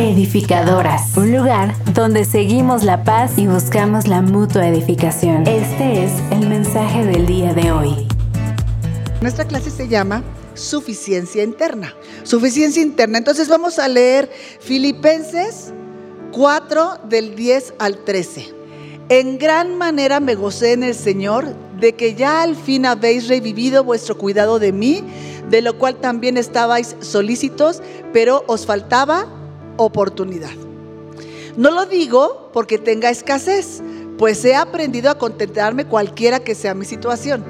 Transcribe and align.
Edificadoras, 0.00 1.14
un 1.18 1.30
lugar 1.30 1.74
donde 1.92 2.24
seguimos 2.24 2.84
la 2.84 3.04
paz 3.04 3.32
y 3.36 3.46
buscamos 3.46 4.08
la 4.08 4.22
mutua 4.22 4.66
edificación. 4.66 5.46
Este 5.46 6.04
es 6.04 6.12
el 6.30 6.48
mensaje 6.48 7.04
del 7.04 7.26
día 7.26 7.52
de 7.52 7.70
hoy. 7.70 8.08
Nuestra 9.20 9.44
clase 9.44 9.70
se 9.70 9.88
llama 9.88 10.24
Suficiencia 10.54 11.44
Interna. 11.44 11.94
Suficiencia 12.22 12.82
Interna. 12.82 13.18
Entonces 13.18 13.50
vamos 13.50 13.78
a 13.78 13.88
leer 13.88 14.30
Filipenses 14.60 15.70
4 16.32 17.00
del 17.06 17.36
10 17.36 17.74
al 17.78 17.98
13. 17.98 18.54
En 19.10 19.36
gran 19.36 19.76
manera 19.76 20.18
me 20.18 20.34
gocé 20.34 20.72
en 20.72 20.82
el 20.82 20.94
Señor 20.94 21.54
de 21.78 21.94
que 21.94 22.14
ya 22.14 22.40
al 22.40 22.56
fin 22.56 22.86
habéis 22.86 23.28
revivido 23.28 23.84
vuestro 23.84 24.16
cuidado 24.16 24.58
de 24.58 24.72
mí, 24.72 25.04
de 25.50 25.60
lo 25.60 25.76
cual 25.76 25.96
también 25.96 26.38
estabais 26.38 26.96
solícitos, 27.00 27.82
pero 28.14 28.44
os 28.46 28.64
faltaba 28.64 29.26
oportunidad. 29.80 30.50
No 31.56 31.70
lo 31.70 31.86
digo 31.86 32.50
porque 32.52 32.78
tenga 32.78 33.10
escasez, 33.10 33.82
pues 34.18 34.44
he 34.44 34.54
aprendido 34.54 35.10
a 35.10 35.18
contentarme 35.18 35.86
cualquiera 35.86 36.40
que 36.40 36.54
sea 36.54 36.74
mi 36.74 36.84
situación. 36.84 37.44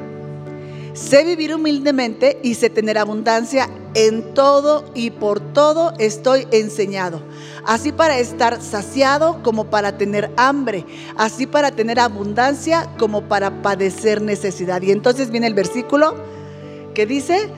Sé 0.95 1.25
vivir 1.25 1.55
humildemente 1.55 2.39
y 2.43 2.55
sé 2.55 2.69
tener 2.71 2.99
abundancia 2.99 3.69
en 3.95 4.35
todo 4.35 4.85
y 4.95 5.11
por 5.11 5.41
todo 5.41 5.93
estoy 5.99 6.47
enseñado. 6.51 7.23
Así 7.65 7.93
para 7.93 8.19
estar 8.19 8.61
saciado 8.61 9.43
como 9.43 9.71
para 9.71 9.99
tener 9.99 10.31
hambre. 10.37 10.85
Así 11.17 11.47
para 11.47 11.71
tener 11.71 12.01
abundancia 12.01 12.89
como 12.99 13.23
para 13.23 13.63
padecer 13.63 14.21
necesidad. 14.21 14.83
Y 14.83 14.91
entonces 14.91 15.31
viene 15.31 15.47
el 15.47 15.55
versículo 15.55 16.15
que 16.95 17.07
dice, 17.07 17.49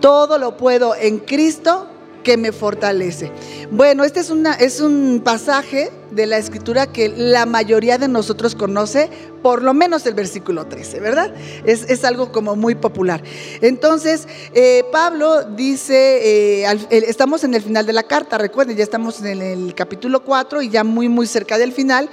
todo 0.00 0.38
lo 0.38 0.56
puedo 0.56 0.94
en 0.94 1.18
Cristo 1.18 1.88
que 2.24 2.36
me 2.36 2.50
fortalece. 2.50 3.30
Bueno, 3.70 4.02
este 4.02 4.18
es, 4.20 4.30
una, 4.30 4.54
es 4.54 4.80
un 4.80 5.20
pasaje 5.22 5.92
de 6.10 6.26
la 6.26 6.38
escritura 6.38 6.86
que 6.86 7.08
la 7.08 7.46
mayoría 7.46 7.98
de 7.98 8.08
nosotros 8.08 8.54
conoce, 8.54 9.08
por 9.42 9.62
lo 9.62 9.74
menos 9.74 10.06
el 10.06 10.14
versículo 10.14 10.66
13, 10.66 11.00
¿verdad? 11.00 11.32
Es, 11.64 12.04
algo 12.04 12.32
como 12.32 12.56
muy 12.56 12.74
popular. 12.74 13.22
Entonces, 13.60 14.26
eh, 14.54 14.84
Pablo 14.90 15.44
dice, 15.44 16.62
eh, 16.62 16.66
estamos 16.90 17.44
en 17.44 17.54
el 17.54 17.62
final 17.62 17.86
de 17.86 17.92
la 17.92 18.02
carta, 18.02 18.38
recuerden, 18.38 18.76
ya 18.76 18.82
estamos 18.82 19.22
en 19.22 19.42
el 19.42 19.74
capítulo 19.74 20.24
4 20.24 20.62
y 20.62 20.70
ya 20.70 20.82
muy, 20.82 21.08
muy 21.08 21.26
cerca 21.26 21.58
del 21.58 21.72
final. 21.72 22.08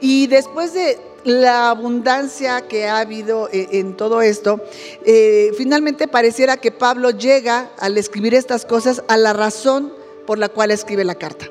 Y 0.00 0.26
después 0.26 0.74
de 0.74 0.98
la 1.24 1.70
abundancia 1.70 2.62
que 2.62 2.86
ha 2.86 2.98
habido 2.98 3.48
eh, 3.52 3.68
en 3.72 3.96
todo 3.96 4.22
esto, 4.22 4.60
eh, 5.04 5.52
finalmente 5.56 6.08
pareciera 6.08 6.56
que 6.56 6.72
Pablo 6.72 7.10
llega 7.10 7.70
al 7.78 7.98
escribir 7.98 8.34
estas 8.34 8.64
cosas 8.64 9.02
a 9.08 9.16
la 9.16 9.32
razón 9.32 9.92
por 10.26 10.38
la 10.38 10.48
cual 10.48 10.70
escribe 10.70 11.04
la 11.04 11.14
carta. 11.14 11.46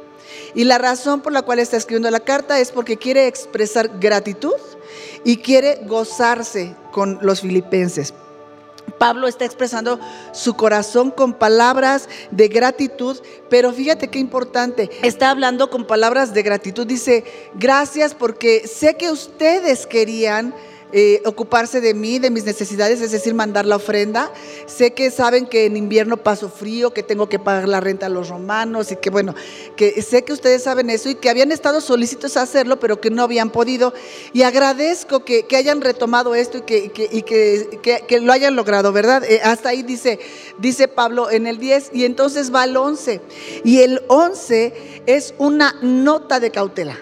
Y 0.54 0.66
la 0.66 0.78
razón 0.78 1.22
por 1.22 1.32
la 1.32 1.42
cual 1.44 1.60
está 1.60 1.78
escribiendo 1.78 2.12
la 2.12 2.20
carta 2.20 2.60
es 2.60 2.72
porque 2.72 2.98
quiere 2.98 3.28
expresar 3.28 4.00
gratitud 4.00 4.56
y 5.24 5.38
quiere 5.38 5.82
gozarse 5.86 6.76
con 6.92 7.20
los 7.22 7.42
filipenses. 7.42 8.14
Pablo 9.02 9.28
está 9.28 9.46
expresando 9.46 10.00
su 10.32 10.54
corazón 10.54 11.10
con 11.10 11.34
palabras 11.34 12.08
de 12.30 12.50
gratitud, 12.50 13.18
pero 13.50 13.74
fíjate 13.74 14.10
qué 14.10 14.20
importante, 14.20 14.92
está 15.02 15.32
hablando 15.32 15.72
con 15.72 15.88
palabras 15.88 16.36
de 16.36 16.44
gratitud. 16.44 16.86
Dice, 16.86 17.24
gracias 17.56 18.14
porque 18.14 18.68
sé 18.68 18.98
que 18.98 19.10
ustedes 19.10 19.88
querían 19.88 20.54
eh, 20.94 21.22
ocuparse 21.26 21.80
de 21.80 21.94
mí, 21.94 22.20
de 22.20 22.30
mis 22.30 22.44
necesidades, 22.44 23.00
es 23.00 23.12
decir, 23.12 23.34
mandar 23.34 23.66
la 23.66 23.78
ofrenda. 23.78 24.32
Sé 24.66 24.92
que 24.94 25.10
saben 25.10 25.46
que 25.46 25.66
en 25.66 25.78
invierno 25.78 26.18
paso 26.18 26.50
frío, 26.50 26.94
que 26.94 27.02
tengo 27.02 27.30
que 27.30 27.40
pagar 27.40 27.70
la 27.70 27.80
renta 27.80 28.08
a 28.08 28.10
los 28.10 28.28
romanos 28.28 28.92
y 28.92 28.98
que 28.98 29.10
bueno, 29.10 29.34
que 29.78 30.02
sé 30.02 30.24
que 30.24 30.34
ustedes 30.34 30.64
saben 30.64 30.90
eso 30.90 31.10
y 31.10 31.16
que 31.16 31.30
habían 31.30 31.54
estado 31.54 31.80
solícitos 31.80 32.36
a 32.36 32.42
hacerlo, 32.42 32.80
pero 32.80 33.00
que 33.00 33.10
no 33.10 33.24
habían 33.24 33.52
podido. 33.52 33.94
Y 34.34 34.42
agradezco 34.42 35.24
que, 35.24 35.46
hayan 35.56 35.82
retomado 35.82 36.34
esto 36.36 36.58
y, 36.58 36.62
que, 36.62 36.90
que, 38.08 38.20
lo 38.20 38.34
hayan 38.34 38.56
logrado, 38.56 38.92
¿verdad? 38.92 39.24
Eh, 39.24 39.40
hasta 39.44 39.70
ahí 39.70 39.84
dice, 39.84 40.20
dice 40.58 40.88
Pablo 40.88 41.30
en 41.30 41.46
el 41.48 41.58
10 41.58 41.92
y 41.94 42.04
entonces 42.04 42.54
va 42.54 42.64
al 42.64 42.76
11. 42.76 43.22
Y 43.64 43.82
el 43.82 44.02
11 44.08 45.04
es 45.06 45.34
una 45.38 45.76
nota 45.82 46.40
de 46.40 46.52
cautela. 46.52 46.98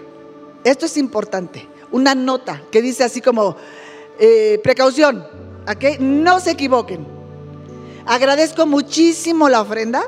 Esto 0.63 0.85
es 0.85 0.97
importante 0.97 1.67
una 1.91 2.15
nota 2.15 2.61
que 2.71 2.81
dice 2.81 3.03
así 3.03 3.21
como, 3.21 3.55
eh, 4.19 4.59
precaución. 4.63 5.25
No 5.99 6.39
se 6.39 6.51
equivoquen. 6.51 7.05
Agradezco 8.05 8.65
muchísimo 8.65 9.49
la 9.49 9.61
ofrenda. 9.61 10.03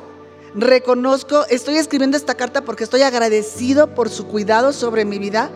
Reconozco, 0.55 1.45
estoy 1.49 1.77
escribiendo 1.77 2.17
esta 2.17 2.35
carta 2.35 2.65
porque 2.65 2.83
estoy 2.83 3.03
agradecido 3.03 3.93
por 3.93 4.09
su 4.09 4.27
cuidado 4.27 4.73
sobre 4.73 5.05
mi 5.05 5.17
vida, 5.17 5.49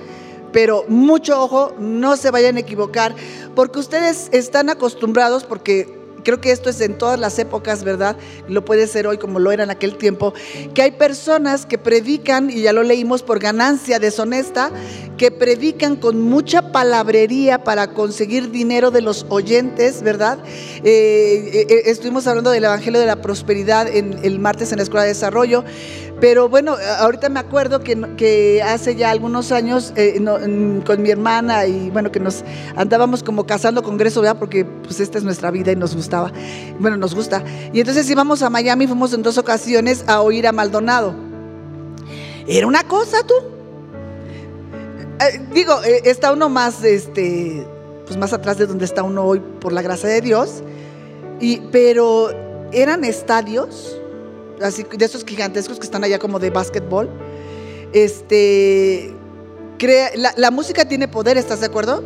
pero 0.53 0.85
mucho 0.87 1.41
ojo, 1.41 1.73
no 1.79 2.15
se 2.15 2.31
vayan 2.31 2.55
a 2.55 2.61
equivocar, 2.61 3.13
porque 3.55 3.79
ustedes 3.79 4.29
están 4.31 4.69
acostumbrados, 4.69 5.43
porque 5.43 6.04
creo 6.25 6.41
que 6.41 6.51
esto 6.51 6.69
es 6.69 6.81
en 6.81 6.97
todas 6.97 7.17
las 7.17 7.39
épocas, 7.39 7.85
¿verdad? 7.85 8.17
Lo 8.49 8.65
puede 8.65 8.87
ser 8.87 9.07
hoy 9.07 9.17
como 9.17 9.39
lo 9.39 9.51
era 9.53 9.63
en 9.63 9.69
aquel 9.69 9.95
tiempo, 9.95 10.33
que 10.73 10.81
hay 10.81 10.91
personas 10.91 11.65
que 11.65 11.77
predican, 11.77 12.49
y 12.49 12.63
ya 12.63 12.73
lo 12.73 12.83
leímos 12.83 13.23
por 13.23 13.39
ganancia 13.39 13.99
deshonesta, 13.99 14.71
que 15.17 15.31
predican 15.31 15.95
con 15.95 16.21
mucha 16.21 16.73
palabrería 16.73 17.63
para 17.63 17.93
conseguir 17.93 18.51
dinero 18.51 18.91
de 18.91 19.01
los 19.01 19.25
oyentes, 19.29 20.01
¿verdad? 20.01 20.39
Eh, 20.83 21.51
eh, 21.53 21.67
eh, 21.69 21.81
estuvimos 21.85 22.27
hablando 22.27 22.51
del 22.51 22.65
Evangelio 22.65 22.99
de 22.99 23.05
la 23.05 23.21
Prosperidad 23.21 23.87
en, 23.87 24.19
el 24.23 24.39
martes 24.39 24.71
en 24.71 24.77
la 24.77 24.83
Escuela 24.83 25.03
de 25.03 25.09
Desarrollo, 25.09 25.63
pero 26.19 26.49
bueno, 26.49 26.75
ahorita 26.99 27.29
me 27.29 27.39
acuerdo 27.39 27.81
que, 27.81 28.63
hace 28.63 28.95
ya 28.95 29.11
algunos 29.11 29.51
años 29.51 29.93
con 30.85 31.01
mi 31.01 31.09
hermana 31.09 31.65
y 31.65 31.89
bueno, 31.89 32.11
que 32.11 32.19
nos 32.19 32.43
andábamos 32.75 33.23
como 33.23 33.45
casando 33.45 33.83
congreso, 33.83 34.21
¿verdad? 34.21 34.37
Porque 34.39 34.65
pues 34.65 34.99
esta 34.99 35.17
es 35.17 35.23
nuestra 35.23 35.51
vida 35.51 35.71
y 35.71 35.75
nos 35.75 35.95
gustaba, 35.95 36.31
bueno, 36.79 36.97
nos 36.97 37.13
gusta. 37.13 37.43
Y 37.73 37.79
entonces 37.79 38.09
íbamos 38.09 38.41
a 38.41 38.49
Miami, 38.49 38.87
fuimos 38.87 39.13
en 39.13 39.23
dos 39.23 39.37
ocasiones 39.37 40.05
a 40.07 40.21
oír 40.21 40.47
a 40.47 40.51
Maldonado. 40.51 41.13
Era 42.47 42.67
una 42.67 42.83
cosa, 42.83 43.23
tú 43.25 43.33
eh, 45.19 45.39
digo, 45.53 45.81
eh, 45.83 46.01
está 46.05 46.33
uno 46.33 46.49
más, 46.49 46.83
este, 46.83 47.65
pues 48.05 48.17
más 48.17 48.33
atrás 48.33 48.57
de 48.57 48.65
donde 48.67 48.85
está 48.85 49.03
uno 49.03 49.23
hoy, 49.23 49.41
por 49.61 49.71
la 49.71 49.81
gracia 49.81 50.09
de 50.09 50.21
Dios. 50.21 50.61
Y, 51.39 51.61
pero 51.71 52.29
eran 52.71 53.03
estadios, 53.03 53.97
de 54.57 55.05
esos 55.05 55.23
gigantescos 55.25 55.79
que 55.79 55.85
están 55.85 56.03
allá 56.03 56.19
como 56.19 56.39
de 56.39 56.49
básquetbol. 56.49 57.09
Este, 57.93 59.13
crea, 59.77 60.11
la, 60.35 60.51
música 60.51 60.85
tiene 60.85 61.07
poder, 61.07 61.37
¿estás 61.37 61.61
de 61.61 61.67
acuerdo? 61.67 62.03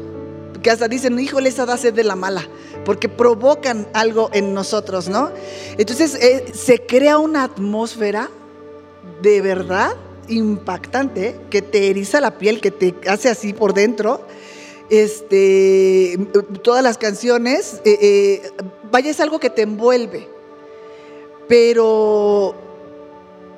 Que 0.62 0.72
hasta 0.72 0.88
dicen, 0.88 1.18
híjole, 1.20 1.50
esa 1.50 1.66
da 1.66 1.78
sed 1.78 1.94
de 1.94 2.04
la 2.04 2.16
mala, 2.16 2.48
porque 2.86 3.10
provocan 3.10 3.88
algo 3.94 4.30
en 4.34 4.54
nosotros, 4.54 5.08
¿no? 5.08 5.32
Entonces 5.78 6.16
eh, 6.16 6.52
se 6.54 6.86
crea 6.86 7.18
una 7.18 7.44
atmósfera 7.44 8.30
de 9.22 9.42
verdad 9.42 9.96
impactante 10.28 11.40
que 11.50 11.62
te 11.62 11.90
eriza 11.90 12.22
la 12.22 12.38
piel, 12.38 12.62
que 12.62 12.72
te 12.72 12.96
hace 13.08 13.30
así 13.30 13.54
por 13.54 13.74
dentro. 13.74 14.22
Este, 14.90 16.18
todas 16.64 16.84
las 16.84 16.98
canciones, 16.98 17.82
eh, 17.86 17.98
eh, 18.02 18.52
vaya, 18.92 19.12
es 19.12 19.20
algo 19.20 19.40
que 19.40 19.50
te 19.50 19.62
envuelve. 19.62 20.39
Pero 21.50 22.56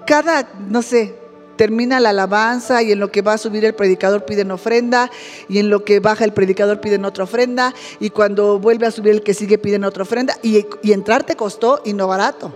cada, 0.07 0.49
no 0.69 0.81
sé, 0.81 1.13
termina 1.57 1.99
la 1.99 2.09
alabanza 2.09 2.81
y 2.81 2.91
en 2.91 2.99
lo 2.99 3.11
que 3.11 3.21
va 3.21 3.33
a 3.33 3.37
subir 3.37 3.65
el 3.65 3.75
predicador 3.75 4.25
piden 4.25 4.49
ofrenda 4.49 5.11
y 5.47 5.59
en 5.59 5.69
lo 5.69 5.85
que 5.85 5.99
baja 5.99 6.25
el 6.25 6.33
predicador 6.33 6.81
piden 6.81 7.05
otra 7.05 7.25
ofrenda 7.25 7.75
y 7.99 8.09
cuando 8.09 8.59
vuelve 8.59 8.87
a 8.87 8.91
subir 8.91 9.11
el 9.11 9.21
que 9.21 9.35
sigue 9.35 9.59
piden 9.59 9.83
otra 9.83 10.03
ofrenda 10.03 10.37
y, 10.41 10.65
entrar 10.91 11.23
te 11.23 11.35
costó 11.35 11.81
y 11.85 11.93
no 11.93 12.07
barato. 12.07 12.51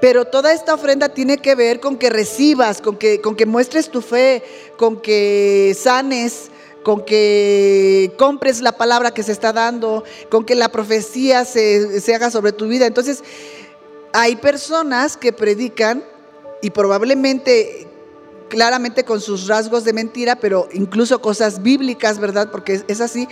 Pero 0.00 0.24
toda 0.24 0.54
esta 0.54 0.72
ofrenda 0.72 1.10
tiene 1.10 1.38
que 1.38 1.54
ver 1.54 1.80
con 1.80 1.98
que 1.98 2.08
recibas, 2.08 2.80
con 2.80 2.96
que, 2.96 3.20
con 3.20 3.36
que 3.36 3.44
muestres 3.44 3.90
tu 3.90 4.00
fe, 4.00 4.42
con 4.78 4.98
que 5.00 5.76
sanes, 5.78 6.49
con 6.82 7.04
que 7.04 8.12
compres 8.16 8.60
la 8.60 8.72
palabra 8.72 9.12
que 9.12 9.22
se 9.22 9.32
está 9.32 9.52
dando, 9.52 10.04
con 10.30 10.44
que 10.44 10.54
la 10.54 10.70
profecía 10.70 11.44
se, 11.44 12.00
se 12.00 12.14
haga 12.14 12.30
sobre 12.30 12.52
tu 12.52 12.66
vida. 12.66 12.86
Entonces, 12.86 13.22
hay 14.12 14.36
personas 14.36 15.16
que 15.16 15.32
predican 15.32 16.04
y 16.62 16.70
probablemente 16.70 17.86
claramente 18.48 19.04
con 19.04 19.20
sus 19.20 19.46
rasgos 19.46 19.84
de 19.84 19.92
mentira, 19.92 20.36
pero 20.36 20.68
incluso 20.72 21.20
cosas 21.20 21.62
bíblicas, 21.62 22.18
¿verdad? 22.18 22.50
Porque 22.50 22.82
es 22.88 23.00
así, 23.00 23.28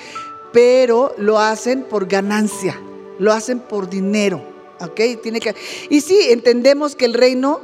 pero 0.53 1.15
lo 1.19 1.39
hacen 1.39 1.83
por 1.83 2.07
ganancia, 2.07 2.81
lo 3.19 3.33
hacen 3.33 3.59
por 3.61 3.91
dinero. 3.91 4.43
¿ok? 4.81 5.21
Tiene 5.23 5.41
que, 5.41 5.55
y 5.91 6.01
sí, 6.01 6.19
entendemos 6.31 6.95
que 6.95 7.05
el 7.05 7.15
reino 7.15 7.61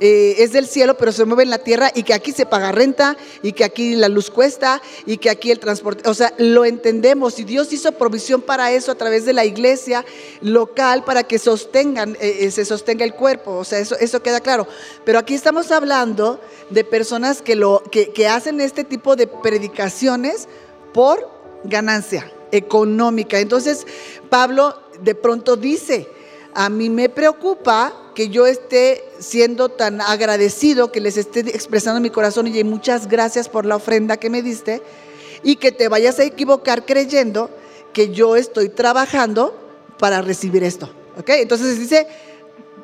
eh, 0.00 0.36
es 0.38 0.52
del 0.52 0.66
cielo, 0.66 0.96
pero 0.96 1.12
se 1.12 1.24
mueve 1.24 1.44
en 1.44 1.50
la 1.50 1.58
tierra 1.58 1.90
y 1.94 2.02
que 2.02 2.14
aquí 2.14 2.32
se 2.32 2.46
paga 2.46 2.72
renta 2.72 3.16
y 3.42 3.52
que 3.52 3.64
aquí 3.64 3.94
la 3.94 4.08
luz 4.08 4.30
cuesta 4.30 4.82
y 5.06 5.18
que 5.18 5.30
aquí 5.30 5.50
el 5.50 5.58
transporte, 5.58 6.08
o 6.08 6.14
sea, 6.14 6.32
lo 6.38 6.64
entendemos 6.64 7.38
y 7.38 7.44
Dios 7.44 7.72
hizo 7.72 7.92
provisión 7.92 8.42
para 8.42 8.72
eso 8.72 8.90
a 8.90 8.96
través 8.96 9.24
de 9.24 9.32
la 9.32 9.44
iglesia 9.44 10.04
local 10.40 11.04
para 11.04 11.22
que 11.22 11.38
sostengan, 11.38 12.16
eh, 12.20 12.38
eh, 12.40 12.50
se 12.50 12.64
sostenga 12.64 13.04
el 13.04 13.14
cuerpo, 13.14 13.52
o 13.52 13.64
sea, 13.64 13.78
eso, 13.78 13.96
eso 13.98 14.22
queda 14.22 14.40
claro. 14.40 14.66
Pero 15.04 15.18
aquí 15.18 15.34
estamos 15.34 15.70
hablando 15.70 16.40
de 16.70 16.84
personas 16.84 17.42
que, 17.42 17.54
lo, 17.54 17.82
que, 17.90 18.10
que 18.10 18.26
hacen 18.26 18.60
este 18.60 18.84
tipo 18.84 19.14
de 19.14 19.26
predicaciones 19.26 20.48
por 20.92 21.28
ganancia 21.64 22.32
económica. 22.50 23.38
Entonces, 23.38 23.86
Pablo 24.28 24.76
de 25.00 25.14
pronto 25.14 25.56
dice, 25.56 26.08
a 26.54 26.68
mí 26.68 26.90
me 26.90 27.08
preocupa 27.08 28.01
que 28.14 28.28
yo 28.28 28.46
esté 28.46 29.04
siendo 29.18 29.68
tan 29.68 30.00
agradecido, 30.00 30.92
que 30.92 31.00
les 31.00 31.16
esté 31.16 31.40
expresando 31.40 32.00
mi 32.00 32.10
corazón 32.10 32.46
y 32.46 32.64
muchas 32.64 33.08
gracias 33.08 33.48
por 33.48 33.66
la 33.66 33.76
ofrenda 33.76 34.16
que 34.16 34.30
me 34.30 34.42
diste 34.42 34.82
y 35.42 35.56
que 35.56 35.72
te 35.72 35.88
vayas 35.88 36.18
a 36.18 36.24
equivocar 36.24 36.84
creyendo 36.84 37.50
que 37.92 38.10
yo 38.10 38.36
estoy 38.36 38.68
trabajando 38.68 39.58
para 39.98 40.22
recibir 40.22 40.64
esto. 40.64 40.90
¿Ok? 41.18 41.28
Entonces 41.30 41.78
dice, 41.78 42.06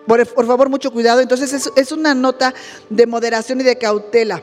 por, 0.07 0.25
favor, 0.27 0.69
mucho 0.69 0.91
cuidado. 0.91 1.21
Entonces 1.21 1.53
es, 1.53 1.71
es, 1.77 1.93
una 1.93 2.15
nota 2.15 2.55
de 2.91 3.07
moderación 3.07 3.61
y 3.61 3.65
de 3.65 3.77
cautela. 3.77 4.43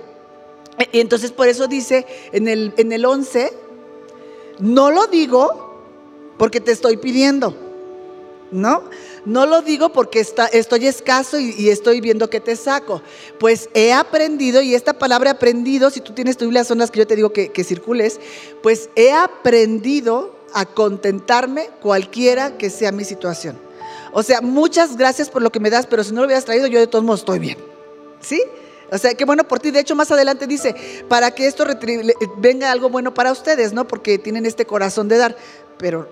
Y 0.92 1.00
entonces 1.00 1.32
por 1.32 1.48
eso 1.48 1.68
dice 1.68 2.06
en 2.32 2.48
el, 2.48 2.74
en 2.78 2.92
el 2.92 3.06
11, 3.06 3.54
no 4.60 4.92
lo 4.92 5.08
digo 5.08 5.82
porque 6.38 6.60
te 6.60 6.72
estoy 6.72 6.98
pidiendo, 6.98 7.56
¿no? 8.52 8.84
No 9.26 9.46
lo 9.46 9.62
digo 9.62 9.90
porque 9.90 10.20
está, 10.20 10.46
estoy 10.46 10.88
escaso 10.88 11.40
y, 11.40 11.70
estoy 11.70 12.00
viendo 12.00 12.30
que 12.30 12.40
te 12.40 12.56
saco. 12.56 13.02
Pues 13.40 13.70
he 13.74 13.92
aprendido, 13.92 14.62
y 14.62 14.76
esta 14.76 14.94
palabra 14.94 15.32
aprendido, 15.32 15.90
si 15.90 16.00
tú 16.00 16.14
tienes 16.14 16.38
tu 16.38 16.46
Biblia, 16.46 16.64
son 16.64 16.78
las 16.78 16.92
que 16.92 17.00
yo 17.00 17.08
te 17.08 17.16
digo 17.16 17.34
que, 17.34 17.52
que 17.52 17.64
circules, 17.64 18.20
pues 18.62 18.90
he 18.96 19.12
aprendido 19.12 20.36
a 20.54 20.66
contentarme 20.66 21.70
cualquiera 21.82 22.58
que 22.58 22.70
sea 22.70 22.92
mi 22.92 23.04
situación. 23.04 23.58
O 24.14 24.24
sea, 24.24 24.42
muchas 24.42 24.96
gracias 24.96 25.30
por 25.30 25.42
lo 25.42 25.52
que 25.52 25.60
me 25.60 25.70
das, 25.70 25.88
pero 25.88 26.04
si 26.04 26.14
no 26.14 26.22
lo 26.22 26.28
hubieras 26.28 26.46
traído, 26.46 26.68
yo 26.68 26.80
de 26.80 26.88
todos 26.88 27.04
modos 27.04 27.22
estoy 27.22 27.40
bien. 27.40 27.58
¿Sí? 28.22 28.42
O 28.92 28.98
sea, 28.98 29.14
qué 29.16 29.26
bueno 29.26 29.48
por 29.48 29.60
ti. 29.60 29.72
De 29.72 29.80
hecho, 29.80 29.96
más 29.96 30.12
adelante 30.12 30.48
dice, 30.48 30.76
para 31.10 31.32
que 31.32 31.48
esto 31.48 31.66
venga 32.38 32.72
algo 32.72 32.90
bueno 32.90 33.14
para 33.14 33.32
ustedes, 33.32 33.74
¿no? 33.74 33.88
Porque 33.88 34.18
tienen 34.18 34.46
este 34.46 34.66
corazón 34.66 35.08
de 35.08 35.18
dar. 35.18 35.36
Pero 35.78 36.08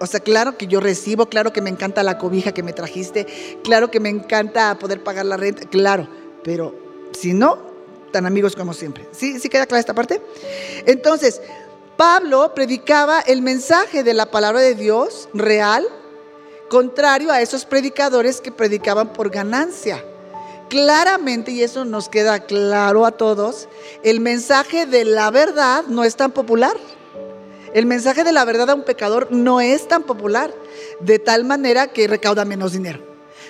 o 0.00 0.06
sea, 0.06 0.20
claro 0.20 0.56
que 0.56 0.66
yo 0.66 0.80
recibo, 0.80 1.26
claro 1.26 1.52
que 1.52 1.60
me 1.60 1.68
encanta 1.68 2.02
la 2.02 2.16
cobija 2.16 2.52
que 2.52 2.62
me 2.62 2.72
trajiste, 2.72 3.26
claro 3.62 3.90
que 3.90 4.00
me 4.00 4.08
encanta 4.08 4.78
poder 4.78 5.04
pagar 5.04 5.26
la 5.26 5.36
renta, 5.36 5.68
claro, 5.68 6.08
pero 6.42 6.74
si 7.12 7.34
no, 7.34 7.58
tan 8.10 8.24
amigos 8.24 8.56
como 8.56 8.72
siempre. 8.72 9.06
¿Sí, 9.12 9.38
¿Sí 9.38 9.50
queda 9.50 9.66
clara 9.66 9.80
esta 9.80 9.94
parte? 9.94 10.22
Entonces, 10.86 11.42
Pablo 11.98 12.54
predicaba 12.54 13.20
el 13.20 13.42
mensaje 13.42 14.02
de 14.02 14.14
la 14.14 14.30
palabra 14.30 14.60
de 14.60 14.74
Dios 14.74 15.28
real, 15.34 15.86
contrario 16.70 17.30
a 17.30 17.42
esos 17.42 17.66
predicadores 17.66 18.40
que 18.40 18.50
predicaban 18.50 19.12
por 19.12 19.28
ganancia. 19.28 20.02
Claramente, 20.70 21.50
y 21.50 21.62
eso 21.62 21.84
nos 21.84 22.08
queda 22.08 22.40
claro 22.40 23.04
a 23.04 23.10
todos, 23.10 23.68
el 24.02 24.20
mensaje 24.20 24.86
de 24.86 25.04
la 25.04 25.30
verdad 25.30 25.84
no 25.88 26.04
es 26.04 26.16
tan 26.16 26.30
popular. 26.30 26.74
El 27.72 27.86
mensaje 27.86 28.24
de 28.24 28.32
la 28.32 28.44
verdad 28.44 28.70
a 28.70 28.74
un 28.74 28.82
pecador 28.82 29.28
no 29.30 29.60
es 29.60 29.86
tan 29.86 30.02
popular, 30.02 30.52
de 31.00 31.18
tal 31.18 31.44
manera 31.44 31.88
que 31.88 32.08
recauda 32.08 32.44
menos 32.44 32.72
dinero. 32.72 33.00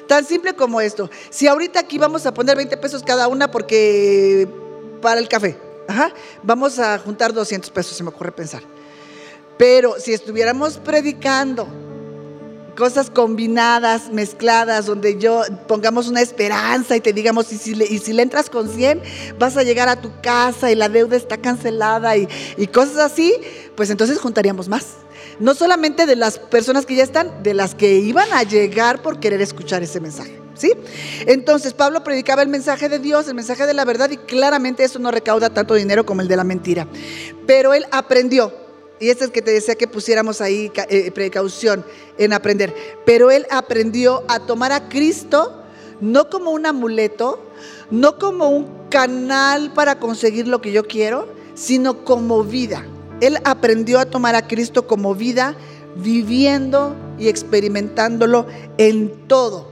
Tan 0.07 0.25
simple 0.25 0.55
como 0.55 0.81
esto. 0.81 1.11
Si 1.31 1.47
ahorita 1.47 1.81
aquí 1.81 1.99
vamos 1.99 2.27
a 2.27 2.35
poner 2.35 2.57
20 2.57 2.77
pesos 2.77 3.03
cada 3.03 3.29
una 3.29 3.51
porque 3.51 4.47
para 5.01 5.21
el 5.21 5.29
café, 5.29 5.57
vamos 6.43 6.79
a 6.79 6.99
juntar 6.99 7.33
200 7.33 7.71
pesos, 7.71 7.97
se 7.97 8.03
me 8.03 8.11
ocurre 8.11 8.33
pensar. 8.33 8.63
Pero 9.57 9.99
si 9.99 10.13
estuviéramos 10.13 10.79
predicando 10.79 11.67
cosas 12.81 13.11
combinadas, 13.11 14.11
mezcladas, 14.11 14.87
donde 14.87 15.19
yo 15.19 15.43
pongamos 15.69 16.09
una 16.09 16.23
esperanza 16.23 16.97
y 16.97 17.03
te 17.03 17.13
digamos, 17.13 17.53
y 17.53 17.59
si 17.59 17.75
le, 17.75 17.85
y 17.85 17.99
si 17.99 18.15
le 18.15 18.23
entras 18.23 18.49
con 18.49 18.71
100, 18.71 19.03
vas 19.39 19.59
a 19.59 19.63
llegar 19.63 19.91
a 19.91 20.01
tu 20.01 20.11
casa 20.23 20.73
y 20.73 20.75
la 20.75 20.89
deuda 20.89 21.15
está 21.15 21.37
cancelada 21.37 22.17
y, 22.17 22.27
y 22.57 22.67
cosas 22.69 22.97
así, 22.97 23.35
pues 23.77 23.91
entonces 23.91 24.19
juntaríamos 24.19 24.67
más. 24.67 24.95
No 25.39 25.55
solamente 25.55 26.07
de 26.07 26.17
las 26.17 26.39
personas 26.39 26.87
que 26.87 26.95
ya 26.95 27.03
están, 27.03 27.43
de 27.43 27.53
las 27.53 27.75
que 27.75 27.97
iban 27.97 28.33
a 28.33 28.45
llegar 28.45 29.03
por 29.03 29.21
querer 29.21 29.43
escuchar 29.43 29.83
ese 29.83 30.01
mensaje. 30.01 30.41
¿Sí? 30.55 30.73
Entonces 31.27 31.75
Pablo 31.75 32.03
predicaba 32.03 32.41
el 32.41 32.49
mensaje 32.49 32.89
de 32.89 32.99
Dios, 32.99 33.29
el 33.29 33.35
mensaje 33.35 33.67
de 33.67 33.75
la 33.75 33.85
verdad 33.85 34.09
y 34.09 34.17
claramente 34.17 34.85
eso 34.85 34.99
no 34.99 35.11
recauda 35.11 35.51
tanto 35.51 35.75
dinero 35.75 36.07
como 36.07 36.23
el 36.23 36.29
de 36.29 36.37
la 36.37 36.45
mentira. 36.45 36.87
Pero 37.47 37.75
él 37.75 37.85
aprendió, 37.91 38.55
y 39.01 39.09
este 39.09 39.25
es 39.25 39.31
que 39.31 39.41
te 39.41 39.51
decía 39.51 39.75
que 39.77 39.89
pusiéramos 39.89 40.43
ahí 40.43 40.71
eh, 40.89 41.11
precaución 41.11 41.85
en 42.19 42.35
aprender. 42.35 42.75
Pero 43.07 43.31
él 43.31 43.47
aprendió 43.51 44.23
a 44.29 44.41
tomar 44.41 44.73
a 44.73 44.91
Cristo 44.91 45.57
no 46.03 46.29
como 46.29 46.51
un 46.51 46.67
amuleto, 46.67 47.41
no 47.91 48.19
como 48.19 48.49
un 48.51 48.67
canal 48.91 49.73
para 49.73 49.99
conseguir 49.99 50.47
lo 50.47 50.61
que 50.61 50.73
yo 50.73 50.85
quiero, 50.87 51.29
sino 51.55 52.05
como 52.05 52.45
vida. 52.45 52.87
Él 53.21 53.39
aprendió 53.45 53.99
a 53.99 54.05
tomar 54.05 54.35
a 54.35 54.47
Cristo 54.47 54.87
como 54.87 55.15
vida, 55.15 55.55
viviendo 55.97 56.95
y 57.19 57.29
experimentándolo 57.29 58.47
en 58.79 59.27
todo, 59.27 59.69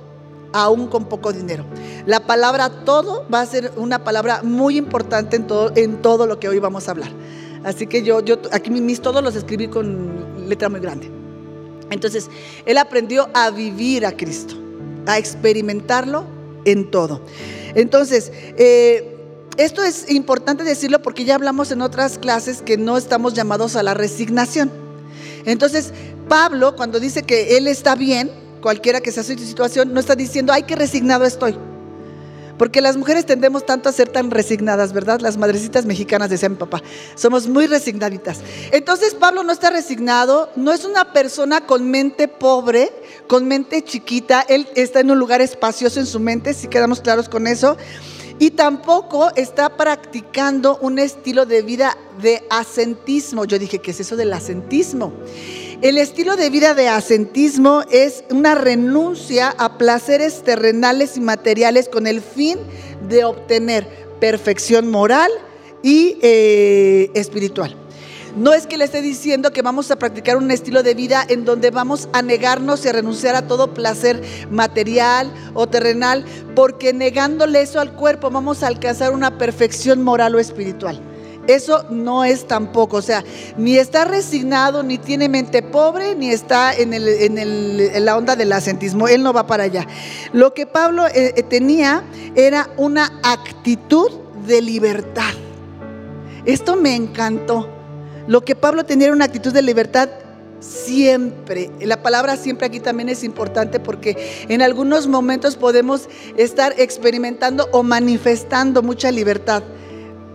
aún 0.53 0.89
con 0.89 1.07
poco 1.07 1.33
dinero. 1.33 1.65
La 2.07 2.27
palabra 2.27 2.85
todo 2.85 3.27
va 3.33 3.41
a 3.41 3.47
ser 3.47 3.73
una 3.77 4.05
palabra 4.05 4.43
muy 4.43 4.77
importante 4.77 5.37
en 5.37 5.47
todo, 5.47 5.73
en 5.77 6.03
todo 6.03 6.27
lo 6.27 6.41
que 6.41 6.49
hoy 6.49 6.59
vamos 6.59 6.89
a 6.89 6.93
hablar. 6.93 7.11
Así 7.65 7.87
que 7.87 8.03
yo, 8.03 8.21
yo 8.21 8.37
aquí 8.53 8.71
mis 8.71 9.01
todos 9.01 9.23
los 9.23 9.35
escribí 9.35 9.69
con 9.69 10.49
letra 10.49 10.69
muy 10.69 10.81
grande. 10.81 11.11
Entonces, 11.91 12.29
él 12.67 12.79
aprendió 12.79 13.29
a 13.35 13.51
vivir 13.51 14.05
a 14.07 14.13
Cristo, 14.13 14.55
a 15.07 15.19
experimentarlo 15.19 16.25
en 16.65 16.91
todo. 16.91 17.23
Entonces, 17.75 18.31
eh, 18.35 19.17
esto 19.57 19.83
es 19.83 20.11
importante 20.11 20.65
decirlo 20.65 21.03
porque 21.03 21.25
ya 21.25 21.35
hablamos 21.35 21.71
en 21.73 21.83
otras 21.83 22.19
clases 22.19 22.63
que 22.63 22.77
no 22.77 22.97
estamos 22.97 23.35
llamados 23.35 23.75
a 23.75 23.83
la 23.83 23.95
resignación. 23.95 24.71
Entonces, 25.47 25.93
Pablo, 26.29 26.77
cuando 26.77 27.01
dice 27.01 27.23
que 27.23 27.57
él 27.57 27.67
está 27.67 27.95
bien, 27.95 28.31
cualquiera 28.61 29.01
que 29.01 29.11
sea 29.13 29.23
su 29.23 29.37
situación, 29.39 29.93
no 29.95 30.01
está 30.01 30.15
diciendo, 30.15 30.53
ay, 30.53 30.65
qué 30.65 30.77
resignado 30.77 31.25
estoy. 31.25 31.57
Porque 32.59 32.81
las 32.81 32.97
mujeres 32.97 33.25
tendemos 33.25 33.65
tanto 33.65 33.89
a 33.89 33.93
ser 33.93 34.09
tan 34.09 34.31
resignadas, 34.31 34.93
¿verdad? 34.93 35.21
Las 35.21 35.37
madrecitas 35.37 35.87
mexicanas, 35.87 36.29
decía 36.29 36.49
mi 36.49 36.57
papá, 36.57 36.83
somos 37.15 37.47
muy 37.47 37.67
resignaditas. 37.67 38.41
Entonces 38.73 39.15
Pablo 39.15 39.45
no 39.45 39.53
está 39.53 39.71
resignado, 39.71 40.51
no 40.57 40.73
es 40.73 40.85
una 40.85 41.13
persona 41.13 41.65
con 41.65 41.91
mente 41.91 42.29
pobre, 42.29 42.91
con 43.27 43.47
mente 43.47 43.83
chiquita, 43.83 44.45
él 44.49 44.69
está 44.75 45.01
en 45.01 45.11
un 45.11 45.19
lugar 45.19 45.41
espacioso 45.41 46.01
en 46.01 46.07
su 46.07 46.21
mente, 46.21 46.53
si 46.53 46.69
quedamos 46.69 47.01
claros 47.01 47.29
con 47.29 47.47
eso. 47.47 47.77
Y 48.41 48.53
tampoco 48.53 49.31
está 49.35 49.77
practicando 49.77 50.79
un 50.81 51.00
estilo 51.00 51.45
de 51.45 51.62
vida 51.62 51.97
de 52.23 52.45
asentismo. 52.50 53.45
Yo 53.45 53.59
dije, 53.59 53.81
¿qué 53.81 53.91
es 53.91 53.99
eso 53.99 54.15
del 54.15 54.33
asentismo? 54.33 55.12
El 55.80 55.97
estilo 55.97 56.35
de 56.35 56.50
vida 56.50 56.75
de 56.75 56.88
asentismo 56.88 57.82
es 57.92 58.25
una 58.30 58.56
renuncia 58.56 59.54
a 59.58 59.78
placeres 59.78 60.42
terrenales 60.42 61.16
y 61.16 61.20
materiales 61.20 61.88
con 61.88 62.08
el 62.08 62.20
fin 62.20 62.58
de 63.08 63.25
obtener 63.25 63.87
perfección 64.18 64.90
moral 64.90 65.30
y 65.85 66.18
eh, 66.20 67.12
espiritual. 67.14 67.76
No 68.37 68.54
es 68.54 68.66
que 68.66 68.76
le 68.76 68.87
esté 68.87 69.02
diciendo 69.02 69.52
que 69.52 69.62
vamos 69.62 69.92
a 69.92 69.97
practicar 70.00 70.37
un 70.37 70.50
estilo 70.50 70.82
de 70.82 70.94
vida 70.94 71.25
en 71.28 71.44
donde 71.44 71.70
vamos 71.70 72.08
a 72.12 72.23
negarnos 72.23 72.85
y 72.85 72.88
a 72.88 72.92
renunciar 72.92 73.37
a 73.37 73.47
todo 73.47 73.73
placer 73.73 74.20
material 74.50 75.32
o 75.54 75.68
terrenal, 75.68 76.25
porque 76.56 76.92
negándole 76.92 77.62
eso 77.62 77.78
al 77.78 77.92
cuerpo 77.92 78.30
vamos 78.30 78.64
a 78.64 78.66
alcanzar 78.66 79.12
una 79.12 79.38
perfección 79.38 80.02
moral 80.02 80.35
o 80.35 80.40
espiritual. 80.40 81.00
Eso 81.49 81.87
no 81.88 82.25
es 82.25 82.47
tampoco, 82.47 82.99
o 82.99 83.02
sea, 83.02 83.25
ni 83.57 83.78
está 83.78 84.05
resignado, 84.05 84.83
ni 84.83 84.99
tiene 84.99 85.31
mente 85.31 85.62
pobre, 85.62 86.14
ni 86.14 86.28
está 86.31 86.75
en, 86.75 88.05
la 88.05 88.19
onda 88.19 88.37
del 88.37 88.52
asentismo. 88.52 89.09
Él 89.09 89.23
no 89.23 89.33
va 89.33 89.47
para 89.47 89.64
allá. 89.64 89.87
Lo 90.35 90.52
que 90.52 90.67
Pablo 90.67 91.07
eh, 91.07 91.33
eh, 91.35 91.43
tenía 91.43 92.05
era 92.35 92.69
una 92.76 93.19
actitud 93.23 94.11
de 94.47 94.61
libertad. 94.61 95.33
Esto 96.45 96.76
me 96.76 96.95
encantó. 96.95 97.67
Lo 98.26 98.43
que 98.43 98.55
Pablo 98.55 98.85
tenía 98.85 99.07
era 99.07 99.17
una 99.17 99.25
actitud 99.25 99.55
de 99.55 99.62
libertad 99.62 100.11
siempre. 100.61 101.71
La 101.81 102.02
palabra 102.02 102.37
siempre 102.37 102.67
aquí 102.67 102.81
también 102.81 103.09
es 103.09 103.25
importante 103.25 103.81
porque 103.81 104.45
en 104.50 104.61
algunos 104.61 105.07
momentos 105.07 105.57
podemos 105.57 106.11
estar 106.37 106.75
experimentando 106.76 107.71
o 107.73 107.83
manifestando 107.83 108.83
mucha 108.83 109.11
libertad 109.11 109.62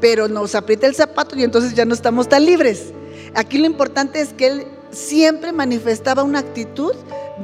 pero 0.04 0.28
nos 0.28 0.54
aprieta 0.54 0.86
el 0.86 0.96
zapato 0.96 1.40
y 1.40 1.44
entonces 1.46 1.76
ya 1.76 1.86
no 1.86 1.94
estamos 1.94 2.28
tan 2.28 2.44
libres. 2.44 2.92
Aquí 3.36 3.58
lo 3.58 3.66
importante 3.66 4.20
es 4.20 4.34
que 4.34 4.48
él 4.48 4.68
siempre 4.92 5.54
manifestaba 5.54 6.24
una 6.24 6.40
actitud 6.40 6.94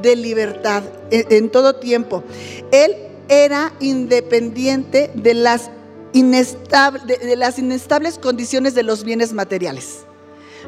de 0.02 0.14
libertad 0.14 0.82
en, 1.10 1.48
todo 1.48 1.76
tiempo. 1.76 2.22
Él 2.70 2.94
era 3.30 3.72
independiente 3.80 5.10
de 5.14 5.32
las, 5.32 5.70
de 6.12 7.34
las 7.38 7.58
inestables 7.58 8.18
condiciones 8.18 8.74
de 8.74 8.82
los 8.82 9.04
bienes 9.04 9.32
materiales. 9.32 10.00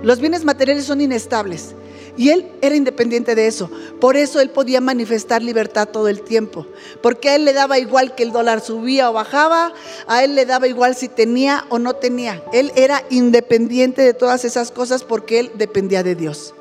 Los 0.02 0.18
bienes 0.18 0.46
materiales 0.46 0.86
son 0.86 1.02
inestables. 1.02 1.74
Y 2.16 2.28
él 2.30 2.50
era 2.60 2.76
independiente 2.76 3.34
de 3.34 3.46
eso. 3.46 3.70
Por 4.00 4.16
eso 4.16 4.40
él 4.40 4.50
podía 4.50 4.80
manifestar 4.80 5.42
libertad 5.42 5.88
todo 5.88 6.08
el 6.08 6.22
tiempo. 6.22 6.66
Porque 7.00 7.30
a 7.30 7.36
él 7.36 7.44
le 7.44 7.52
daba 7.52 7.78
igual 7.78 8.14
que 8.14 8.22
el 8.22 8.32
dólar 8.32 8.60
subía 8.60 9.08
o 9.08 9.14
bajaba. 9.14 9.72
A 10.06 10.22
él 10.22 10.34
le 10.34 10.44
daba 10.44 10.66
igual 10.66 10.94
si 10.94 11.08
tenía 11.08 11.64
o 11.70 11.78
no 11.78 11.94
tenía. 11.94 12.42
Él 12.52 12.70
era 12.76 13.02
independiente 13.10 14.02
de 14.02 14.12
todas 14.14 14.44
esas 14.44 14.70
cosas 14.70 15.04
porque 15.04 15.40
él 15.40 15.52
dependía 15.54 16.02
de 16.02 16.14
Dios. 16.14 16.54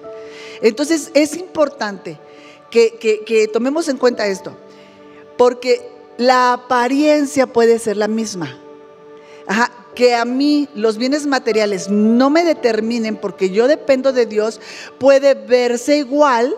Entonces 0.62 1.12
es 1.14 1.36
importante 1.36 2.18
que, 2.70 2.98
que 3.26 3.48
tomemos 3.50 3.90
en 3.90 3.98
cuenta 3.98 4.28
esto. 4.28 4.56
Porque 5.38 5.82
la 6.18 6.54
apariencia 6.54 7.48
puede 7.48 7.78
ser 7.80 7.98
la 7.98 8.08
misma. 8.08 8.58
Ajá, 9.48 9.72
que 10.02 10.16
a 10.16 10.26
mí 10.26 10.68
los 10.74 10.98
bienes 10.98 11.28
materiales 11.28 11.88
no 11.88 12.32
me 12.32 12.44
determinen 12.44 13.18
porque 13.18 13.52
yo 13.52 13.68
dependo 13.68 14.12
de 14.12 14.26
Dios, 14.26 14.60
puede 14.98 15.36
verse 15.36 15.98
igual 15.98 16.56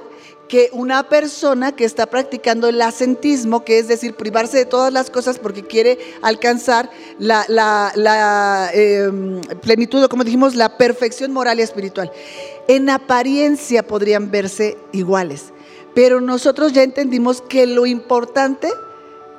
que 0.48 0.70
una 0.72 1.10
persona 1.10 1.76
que 1.76 1.84
está 1.84 2.06
practicando 2.06 2.70
el 2.70 2.82
asentismo, 2.82 3.66
que 3.66 3.80
es 3.80 3.90
decir, 3.90 4.16
privarse 4.16 4.60
de 4.60 4.66
todas 4.66 4.94
las 4.94 5.10
cosas 5.10 5.40
porque 5.40 5.62
quiere 5.62 6.00
alcanzar 6.22 6.90
la, 7.20 8.72
em, 8.74 9.42
plenitud, 9.62 10.02
o 10.02 10.08
como 10.08 10.24
dijimos, 10.24 10.56
la 10.56 10.78
perfección 10.78 11.34
moral 11.34 11.60
y 11.60 11.64
espiritual. 11.64 12.14
En 12.70 12.90
apariencia 12.90 13.86
podrían 13.86 14.32
verse 14.32 14.78
iguales, 14.94 15.52
pero 15.94 16.22
nosotros 16.22 16.72
ya 16.72 16.84
entendimos 16.84 17.42
que 17.42 17.68
lo 17.68 17.86
importante 17.86 18.70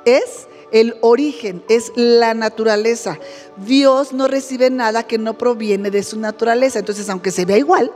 es 0.05 0.47
el 0.71 0.95
origen, 1.01 1.63
es 1.69 1.91
la 1.95 2.33
naturaleza. 2.33 3.19
Dios 3.57 4.13
no 4.13 4.27
recibe 4.27 4.69
nada 4.69 5.03
que 5.03 5.17
no 5.17 5.37
proviene 5.37 5.91
de 5.91 6.03
su 6.03 6.19
naturaleza. 6.19 6.79
Entonces, 6.79 7.09
aunque 7.09 7.31
se 7.31 7.45
vea 7.45 7.57
igual, 7.57 7.91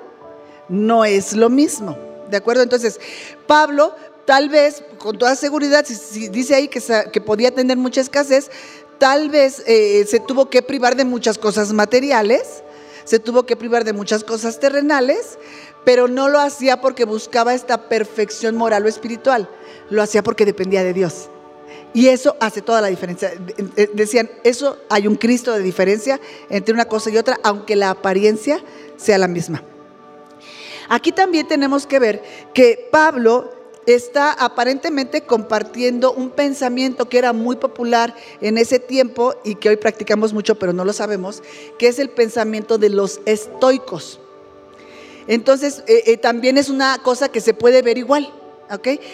no 0.68 1.06
es 1.06 1.34
lo 1.34 1.50
mismo. 1.50 1.98
¿De 2.30 2.38
acuerdo? 2.38 2.64
Entonces, 2.64 3.00
Pablo, 3.48 3.96
tal 4.26 4.50
vez, 4.50 4.84
con 5.00 5.18
toda 5.18 5.36
seguridad, 5.36 5.86
si, 5.86 6.30
dice 6.30 6.56
ahí 6.56 6.68
que, 6.68 7.22
podía 7.22 7.52
tener 7.52 7.78
mucha 7.78 8.02
escasez, 8.02 8.52
tal 9.00 9.30
vez 9.30 9.64
eh, 9.66 10.06
se 10.08 10.20
tuvo 10.20 10.50
que 10.50 10.62
privar 10.62 10.96
de 10.96 11.06
muchas 11.06 11.38
cosas 11.38 11.74
materiales, 11.74 12.64
se 13.06 13.18
tuvo 13.18 13.44
que 13.44 13.56
privar 13.56 13.84
de 13.86 13.94
muchas 13.94 14.24
cosas 14.24 14.60
terrenales, 14.60 15.40
pero 15.84 16.08
no 16.08 16.30
lo 16.30 16.40
hacía 16.40 16.82
porque 16.82 17.06
buscaba 17.06 17.56
esta 17.56 17.90
perfección 17.90 18.56
moral 18.56 18.86
o 18.86 18.88
espiritual, 18.88 19.50
lo 19.90 20.04
hacía 20.04 20.22
porque 20.22 20.46
dependía 20.46 20.84
de 20.84 20.94
Dios. 20.94 21.30
Y 21.93 22.08
eso 22.08 22.36
hace 22.39 22.62
toda 22.62 22.81
la 22.81 22.88
diferencia. 22.88 23.31
Decían, 23.93 24.29
eso 24.43 24.77
hay 24.89 25.08
un 25.08 25.15
Cristo 25.15 25.53
de 25.53 25.63
diferencia 25.63 26.19
entre 26.50 26.74
una 26.74 26.86
cosa 26.86 27.10
y 27.10 27.17
otra, 27.17 27.39
aunque 27.43 27.75
la 27.75 27.89
apariencia 27.89 28.63
sea 28.98 29.17
la 29.17 29.27
misma. 29.27 29.63
Aquí 30.88 31.12
también 31.12 31.48
tenemos 31.48 31.86
que 31.86 32.00
ver 32.00 32.24
que 32.53 32.88
Pablo 32.91 33.51
está 33.86 34.34
aparentemente 34.34 35.22
compartiendo 35.22 36.13
un 36.13 36.29
pensamiento 36.29 37.10
que 37.10 37.17
era 37.17 37.34
muy 37.34 37.55
popular 37.55 38.15
en 38.41 38.58
ese 38.58 38.79
tiempo 38.79 39.36
y 39.43 39.55
que 39.55 39.69
hoy 39.69 39.77
practicamos 39.77 40.34
mucho, 40.34 40.55
pero 40.60 40.74
no 40.74 40.86
lo 40.86 40.93
sabemos, 40.93 41.41
que 41.77 41.88
es 41.88 42.00
el 42.00 42.10
pensamiento 42.10 42.77
de 42.77 42.89
los 42.89 43.22
estoicos. 43.25 44.19
Entonces, 45.27 45.84
eh, 45.88 46.03
eh, 46.08 46.17
también 46.17 46.58
es 46.58 46.69
una 46.69 46.98
cosa 47.03 47.29
que 47.29 47.41
se 47.41 47.53
puede 47.53 47.81
ver 47.81 47.98
igual. 47.98 48.34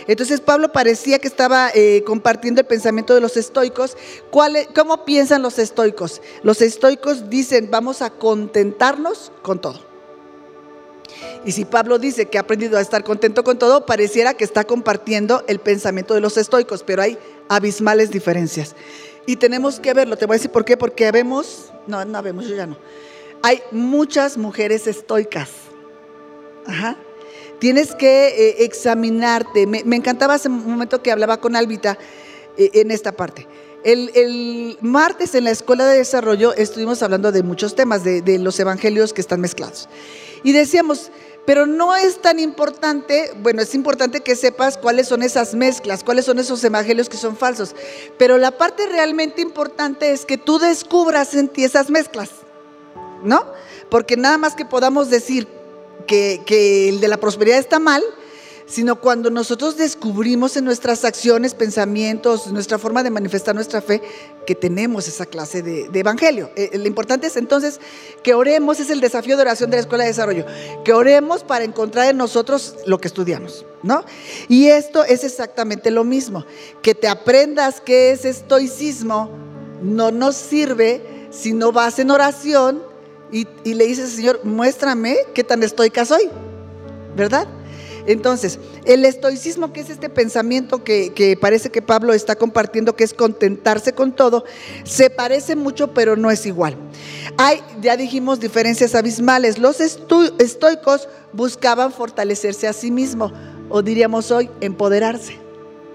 Entonces 0.07 0.41
Pablo 0.41 0.71
parecía 0.71 1.19
que 1.19 1.27
estaba 1.27 1.69
eh, 1.73 2.03
compartiendo 2.05 2.61
el 2.61 2.67
pensamiento 2.67 3.15
de 3.15 3.21
los 3.21 3.37
estoicos. 3.37 3.95
¿Cómo 4.29 5.05
piensan 5.05 5.41
los 5.41 5.59
estoicos? 5.59 6.21
Los 6.43 6.61
estoicos 6.61 7.29
dicen, 7.29 7.69
vamos 7.71 8.01
a 8.01 8.09
contentarnos 8.09 9.31
con 9.41 9.59
todo. 9.59 9.79
Y 11.45 11.51
si 11.51 11.63
Pablo 11.63 11.99
dice 11.99 12.25
que 12.25 12.37
ha 12.37 12.41
aprendido 12.41 12.77
a 12.77 12.81
estar 12.81 13.03
contento 13.03 13.43
con 13.43 13.57
todo, 13.57 13.85
pareciera 13.85 14.33
que 14.33 14.43
está 14.43 14.65
compartiendo 14.65 15.43
el 15.47 15.59
pensamiento 15.59 16.13
de 16.13 16.19
los 16.19 16.37
estoicos, 16.37 16.83
pero 16.83 17.01
hay 17.01 17.17
abismales 17.47 18.09
diferencias. 18.09 18.75
Y 19.25 19.37
tenemos 19.37 19.79
que 19.79 19.93
verlo, 19.93 20.17
te 20.17 20.25
voy 20.25 20.35
a 20.35 20.37
decir 20.37 20.51
por 20.51 20.65
qué, 20.65 20.75
porque 20.75 21.11
vemos, 21.11 21.71
no, 21.87 22.03
no 22.03 22.21
vemos, 22.21 22.47
yo 22.47 22.55
ya 22.55 22.67
no. 22.67 22.77
Hay 23.41 23.61
muchas 23.71 24.37
mujeres 24.37 24.87
estoicas. 24.87 25.49
Ajá. 26.65 26.97
Tienes 27.59 27.95
que 27.95 28.27
eh, 28.27 28.55
examinarte. 28.65 29.65
Me, 29.67 29.95
encantaba 29.95 30.35
hace 30.35 30.49
un 30.49 30.69
momento 30.69 31.01
que 31.01 31.11
hablaba 31.11 31.37
con 31.37 31.55
Albita 31.55 31.97
eh, 32.57 32.71
en 32.73 32.91
esta 32.91 33.11
parte. 33.11 33.47
El, 33.83 34.77
martes 34.81 35.35
en 35.35 35.43
la 35.43 35.51
Escuela 35.51 35.85
de 35.85 35.99
Desarrollo 35.99 36.53
estuvimos 36.55 37.03
hablando 37.03 37.31
de 37.31 37.43
muchos 37.43 37.75
temas, 37.75 38.03
de, 38.03 38.39
los 38.39 38.59
evangelios 38.59 39.13
que 39.13 39.21
están 39.21 39.41
mezclados. 39.41 39.87
Y 40.43 40.53
decíamos, 40.53 41.11
pero 41.45 41.67
no 41.67 41.95
es 41.95 42.19
tan 42.19 42.39
importante, 42.39 43.31
bueno, 43.43 43.61
es 43.61 43.75
importante 43.75 44.21
que 44.21 44.35
sepas 44.35 44.79
cuáles 44.79 45.07
son 45.07 45.21
esas 45.21 45.53
mezclas, 45.53 46.03
cuáles 46.03 46.25
son 46.25 46.39
esos 46.39 46.63
evangelios 46.63 47.09
que 47.09 47.17
son 47.17 47.37
falsos. 47.37 47.75
Pero 48.17 48.39
la 48.39 48.57
parte 48.57 48.87
realmente 48.87 49.43
importante 49.43 50.11
es 50.11 50.25
que 50.25 50.39
tú 50.39 50.57
descubras 50.57 51.35
en 51.35 51.47
ti 51.47 51.63
esas 51.63 51.91
mezclas, 51.91 52.31
¿no? 53.23 53.45
Porque 53.91 54.17
nada 54.17 54.39
más 54.39 54.55
que 54.55 54.65
podamos 54.65 55.11
decir 55.11 55.47
que, 56.05 56.89
el 56.89 56.99
de 56.99 57.07
la 57.07 57.17
prosperidad 57.17 57.57
está 57.57 57.79
mal, 57.79 58.03
sino 58.67 58.99
cuando 58.99 59.29
nosotros 59.29 59.77
descubrimos 59.77 60.57
en 60.57 60.65
nuestras 60.65 61.05
acciones, 61.05 61.53
pensamientos, 61.53 62.47
nuestra 62.47 62.79
forma 62.79 63.03
de 63.03 63.11
manifestar 63.11 63.53
nuestra 63.53 63.79
fe, 63.79 64.01
que 64.47 64.55
tenemos 64.55 65.07
esa 65.07 65.25
clase 65.27 65.61
de, 65.61 65.87
evangelio. 65.93 66.49
Eh, 66.55 66.71
lo 66.77 66.87
importante 66.87 67.27
es 67.27 67.37
entonces 67.37 67.79
que 68.23 68.33
oremos, 68.33 68.79
es 68.79 68.89
el 68.89 69.01
desafío 69.01 69.35
de 69.35 69.43
oración 69.43 69.69
de 69.69 69.77
la 69.77 69.81
Escuela 69.81 70.03
de 70.03 70.09
Desarrollo, 70.09 70.45
que 70.83 70.93
oremos 70.93 71.43
para 71.43 71.63
encontrar 71.63 72.09
en 72.09 72.17
nosotros 72.17 72.75
lo 72.87 72.99
que 72.99 73.07
estudiamos, 73.07 73.65
¿no? 73.83 74.03
Y 74.47 74.67
esto 74.67 75.03
es 75.03 75.23
exactamente 75.23 75.91
lo 75.91 76.03
mismo, 76.03 76.45
que 76.81 76.95
te 76.95 77.07
aprendas 77.07 77.81
qué 77.81 78.11
es 78.11 78.25
estoicismo, 78.25 79.29
no 79.83 80.09
nos 80.09 80.35
sirve 80.35 81.27
si 81.29 81.53
no 81.53 81.71
vas 81.71 81.99
en 81.99 82.09
oración 82.09 82.94
y, 83.31 83.73
le 83.73 83.85
dice, 83.85 84.07
Señor, 84.07 84.41
muéstrame 84.43 85.17
qué 85.33 85.43
tan 85.43 85.63
estoica 85.63 86.05
soy, 86.05 86.29
¿verdad? 87.15 87.47
Entonces, 88.07 88.59
el 88.85 89.03
estoicismo, 89.03 89.73
que 89.73 89.81
es 89.81 89.89
este 89.89 90.09
pensamiento 90.09 90.83
que, 90.83 91.37
parece 91.41 91.71
que 91.71 91.81
Pablo 91.81 92.13
está 92.13 92.35
compartiendo, 92.35 92.95
que 92.95 93.03
es 93.03 93.13
contentarse 93.13 93.93
con 93.93 94.11
todo, 94.11 94.45
se 94.83 95.09
parece 95.09 95.55
mucho, 95.55 95.93
pero 95.93 96.15
no 96.15 96.29
es 96.29 96.45
igual. 96.45 96.77
Hay, 97.37 97.61
ya 97.81 97.97
dijimos, 97.97 98.39
diferencias 98.39 98.93
abismales. 98.93 99.57
Los 99.57 99.81
estoicos 99.81 101.09
buscaban 101.33 101.91
fortalecerse 101.91 102.67
a 102.67 102.73
sí 102.73 102.91
mismos, 102.91 103.33
o 103.69 103.81
diríamos 103.81 104.29
hoy, 104.29 104.51
empoderarse, 104.61 105.39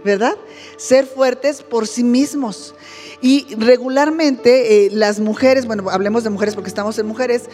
¿verdad? 0.05 0.37
Ser 0.77 1.07
fuertes 1.07 1.63
por 1.63 1.87
sí 1.87 2.05
mismos. 2.05 2.75
Y 3.23 3.55
regularmente 3.57 4.87
eh, 4.87 4.91
las 4.91 5.21
mujeres, 5.21 5.67
bueno, 5.67 5.91
hablemos 5.91 6.25
de 6.25 6.31
mujeres 6.31 6.55
porque 6.55 6.69
estamos 6.69 6.99
en 6.99 7.07
mujeres, 7.07 7.49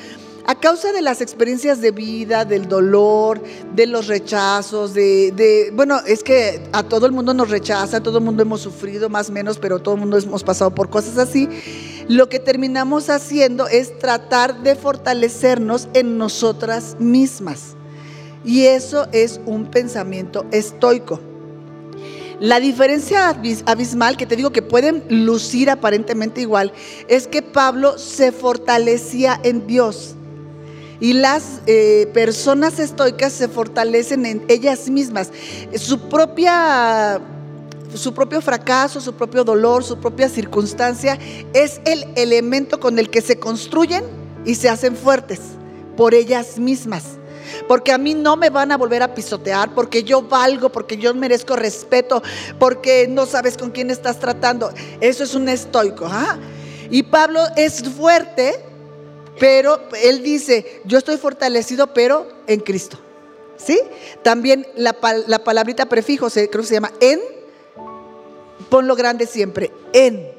a 0.49 0.55
causa 0.55 0.93
de 0.93 1.03
las 1.03 1.21
experiencias 1.21 1.81
de 1.81 1.91
vida, 1.91 2.45
del 2.45 2.69
dolor, 2.69 3.43
de 3.75 3.87
los 3.87 4.07
rechazos, 4.07 4.95
de, 4.95 5.73
bueno, 5.75 5.99
es 6.07 6.23
que 6.23 6.62
a 6.73 6.85
todo 6.85 7.07
el 7.07 7.12
mundo 7.12 7.35
nos 7.35 7.50
rechaza, 7.50 8.00
todo 8.00 8.19
el 8.19 8.25
mundo 8.25 8.43
hemos 8.43 8.61
sufrido 8.61 9.09
más 9.09 9.29
o 9.29 9.33
menos, 9.33 9.59
pero 9.59 9.81
todo 9.81 9.95
el 9.95 10.00
mundo 10.03 10.17
hemos 10.17 10.45
pasado 10.45 10.73
por 10.73 10.88
cosas 10.88 11.19
así. 11.19 11.49
Lo 12.09 12.29
que 12.29 12.38
terminamos 12.38 13.11
haciendo 13.11 13.67
es 13.67 13.99
tratar 13.99 14.62
de 14.62 14.76
fortalecernos 14.76 15.88
en 15.95 16.17
nosotras 16.17 16.95
mismas. 17.00 17.75
Y 18.45 18.67
eso 18.67 19.09
es 19.11 19.41
un 19.47 19.67
pensamiento 19.67 20.47
estoico. 20.53 21.19
La 22.40 22.61
diferencia 22.61 23.35
abismal, 23.64 24.16
que 24.19 24.26
te 24.26 24.37
digo 24.37 24.50
que 24.50 24.61
pueden 24.61 25.05
lucir 25.09 25.71
aparentemente 25.71 26.43
igual, 26.43 26.73
es 27.09 27.26
que 27.26 27.40
Pablo 27.40 27.99
se 27.99 28.31
fortalecía 28.31 29.40
en 29.43 29.66
Dios. 29.66 30.14
Y 31.00 31.14
las 31.14 31.61
eh, 31.66 32.11
personas 32.12 32.78
estoicas 32.78 33.33
se 33.33 33.49
fortalecen 33.49 34.26
en 34.26 34.45
ellas 34.49 34.88
mismas. 34.90 35.31
Su 35.76 36.09
propia 36.09 37.21
su 37.95 38.12
propio 38.12 38.43
fracaso, 38.43 39.00
su 39.00 39.14
propio 39.14 39.43
dolor, 39.45 39.83
su 39.83 39.99
propia 39.99 40.28
circunstancia 40.28 41.19
es 41.55 41.81
el 41.87 42.05
elemento 42.16 42.78
con 42.78 42.99
el 42.99 43.09
que 43.09 43.23
se 43.23 43.38
construyen 43.38 44.05
y 44.45 44.57
se 44.57 44.69
hacen 44.69 44.97
fuertes 44.97 45.40
por 45.97 46.12
ellas 46.12 46.59
mismas 46.59 47.05
porque 47.69 47.93
a 47.93 47.99
mí 47.99 48.15
no 48.15 48.37
me 48.37 48.51
van 48.51 48.73
a 48.73 48.77
volver 48.77 49.03
a 49.03 49.15
pisotear, 49.15 49.75
porque 49.75 50.03
yo 50.03 50.23
valgo, 50.23 50.71
porque 50.71 50.97
yo 50.97 51.15
merezco 51.15 51.57
respeto, 51.57 52.23
porque 52.59 53.07
no 53.09 53.27
sabes 53.27 53.57
con 53.57 53.71
quién 53.71 53.91
estás 53.91 54.19
tratando. 54.19 54.73
Eso 55.01 55.25
es 55.25 55.35
un 55.35 55.49
estoico. 55.49 56.07
¿ah? 56.07 56.39
Y 56.91 57.05
Pablo 57.05 57.41
es 57.57 57.83
fuerte, 57.83 58.65
pero 59.39 59.81
él 60.03 60.23
dice, 60.23 60.83
yo 60.85 60.99
estoy 60.99 61.17
fortalecido, 61.17 61.93
pero 61.93 62.27
en 62.47 62.61
Cristo. 62.61 62.99
¿Sí? 63.57 63.81
También 64.23 64.67
la, 64.77 64.95
la 65.27 65.43
palabrita 65.43 65.87
prefijo, 65.87 66.29
creo 66.29 66.49
que 66.49 66.63
se 66.63 66.75
llama 66.75 66.93
en, 67.01 67.21
ponlo 68.69 68.95
grande 68.95 69.27
siempre, 69.27 69.73
en, 69.95 70.31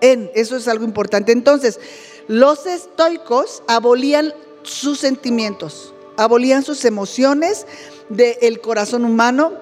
en, 0.00 0.30
eso 0.34 0.56
es 0.56 0.68
algo 0.68 0.84
importante. 0.84 1.32
Entonces, 1.32 1.80
los 2.28 2.66
estoicos 2.66 3.62
abolían 3.66 4.34
sus 4.62 4.98
sentimientos, 4.98 5.94
abolían 6.16 6.62
sus 6.62 6.84
emociones 6.84 7.66
del 8.08 8.60
corazón 8.60 9.04
humano 9.04 9.52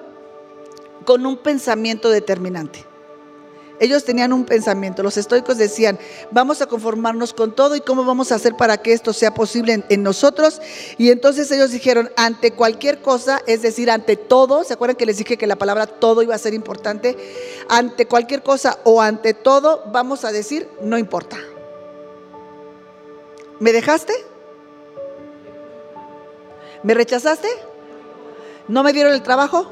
con 1.05 1.25
un 1.25 1.37
pensamiento 1.37 2.09
determinante. 2.09 2.85
Ellos 3.79 4.05
tenían 4.05 4.31
un 4.31 4.45
pensamiento, 4.45 5.03
los 5.03 5.17
estoicos 5.17 5.57
decían, 5.57 5.99
vamos 6.31 6.61
a 6.61 6.65
conformarnos 6.65 7.33
con 7.33 7.53
todo 7.53 7.75
y 7.75 7.81
cómo 7.81 8.05
vamos 8.05 8.31
a 8.31 8.35
hacer 8.35 8.55
para 8.55 8.77
que 8.77 8.93
esto 8.93 9.11
sea 9.11 9.33
posible 9.33 9.83
en, 9.89 10.03
nosotros. 10.03 10.61
Y 10.97 11.11
entonces 11.11 11.51
ellos 11.51 11.71
dijeron, 11.71 12.09
ante 12.15 12.51
cualquier 12.51 13.01
cosa, 13.01 13.41
es 13.47 13.61
decir, 13.63 13.91
ante 13.91 14.15
todo, 14.15 14.63
¿se 14.63 14.73
acuerdan 14.73 14.95
que 14.95 15.05
les 15.05 15.17
dije 15.17 15.35
que 15.35 15.45
la 15.45 15.57
palabra 15.57 15.87
todo 15.87 16.21
iba 16.21 16.33
a 16.33 16.37
ser 16.39 16.53
importante? 16.53 17.17
Ante 17.67 18.05
cualquier 18.05 18.43
cosa 18.43 18.79
o 18.85 19.01
ante 19.01 19.33
todo, 19.33 19.83
vamos 19.91 20.23
a 20.23 20.31
decir, 20.31 20.69
no 20.81 20.97
importa. 20.97 21.37
¿Me 23.59 23.73
dejaste? 23.73 24.13
¿Me 26.85 26.93
rechazaste? 26.93 27.47
¿No 28.67 28.83
me 28.83 28.93
dieron 28.93 29.11
el 29.11 29.23
trabajo? 29.23 29.71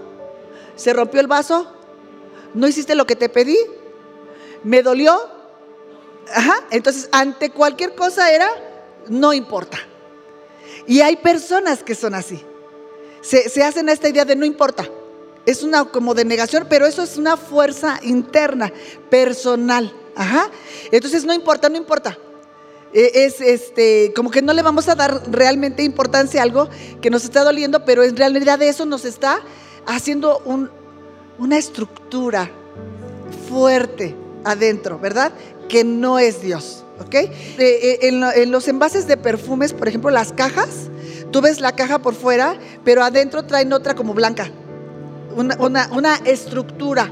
¿Se 0.76 0.94
rompió 0.94 1.22
el 1.22 1.28
vaso? 1.28 1.72
¿No 2.56 2.68
hiciste 2.68 2.96
lo 2.96 3.06
que 3.06 3.16
te 3.16 3.30
pedí? 3.30 3.56
¿Me 4.64 4.82
dolió? 4.82 5.30
Ajá. 6.34 6.56
Entonces, 6.72 7.10
ante 7.12 7.52
cualquier 7.52 7.94
cosa 7.94 8.32
era, 8.34 8.50
no 9.10 9.32
importa. 9.32 9.78
Y 10.88 11.02
hay 11.02 11.18
personas 11.18 11.84
que 11.84 11.94
son 11.94 12.16
así. 12.16 12.44
Se, 13.22 13.48
se 13.48 13.64
hacen 13.64 13.90
esta 13.90 14.10
idea 14.10 14.26
de 14.26 14.36
no 14.36 14.44
importa. 14.44 14.90
Es 15.46 15.62
una 15.62 15.86
como 15.86 16.16
de 16.16 16.26
negación, 16.26 16.66
pero 16.68 16.88
eso 16.88 17.04
es 17.04 17.18
una 17.18 17.38
fuerza 17.38 18.00
interna, 18.02 18.74
personal. 19.12 19.94
Ajá. 20.16 20.50
Entonces, 20.92 21.26
no 21.26 21.34
importa, 21.36 21.70
no 21.70 21.78
importa. 21.78 22.18
E, 22.94 23.26
es 23.26 23.42
este, 23.42 24.14
como 24.16 24.30
que 24.32 24.42
no 24.42 24.54
le 24.54 24.62
vamos 24.62 24.88
a 24.88 24.96
dar 24.96 25.24
realmente 25.32 25.84
importancia 25.84 26.42
a 26.42 26.44
algo 26.44 26.70
que 27.02 27.10
nos 27.10 27.24
está 27.24 27.44
doliendo, 27.44 27.86
pero 27.86 28.04
en 28.04 28.16
realidad 28.16 28.62
eso 28.62 28.86
nos 28.86 29.06
está 29.06 29.40
haciendo 29.86 30.42
un, 30.46 30.70
una 31.40 31.58
estructura 31.58 32.50
fuerte 33.50 34.16
adentro, 34.44 35.00
¿verdad? 35.00 35.32
Que 35.70 35.84
no 35.84 36.20
es 36.20 36.42
Dios, 36.42 36.86
¿ok? 37.00 37.16
Eh, 37.16 38.00
en, 38.02 38.52
los 38.52 38.68
envases 38.68 39.08
de 39.08 39.18
perfumes, 39.18 39.74
por 39.74 39.88
ejemplo, 39.88 40.12
las 40.12 40.34
cajas, 40.34 40.90
tú 41.32 41.42
ves 41.42 41.60
la 41.60 41.74
caja 41.74 42.00
por 42.00 42.14
fuera, 42.14 42.58
pero 42.84 43.04
adentro 43.04 43.44
traen 43.46 43.74
otra 43.74 43.96
como 43.96 44.14
blanca, 44.14 44.52
una, 45.36 45.90
una, 45.92 46.16
estructura, 46.26 47.10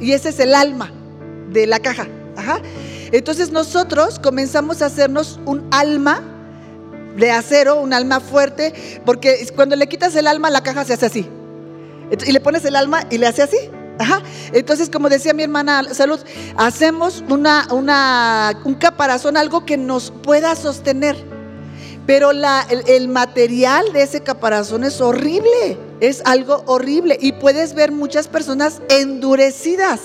y 0.00 0.12
ese 0.12 0.30
es 0.30 0.40
el 0.40 0.54
alma 0.54 0.92
de 1.50 1.66
la 1.66 1.78
caja. 1.78 2.08
Entonces 3.12 3.50
nosotros 3.50 4.18
comenzamos 4.18 4.82
a 4.82 4.86
hacernos 4.86 5.40
un 5.46 5.66
alma 5.70 6.22
de 7.16 7.30
acero, 7.30 7.80
un 7.80 7.92
alma 7.92 8.20
fuerte, 8.20 9.00
porque 9.04 9.46
cuando 9.54 9.76
le 9.76 9.88
quitas 9.88 10.14
el 10.14 10.26
alma, 10.26 10.50
la 10.50 10.62
caja 10.62 10.84
se 10.84 10.94
hace 10.94 11.06
así. 11.06 11.28
Y 12.26 12.32
le 12.32 12.40
pones 12.40 12.64
el 12.64 12.76
alma 12.76 13.04
y 13.10 13.18
le 13.18 13.26
hace 13.26 13.42
así. 13.42 13.58
Entonces, 14.52 14.88
como 14.88 15.08
decía 15.08 15.34
mi 15.34 15.42
hermana 15.42 15.82
Salud, 15.92 16.20
hacemos 16.56 17.22
una, 17.28 17.68
una, 17.70 18.58
un 18.64 18.74
caparazón, 18.74 19.36
algo 19.36 19.64
que 19.64 19.76
nos 19.76 20.10
pueda 20.10 20.56
sostener. 20.56 21.16
Pero 22.06 22.32
la, 22.32 22.66
el, 22.86 23.08
material 23.08 23.92
de 23.92 24.02
ese 24.02 24.22
caparazón 24.22 24.84
es 24.84 25.00
horrible, 25.00 25.78
es 26.00 26.22
algo 26.24 26.64
horrible. 26.66 27.18
Y 27.20 27.32
puedes 27.32 27.74
ver 27.74 27.92
muchas 27.92 28.26
personas 28.26 28.80
endurecidas 28.88 30.00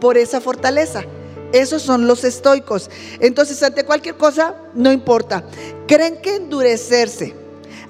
por 0.00 0.16
esa 0.16 0.40
fortaleza. 0.40 1.04
Esos 1.52 1.82
son 1.82 2.06
los 2.06 2.24
estoicos. 2.24 2.90
Entonces, 3.20 3.62
ante 3.62 3.84
cualquier 3.84 4.16
cosa, 4.16 4.54
no 4.74 4.92
importa. 4.92 5.44
Creen 5.86 6.20
que 6.22 6.36
endurecerse 6.36 7.34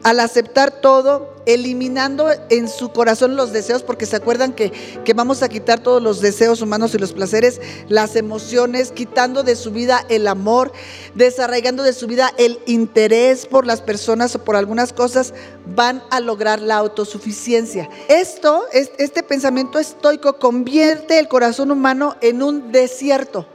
al 0.02 0.20
aceptar 0.20 0.80
todo, 0.80 1.36
eliminando 1.54 2.28
en 2.48 2.68
su 2.68 2.90
corazón 2.90 3.36
los 3.36 3.52
deseos, 3.52 3.82
porque 3.82 4.06
se 4.06 4.16
acuerdan 4.16 4.52
que, 4.52 4.70
que, 5.04 5.14
vamos 5.14 5.42
a 5.42 5.48
quitar 5.48 5.80
todos 5.80 6.02
los 6.02 6.20
deseos 6.20 6.62
humanos 6.62 6.94
y 6.94 6.98
los 6.98 7.12
placeres, 7.12 7.60
las 7.88 8.16
emociones, 8.16 8.92
quitando 8.92 9.42
de 9.42 9.56
su 9.56 9.70
vida 9.70 10.04
el 10.08 10.26
amor, 10.26 10.72
desarraigando 11.14 11.82
de 11.82 11.92
su 11.92 12.06
vida 12.06 12.32
el 12.38 12.58
interés 12.66 13.46
por 13.46 13.66
las 13.66 13.80
personas 13.80 14.34
o 14.34 14.44
por 14.44 14.56
algunas 14.56 14.92
cosas, 14.92 15.34
van 15.74 16.02
a 16.10 16.20
lograr 16.20 16.60
la 16.60 16.76
autosuficiencia. 16.76 17.88
Esto, 18.08 18.64
este 18.72 19.22
pensamiento 19.22 19.78
estoico 19.78 20.38
convierte 20.38 21.18
el 21.18 21.28
corazón 21.28 21.70
humano 21.70 22.16
en 22.20 22.42
un 22.42 22.72
desierto. 22.72 23.46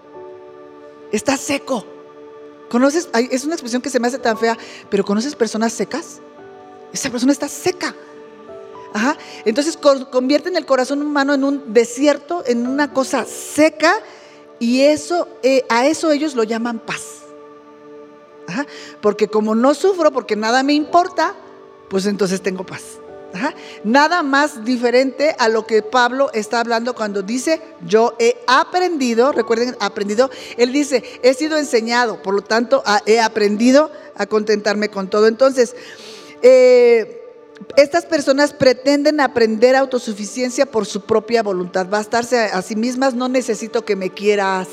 Está 1.12 1.38
seco. 1.38 1.86
¿Conoces? 2.69 3.10
Es 3.32 3.46
una 3.46 3.54
expresión 3.54 3.82
que 3.82 3.89
se 3.89 4.00
me 4.00 4.08
hace 4.08 4.19
tan 4.19 4.38
fea, 4.38 4.58
pero 4.89 5.06
¿conoces 5.06 5.36
personas 5.36 5.72
secas? 5.74 6.19
Esa 6.93 7.10
persona 7.10 7.32
está 7.32 7.48
seca. 7.48 7.95
Ajá. 8.93 9.17
Entonces 9.43 9.78
convierten 9.78 10.56
el 10.56 10.65
corazón 10.65 11.02
humano 11.02 11.34
en 11.34 11.43
un 11.43 11.74
desierto, 11.74 12.43
en 12.45 12.65
una 12.65 12.93
cosa 12.93 13.26
seca, 13.26 13.93
y 14.58 14.82
eso, 14.82 15.28
eh, 15.43 15.65
a 15.67 15.86
eso 15.88 16.12
ellos 16.12 16.34
lo 16.34 16.43
llaman 16.43 16.80
paz. 16.80 17.24
Ajá. 18.48 18.65
Porque 19.02 19.28
como 19.28 19.54
no 19.54 19.74
sufro, 19.74 20.12
porque 20.12 20.38
nada 20.38 20.63
me 20.63 20.74
importa, 20.74 21.36
pues 21.89 22.06
entonces 22.06 22.41
tengo 22.41 22.65
paz. 22.65 22.84
Ajá. 23.34 23.54
Nada 23.84 24.24
más 24.24 24.63
diferente 24.63 25.36
a 25.38 25.50
lo 25.50 25.65
que 25.65 25.82
Pablo 25.82 26.30
está 26.34 26.62
hablando 26.62 26.95
cuando 26.95 27.21
dice, 27.21 27.62
yo 27.86 28.15
he 28.17 28.38
aprendido, 28.48 29.34
recuerden, 29.34 29.76
aprendido, 29.82 30.30
él 30.56 30.71
dice, 30.71 31.04
he 31.21 31.34
sido 31.34 31.58
enseñado, 31.58 32.21
por 32.21 32.34
lo 32.34 32.41
tanto, 32.43 32.82
he 33.06 33.19
aprendido 33.19 33.91
a 34.15 34.26
contentarme 34.26 34.88
con 34.88 35.10
todo. 35.10 35.28
Entonces, 35.28 35.76
eh, 36.41 37.21
estas 37.78 38.06
personas 38.06 38.54
pretenden 38.54 39.19
aprender 39.19 39.76
autosuficiencia 39.76 40.65
por 40.65 40.86
su 40.86 41.02
propia 41.02 41.43
voluntad, 41.43 41.88
bastarse 41.88 42.39
a, 42.39 42.62
sí 42.62 42.76
mismas, 42.76 43.13
no 43.13 43.28
necesito 43.28 43.84
que 43.84 43.95
me 43.95 44.10
quieras, 44.10 44.67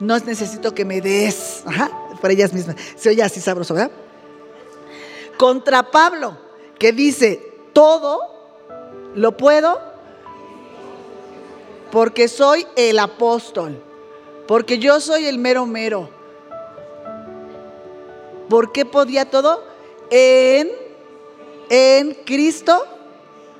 no 0.00 0.18
necesito 0.18 0.74
que 0.74 0.84
me 0.84 1.00
des, 1.00 1.62
Ajá, 1.66 1.90
por 2.20 2.30
ellas 2.30 2.52
mismas. 2.52 2.76
Se 2.96 3.10
oye 3.10 3.22
así 3.22 3.40
sabroso, 3.40 3.74
¿verdad? 3.74 3.90
Contra 5.36 5.90
Pablo, 5.90 6.38
que 6.78 6.92
dice, 6.92 7.52
todo 7.72 8.20
lo 9.14 9.36
puedo 9.36 9.80
porque 11.90 12.28
soy 12.28 12.66
el 12.76 12.98
apóstol, 12.98 13.80
porque 14.48 14.78
yo 14.78 15.00
soy 15.00 15.26
el 15.26 15.38
mero 15.38 15.66
mero. 15.66 16.08
¿Por 18.48 18.72
qué 18.72 18.84
podía 18.84 19.30
todo? 19.30 19.73
En, 20.16 20.70
en 21.70 22.14
Cristo, 22.24 22.86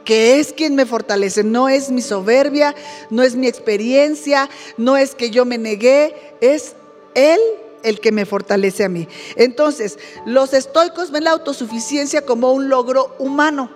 que 0.04 0.38
es 0.38 0.52
quien 0.52 0.76
me 0.76 0.86
fortalece. 0.86 1.42
No 1.42 1.68
es 1.68 1.90
mi 1.90 2.00
soberbia, 2.00 2.76
no 3.10 3.24
es 3.24 3.34
mi 3.34 3.48
experiencia, 3.48 4.48
no 4.76 4.96
es 4.96 5.16
que 5.16 5.30
yo 5.30 5.44
me 5.44 5.58
negué, 5.58 6.36
es 6.40 6.76
Él 7.16 7.40
el 7.82 7.98
que 7.98 8.12
me 8.12 8.24
fortalece 8.24 8.84
a 8.84 8.88
mí. 8.88 9.08
Entonces, 9.34 9.98
los 10.26 10.54
estoicos 10.54 11.10
ven 11.10 11.24
la 11.24 11.32
autosuficiencia 11.32 12.24
como 12.24 12.52
un 12.52 12.68
logro 12.68 13.16
humano. 13.18 13.68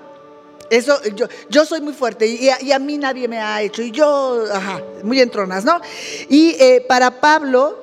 Eso, 0.71 1.03
yo, 1.17 1.27
yo 1.51 1.64
soy 1.64 1.81
muy 1.81 1.95
fuerte 1.95 2.27
y 2.27 2.71
a, 2.71 2.79
mí 2.79 2.97
nadie 2.97 3.27
me 3.27 3.41
ha 3.41 3.61
hecho. 3.61 3.83
Y 3.83 3.91
yo, 3.91 4.45
ajá, 4.53 4.83
muy 5.03 5.21
entronas, 5.21 5.64
¿no? 5.64 5.81
Y 6.29 6.55
eh, 6.61 6.85
para 6.87 7.21
Pablo, 7.21 7.77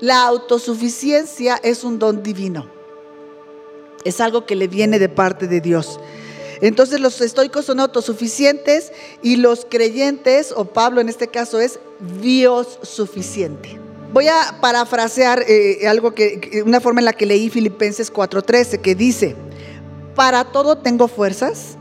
la 0.00 0.24
autosuficiencia 0.24 1.58
es 1.62 1.84
un 1.84 1.98
don 1.98 2.22
divino. 2.22 2.71
Es 4.04 4.20
algo 4.20 4.46
que 4.46 4.56
le 4.56 4.68
viene 4.68 4.98
de 4.98 5.08
parte 5.08 5.46
de 5.46 5.60
Dios. 5.60 6.00
Entonces 6.60 7.00
los 7.00 7.20
estoicos 7.20 7.64
son 7.64 7.80
autosuficientes 7.80 8.92
y 9.20 9.36
los 9.36 9.66
creyentes, 9.68 10.52
o 10.56 10.64
Pablo 10.64 11.00
en 11.00 11.08
este 11.08 11.26
caso, 11.28 11.60
es 11.60 11.80
Dios 12.20 12.78
suficiente. 12.82 13.80
Voy 14.12 14.28
a 14.28 14.58
parafrasear 14.60 15.44
eh, 15.48 15.88
algo 15.88 16.14
que, 16.14 16.62
una 16.64 16.80
forma 16.80 17.00
en 17.00 17.06
la 17.06 17.14
que 17.14 17.26
leí 17.26 17.50
Filipenses 17.50 18.12
4:13, 18.12 18.80
que 18.80 18.94
dice, 18.94 19.34
para 20.14 20.44
todo 20.44 20.78
tengo 20.78 21.08
fuerzas, 21.08 21.76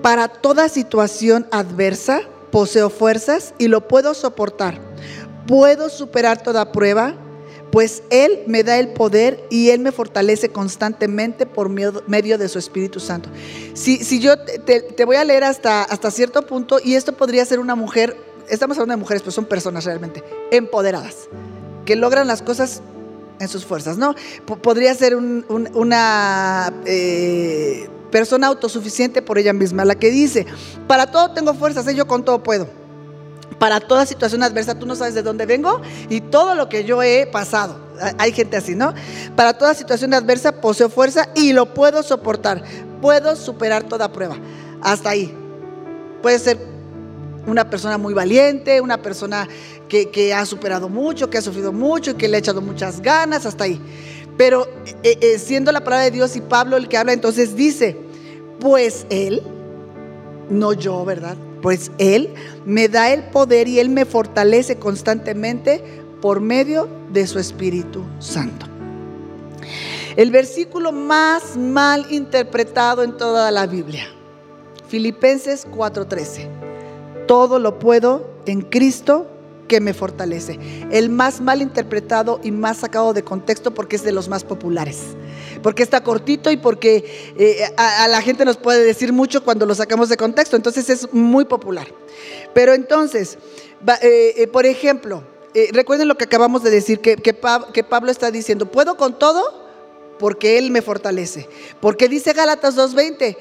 para 0.00 0.28
toda 0.28 0.68
situación 0.68 1.46
adversa 1.50 2.22
poseo 2.50 2.90
fuerzas 2.90 3.54
y 3.58 3.68
lo 3.68 3.88
puedo 3.88 4.14
soportar. 4.14 4.80
Puedo 5.46 5.90
superar 5.90 6.42
toda 6.42 6.70
prueba 6.70 7.16
pues 7.72 8.02
Él 8.10 8.42
me 8.46 8.62
da 8.62 8.78
el 8.78 8.88
poder 8.88 9.42
y 9.48 9.70
Él 9.70 9.80
me 9.80 9.92
fortalece 9.92 10.50
constantemente 10.50 11.46
por 11.46 11.70
medio 11.70 12.38
de 12.38 12.48
su 12.48 12.58
Espíritu 12.58 13.00
Santo. 13.00 13.30
Si, 13.72 14.04
si 14.04 14.20
yo 14.20 14.38
te, 14.38 15.04
voy 15.06 15.16
a 15.16 15.24
leer 15.24 15.42
hasta, 15.42 15.82
hasta 15.82 16.10
cierto 16.10 16.46
punto, 16.46 16.78
y 16.84 16.94
esto 16.94 17.14
podría 17.14 17.44
ser 17.46 17.58
una 17.58 17.74
mujer, 17.74 18.14
estamos 18.50 18.76
hablando 18.76 18.92
de 18.92 19.00
mujeres, 19.00 19.22
pero 19.22 19.32
son 19.32 19.46
personas 19.46 19.86
realmente 19.86 20.22
empoderadas, 20.50 21.30
que 21.86 21.96
logran 21.96 22.26
las 22.26 22.42
cosas 22.42 22.82
en 23.40 23.48
sus 23.48 23.64
fuerzas, 23.64 23.96
¿no? 23.96 24.14
podría 24.44 24.94
ser 24.94 25.16
una 25.16 26.72
eh, 26.84 27.88
persona 28.10 28.48
autosuficiente 28.48 29.22
por 29.22 29.38
ella 29.38 29.54
misma, 29.54 29.86
la 29.86 29.94
que 29.94 30.10
dice, 30.10 30.46
para 30.86 31.10
todo 31.10 31.32
tengo 31.32 31.54
fuerzas, 31.54 31.88
¿eh? 31.88 31.94
yo 31.94 32.06
con 32.06 32.22
todo 32.22 32.42
puedo 32.42 32.81
para 33.62 33.78
toda 33.78 34.04
situación 34.06 34.42
adversa. 34.42 34.76
Tú 34.76 34.86
no 34.86 34.96
sabes 34.96 35.14
de 35.14 35.22
dónde 35.22 35.46
vengo 35.46 35.80
y 36.08 36.20
todo 36.20 36.56
lo 36.56 36.68
que 36.68 36.82
yo 36.82 37.00
he 37.00 37.28
pasado. 37.28 37.76
Hay 38.18 38.32
gente 38.32 38.56
así, 38.56 38.74
¿no? 38.74 38.92
Para 39.36 39.56
toda 39.56 39.72
situación 39.72 40.12
adversa 40.14 40.60
poseo 40.60 40.90
fuerza 40.90 41.28
y 41.36 41.52
lo 41.52 41.72
puedo 41.72 42.02
soportar. 42.02 42.64
Puedo 43.00 43.36
superar 43.36 43.84
toda 43.84 44.10
prueba. 44.10 44.36
Hasta 44.80 45.10
ahí. 45.10 45.32
Puede 46.22 46.40
ser 46.40 46.58
una 47.46 47.70
persona 47.70 47.98
muy 47.98 48.14
valiente, 48.14 48.80
una 48.80 49.00
persona 49.00 49.46
que, 49.88 50.34
ha 50.34 50.44
superado 50.44 50.88
mucho, 50.88 51.30
que 51.30 51.38
ha 51.38 51.42
sufrido 51.42 51.72
mucho, 51.72 52.16
que 52.16 52.26
le 52.26 52.38
ha 52.38 52.40
echado 52.40 52.62
muchas 52.62 53.00
ganas, 53.00 53.46
hasta 53.46 53.62
ahí. 53.62 53.80
Pero 54.36 54.66
eh, 55.04 55.18
eh, 55.20 55.38
siendo 55.38 55.70
la 55.70 55.84
palabra 55.84 56.06
de 56.06 56.10
Dios 56.10 56.34
y 56.34 56.40
Pablo 56.40 56.76
el 56.76 56.88
que 56.88 56.96
habla, 56.96 57.12
entonces 57.12 57.54
dice, 57.54 57.96
pues 58.58 59.06
Él, 59.08 59.40
no 60.50 60.72
yo, 60.72 61.04
¿verdad? 61.04 61.36
Pues 61.62 61.92
Él 61.98 62.34
me 62.66 62.88
da 62.88 63.12
el 63.12 63.22
poder 63.22 63.68
y 63.68 63.78
Él 63.78 63.88
me 63.88 64.04
fortalece 64.04 64.76
constantemente 64.76 66.02
por 66.20 66.40
medio 66.40 66.88
de 67.12 67.26
su 67.26 67.38
Espíritu 67.38 68.04
Santo. 68.18 68.66
El 70.16 70.30
versículo 70.30 70.92
más 70.92 71.56
mal 71.56 72.06
interpretado 72.10 73.02
en 73.02 73.16
toda 73.16 73.50
la 73.50 73.66
Biblia, 73.66 74.06
Filipenses 74.88 75.66
4:13. 75.66 76.48
Todo 77.26 77.58
lo 77.58 77.78
puedo 77.78 78.30
en 78.44 78.60
Cristo 78.60 79.26
que 79.68 79.80
me 79.80 79.94
fortalece. 79.94 80.58
El 80.90 81.08
más 81.08 81.40
mal 81.40 81.62
interpretado 81.62 82.40
y 82.42 82.50
más 82.50 82.78
sacado 82.78 83.14
de 83.14 83.22
contexto 83.22 83.72
porque 83.72 83.96
es 83.96 84.02
de 84.02 84.12
los 84.12 84.28
más 84.28 84.44
populares. 84.44 85.16
Porque 85.62 85.82
está 85.82 86.02
cortito 86.02 86.50
y 86.50 86.56
porque 86.56 87.34
eh, 87.38 87.64
a, 87.76 88.08
la 88.08 88.20
gente 88.20 88.44
nos 88.44 88.56
puede 88.56 88.84
decir 88.84 89.12
mucho 89.12 89.44
cuando 89.44 89.66
lo 89.66 89.74
sacamos 89.74 90.08
de 90.08 90.16
contexto. 90.16 90.56
Entonces 90.56 90.90
es 90.90 91.12
muy 91.12 91.44
popular. 91.44 91.86
Pero 92.52 92.74
entonces, 92.74 93.38
eh, 94.02 94.34
eh, 94.36 94.46
por 94.48 94.66
ejemplo, 94.66 95.22
recuerden 95.72 96.08
lo 96.08 96.16
que 96.16 96.24
acabamos 96.24 96.62
de 96.62 96.70
decir, 96.70 97.00
que, 97.00 97.16
que 97.16 97.84
Pablo 97.84 98.10
está 98.10 98.30
diciendo, 98.30 98.66
puedo 98.66 98.96
con 98.96 99.18
todo 99.18 99.62
porque 100.18 100.58
Él 100.58 100.70
me 100.70 100.82
fortalece. 100.82 101.48
Porque 101.80 102.08
dice 102.08 102.32
Gálatas 102.32 102.76
2.20, 102.76 103.36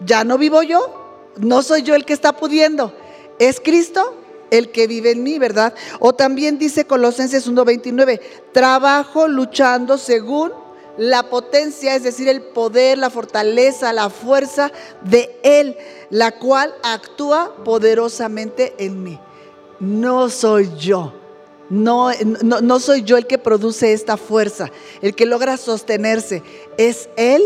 ya 0.00 0.24
no 0.24 0.38
vivo 0.38 0.62
yo, 0.62 1.32
no 1.36 1.62
soy 1.62 1.82
yo 1.82 1.94
el 1.94 2.04
que 2.04 2.12
está 2.12 2.36
pudiendo, 2.36 2.92
es 3.38 3.60
Cristo 3.60 4.14
el 4.50 4.70
que 4.70 4.86
vive 4.86 5.10
en 5.10 5.22
mí, 5.22 5.38
¿verdad? 5.38 5.74
O 6.00 6.14
también 6.14 6.58
dice 6.58 6.86
Colosenses 6.86 7.48
1:29, 7.48 8.20
trabajo 8.52 9.28
luchando 9.28 9.98
según 9.98 10.52
la 10.98 11.30
potencia, 11.30 11.94
es 11.94 12.02
decir, 12.02 12.28
el 12.28 12.42
poder, 12.42 12.98
la 12.98 13.08
fortaleza, 13.08 13.92
la 13.92 14.10
fuerza 14.10 14.72
de 15.02 15.38
Él, 15.42 15.76
la 16.10 16.32
cual 16.32 16.74
actúa 16.82 17.54
poderosamente 17.64 18.74
en 18.78 19.04
mí. 19.04 19.18
No 19.80 20.28
soy 20.28 20.70
yo. 20.76 21.14
No, 21.70 22.10
no, 22.42 22.80
soy 22.80 23.02
yo 23.02 23.18
el 23.18 23.26
que 23.26 23.36
produce 23.36 23.92
esta 23.92 24.16
fuerza, 24.16 24.70
el 25.02 25.14
que 25.14 25.26
logra 25.26 25.56
sostenerse. 25.58 26.42
Es 26.78 27.10
Él 27.16 27.42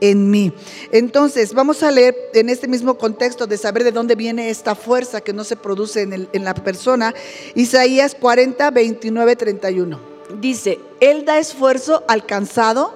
en 0.00 0.30
mí. 0.30 0.52
Entonces, 0.92 1.52
vamos 1.52 1.82
a 1.82 1.90
leer 1.90 2.16
en 2.34 2.48
este 2.48 2.68
mismo 2.68 2.96
contexto 2.96 3.46
de 3.48 3.58
saber 3.58 3.82
de 3.82 3.92
dónde 3.92 4.14
viene 4.14 4.48
esta 4.48 4.76
fuerza 4.76 5.20
que 5.20 5.32
no 5.32 5.42
se 5.42 5.56
produce 5.56 6.02
en, 6.02 6.28
en 6.32 6.44
la 6.44 6.54
persona, 6.54 7.14
Isaías 7.56 8.14
40, 8.14 8.70
29, 8.70 9.36
31. 9.36 10.13
Dice, 10.40 10.80
Él 11.00 11.24
da 11.24 11.38
esfuerzo 11.38 12.02
al 12.08 12.26
cansado 12.26 12.94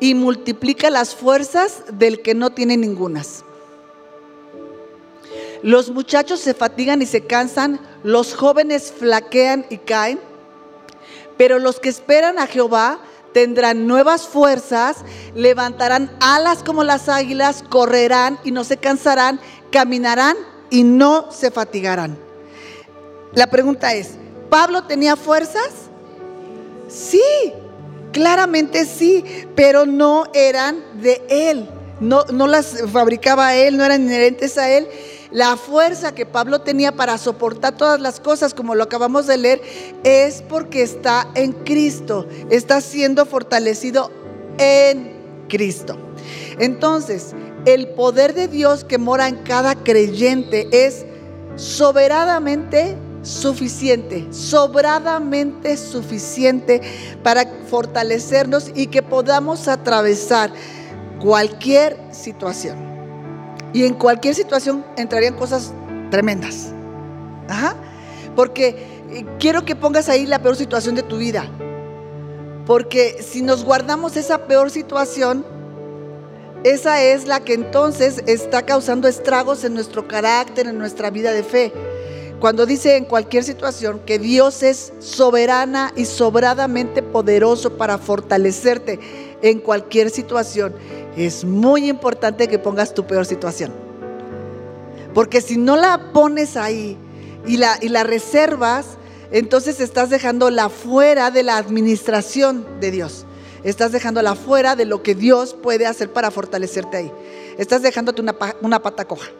y 0.00 0.14
multiplica 0.14 0.90
las 0.90 1.14
fuerzas 1.14 1.84
del 1.92 2.22
que 2.22 2.34
no 2.34 2.50
tiene 2.50 2.76
ningunas. 2.76 3.44
Los 5.62 5.90
muchachos 5.90 6.40
se 6.40 6.54
fatigan 6.54 7.02
y 7.02 7.06
se 7.06 7.24
cansan, 7.24 7.78
los 8.02 8.34
jóvenes 8.34 8.92
flaquean 8.96 9.64
y 9.70 9.78
caen, 9.78 10.18
pero 11.36 11.60
los 11.60 11.78
que 11.78 11.88
esperan 11.88 12.38
a 12.38 12.48
Jehová 12.48 12.98
tendrán 13.32 13.86
nuevas 13.86 14.26
fuerzas, 14.26 14.98
levantarán 15.34 16.10
alas 16.20 16.64
como 16.64 16.82
las 16.82 17.08
águilas, 17.08 17.62
correrán 17.68 18.38
y 18.44 18.50
no 18.50 18.64
se 18.64 18.76
cansarán, 18.76 19.40
caminarán 19.70 20.36
y 20.68 20.82
no 20.82 21.30
se 21.30 21.50
fatigarán. 21.50 22.18
La 23.34 23.48
pregunta 23.48 23.94
es, 23.94 24.16
¿Pablo 24.50 24.84
tenía 24.84 25.16
fuerzas? 25.16 25.70
Sí, 26.92 27.22
claramente 28.12 28.84
sí, 28.84 29.24
pero 29.54 29.86
no 29.86 30.24
eran 30.34 30.84
de 31.00 31.22
él, 31.28 31.68
no, 32.00 32.24
no 32.24 32.46
las 32.46 32.82
fabricaba 32.92 33.54
él, 33.54 33.78
no 33.78 33.84
eran 33.84 34.02
inherentes 34.02 34.58
a 34.58 34.70
él. 34.70 34.88
La 35.30 35.56
fuerza 35.56 36.14
que 36.14 36.26
Pablo 36.26 36.60
tenía 36.60 36.92
para 36.92 37.16
soportar 37.16 37.78
todas 37.78 37.98
las 37.98 38.20
cosas, 38.20 38.52
como 38.52 38.74
lo 38.74 38.82
acabamos 38.82 39.26
de 39.26 39.38
leer, 39.38 39.62
es 40.04 40.42
porque 40.42 40.82
está 40.82 41.26
en 41.34 41.52
Cristo, 41.52 42.26
está 42.50 42.82
siendo 42.82 43.24
fortalecido 43.24 44.10
en 44.58 45.16
Cristo. 45.48 45.96
Entonces, 46.58 47.34
el 47.64 47.88
poder 47.88 48.34
de 48.34 48.48
Dios 48.48 48.84
que 48.84 48.98
mora 48.98 49.28
en 49.28 49.36
cada 49.36 49.74
creyente 49.74 50.68
es 50.70 51.06
soberanamente 51.56 52.98
suficiente, 53.22 54.26
sobradamente 54.32 55.76
suficiente 55.76 56.80
para 57.22 57.46
fortalecernos 57.68 58.70
y 58.74 58.88
que 58.88 59.02
podamos 59.02 59.68
atravesar 59.68 60.52
cualquier 61.20 61.96
situación. 62.10 62.76
Y 63.72 63.84
en 63.84 63.94
cualquier 63.94 64.34
situación 64.34 64.84
entrarían 64.96 65.34
cosas 65.34 65.72
tremendas. 66.10 66.72
Ajá. 67.48 67.76
Porque 68.36 69.02
eh, 69.10 69.24
quiero 69.38 69.64
que 69.64 69.76
pongas 69.76 70.08
ahí 70.08 70.26
la 70.26 70.40
peor 70.40 70.56
situación 70.56 70.94
de 70.94 71.02
tu 71.02 71.18
vida. 71.18 71.48
Porque 72.66 73.22
si 73.22 73.42
nos 73.42 73.64
guardamos 73.64 74.16
esa 74.16 74.46
peor 74.46 74.70
situación, 74.70 75.44
esa 76.64 77.02
es 77.02 77.26
la 77.26 77.40
que 77.40 77.54
entonces 77.54 78.22
está 78.26 78.62
causando 78.62 79.08
estragos 79.08 79.64
en 79.64 79.74
nuestro 79.74 80.06
carácter, 80.06 80.68
en 80.68 80.78
nuestra 80.78 81.10
vida 81.10 81.32
de 81.32 81.42
fe. 81.42 81.72
Cuando 82.42 82.66
dice 82.66 82.96
en 82.96 83.04
cualquier 83.04 83.44
situación 83.44 84.00
que 84.04 84.18
Dios 84.18 84.64
es 84.64 84.92
soberana 84.98 85.92
y 85.94 86.06
sobradamente 86.06 87.00
poderoso 87.00 87.76
para 87.76 87.98
fortalecerte 87.98 88.98
en 89.42 89.60
cualquier 89.60 90.10
situación, 90.10 90.74
es 91.16 91.44
muy 91.44 91.88
importante 91.88 92.48
que 92.48 92.58
pongas 92.58 92.94
tu 92.94 93.06
peor 93.06 93.26
situación. 93.26 93.72
Porque 95.14 95.40
si 95.40 95.56
no 95.56 95.76
la 95.76 96.10
pones 96.12 96.56
ahí 96.56 96.98
y 97.46 97.58
la, 97.58 97.78
y 97.80 97.90
la 97.90 98.02
reservas, 98.02 98.96
entonces 99.30 99.78
estás 99.78 100.10
dejándola 100.10 100.68
fuera 100.68 101.30
de 101.30 101.44
la 101.44 101.58
administración 101.58 102.66
de 102.80 102.90
Dios. 102.90 103.24
Estás 103.62 103.92
dejándola 103.92 104.34
fuera 104.34 104.74
de 104.74 104.84
lo 104.84 105.04
que 105.04 105.14
Dios 105.14 105.54
puede 105.54 105.86
hacer 105.86 106.12
para 106.12 106.32
fortalecerte 106.32 106.96
ahí. 106.96 107.12
Estás 107.56 107.82
dejándote 107.82 108.20
una, 108.20 108.34
una 108.62 108.82
pata 108.82 109.06
coja. 109.06 109.30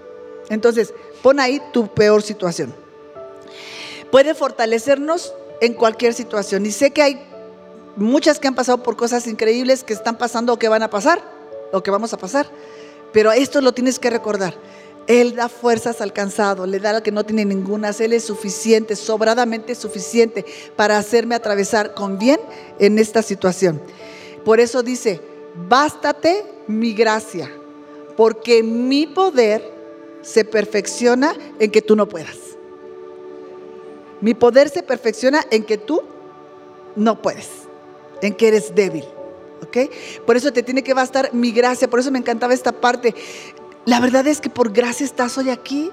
Entonces, 0.51 0.95
pon 1.21 1.41
ahí 1.41 1.61
tu 1.73 1.89
peor 1.89 2.23
situación. 2.23 2.73
Puede 4.13 4.35
fortalecernos 4.35 5.35
en 5.63 5.73
cualquier 5.73 6.13
situación. 6.13 6.67
Y 6.67 6.71
sé 6.71 6.91
que 6.91 7.01
hay 7.01 7.23
muchas 7.97 8.39
que 8.39 8.47
han 8.47 8.55
pasado 8.55 8.83
por 8.83 8.95
cosas 8.95 9.27
increíbles 9.27 9.85
que 9.85 9.95
están 9.95 10.19
pasando 10.19 10.53
o 10.53 10.59
que 10.59 10.69
van 10.69 10.83
a 10.83 10.91
pasar 10.91 11.23
lo 11.73 11.83
que 11.83 11.91
vamos 11.91 12.13
a 12.13 12.19
pasar. 12.19 12.47
Pero 13.15 13.33
esto 13.33 13.63
lo 13.63 13.73
tienes 13.73 13.99
que 13.99 14.11
recordar. 14.11 14.55
Él 15.07 15.35
da 15.35 15.49
fuerzas 15.49 16.03
al 16.03 16.13
cansado, 16.13 16.67
le 16.67 16.79
da 16.79 16.91
al 16.91 17.03
que 17.03 17.11
no 17.11 17.25
tiene 17.25 17.47
ninguna. 17.47 17.89
Él 17.99 18.13
es 18.13 18.25
suficiente, 18.25 18.97
sobradamente 18.97 19.75
suficiente 19.75 20.45
para 20.77 20.99
hacerme 20.99 21.35
atravesar 21.35 21.95
con 21.95 22.19
bien 22.19 22.39
en 22.79 22.99
esta 22.99 23.23
situación. 23.23 23.81
Por 24.45 24.61
eso 24.61 24.83
dice, 24.83 25.23
bástate 25.69 26.45
mi 26.67 26.93
gracia, 26.93 27.51
porque 28.15 28.63
mi 28.63 29.07
poder 29.07 29.73
se 30.21 30.45
perfecciona 30.45 31.35
en 31.59 31.71
que 31.71 31.81
tú 31.81 31.97
no 31.97 32.07
puedas. 32.07 32.52
Mi 34.23 34.33
poder 34.33 34.71
se 34.71 34.83
perfecciona 34.83 35.45
en 35.51 35.65
que 35.65 35.77
tú 35.77 36.01
no 36.97 37.21
puedes, 37.21 37.49
en 38.23 38.35
que 38.35 38.49
eres 38.49 38.75
débil. 38.75 39.05
Por 40.27 40.37
eso 40.37 40.53
te 40.53 40.63
tiene 40.63 40.83
que 40.83 40.95
bastar 40.95 41.33
mi 41.33 41.53
gracia, 41.53 41.89
por 41.89 42.01
eso 42.01 42.11
me 42.11 42.19
encantaba 42.19 42.55
esta 42.55 42.73
parte. 42.73 43.15
La 43.85 44.01
verdad 44.01 44.27
es 44.27 44.41
que 44.41 44.51
por 44.51 44.73
gracia 44.73 45.05
estás 45.05 45.37
hoy 45.39 45.51
aquí. 45.51 45.91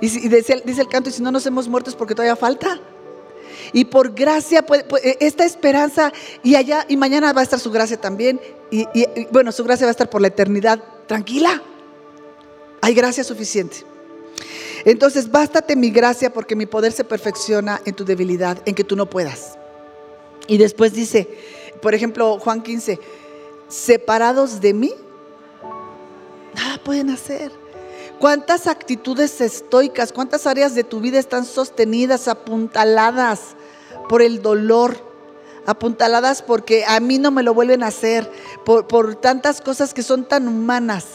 Y, 0.00 0.08
dice, 0.28 0.62
el 0.64 0.88
canto, 0.88 1.10
y 1.10 1.12
si 1.12 1.22
no 1.22 1.30
nos 1.30 1.44
hemos 1.46 1.68
muerto 1.68 1.90
es 1.90 1.96
porque 1.96 2.14
todavía 2.14 2.36
falta. 2.36 2.80
Y 3.72 3.84
por 3.84 4.14
gracia, 4.14 4.64
pues, 4.64 4.84
esta 5.20 5.44
esperanza, 5.44 6.12
y 6.42 6.54
allá, 6.54 6.86
y 6.88 6.96
mañana 6.96 7.32
va 7.32 7.42
a 7.42 7.44
estar 7.44 7.60
su 7.60 7.70
gracia 7.70 7.98
también. 7.98 8.40
Y, 8.70 8.86
y, 8.94 9.26
bueno, 9.30 9.52
su 9.52 9.62
gracia 9.64 9.86
va 9.86 9.90
a 9.90 9.92
estar 9.92 10.08
por 10.08 10.20
la 10.20 10.28
eternidad. 10.28 10.82
Tranquila. 11.06 11.62
Hay 12.80 12.94
gracia 12.94 13.24
suficiente. 13.24 13.84
Entonces, 14.84 15.30
bástate 15.30 15.76
mi 15.76 15.90
gracia 15.90 16.32
porque 16.32 16.56
mi 16.56 16.66
poder 16.66 16.92
se 16.92 17.04
perfecciona 17.04 17.80
en 17.84 17.94
tu 17.94 18.04
debilidad, 18.04 18.58
en 18.64 18.74
que 18.74 18.84
tú 18.84 18.96
no 18.96 19.06
puedas. 19.08 19.58
Y 20.46 20.58
después 20.58 20.92
dice, 20.92 21.28
por 21.82 21.94
ejemplo, 21.94 22.38
Juan 22.38 22.62
15, 22.62 22.98
separados 23.68 24.60
de 24.60 24.74
mí, 24.74 24.92
nada 26.54 26.82
pueden 26.82 27.10
hacer. 27.10 27.52
¿Cuántas 28.18 28.66
actitudes 28.66 29.40
estoicas, 29.40 30.12
cuántas 30.12 30.46
áreas 30.46 30.74
de 30.74 30.84
tu 30.84 31.00
vida 31.00 31.18
están 31.18 31.46
sostenidas, 31.46 32.28
apuntaladas 32.28 33.56
por 34.08 34.20
el 34.20 34.42
dolor? 34.42 34.96
Apuntaladas 35.66 36.42
porque 36.42 36.84
a 36.86 37.00
mí 37.00 37.18
no 37.18 37.30
me 37.30 37.42
lo 37.42 37.54
vuelven 37.54 37.82
a 37.82 37.86
hacer, 37.86 38.30
por, 38.64 38.86
por 38.86 39.14
tantas 39.14 39.60
cosas 39.60 39.94
que 39.94 40.02
son 40.02 40.24
tan 40.24 40.48
humanas. 40.48 41.06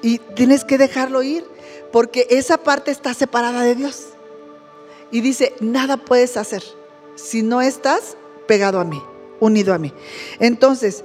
Y 0.00 0.18
tienes 0.18 0.64
que 0.64 0.78
dejarlo 0.78 1.22
ir, 1.22 1.44
porque 1.92 2.26
esa 2.30 2.58
parte 2.58 2.90
está 2.90 3.14
separada 3.14 3.62
de 3.62 3.74
Dios. 3.74 4.06
Y 5.10 5.20
dice, 5.20 5.54
nada 5.60 5.96
puedes 5.96 6.36
hacer 6.36 6.62
si 7.16 7.42
no 7.42 7.60
estás 7.60 8.16
pegado 8.46 8.80
a 8.80 8.84
mí, 8.84 9.02
unido 9.40 9.74
a 9.74 9.78
mí. 9.78 9.92
Entonces, 10.38 11.04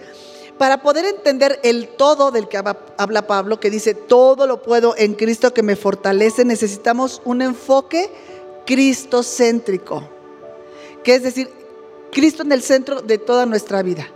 para 0.57 0.81
poder 0.81 1.05
entender 1.05 1.59
el 1.63 1.89
todo 1.89 2.31
del 2.31 2.47
que 2.47 2.57
habla 2.97 3.27
Pablo, 3.27 3.59
que 3.59 3.69
dice, 3.69 3.93
todo 3.93 4.47
lo 4.47 4.61
puedo 4.61 4.95
en 4.97 5.13
Cristo 5.13 5.53
que 5.53 5.63
me 5.63 5.75
fortalece, 5.75 6.45
necesitamos 6.45 7.21
un 7.25 7.41
enfoque 7.41 8.09
cristocéntrico, 8.65 10.07
que 11.03 11.15
es 11.15 11.23
decir, 11.23 11.49
Cristo 12.11 12.43
en 12.43 12.51
el 12.53 12.61
centro 12.61 13.01
de 13.01 13.17
toda 13.17 13.45
nuestra 13.45 13.83
vida. 13.83 14.07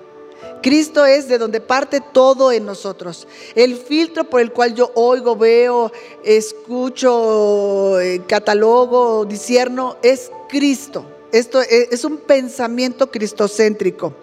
Cristo 0.61 1.05
es 1.05 1.27
de 1.27 1.37
donde 1.37 1.61
parte 1.61 2.01
todo 2.01 2.51
en 2.51 2.65
nosotros. 2.65 3.27
El 3.55 3.75
filtro 3.77 4.23
por 4.23 4.41
el 4.41 4.51
cual 4.51 4.75
yo 4.75 4.91
oigo, 4.95 5.35
veo, 5.35 5.91
escucho, 6.23 7.99
eh, 7.99 8.21
catalogo, 8.27 9.25
disierno, 9.25 9.97
es 10.01 10.31
Cristo. 10.47 11.05
Esto 11.31 11.61
es 11.61 12.03
un 12.03 12.17
pensamiento 12.17 13.11
cristocéntrico. 13.11 14.13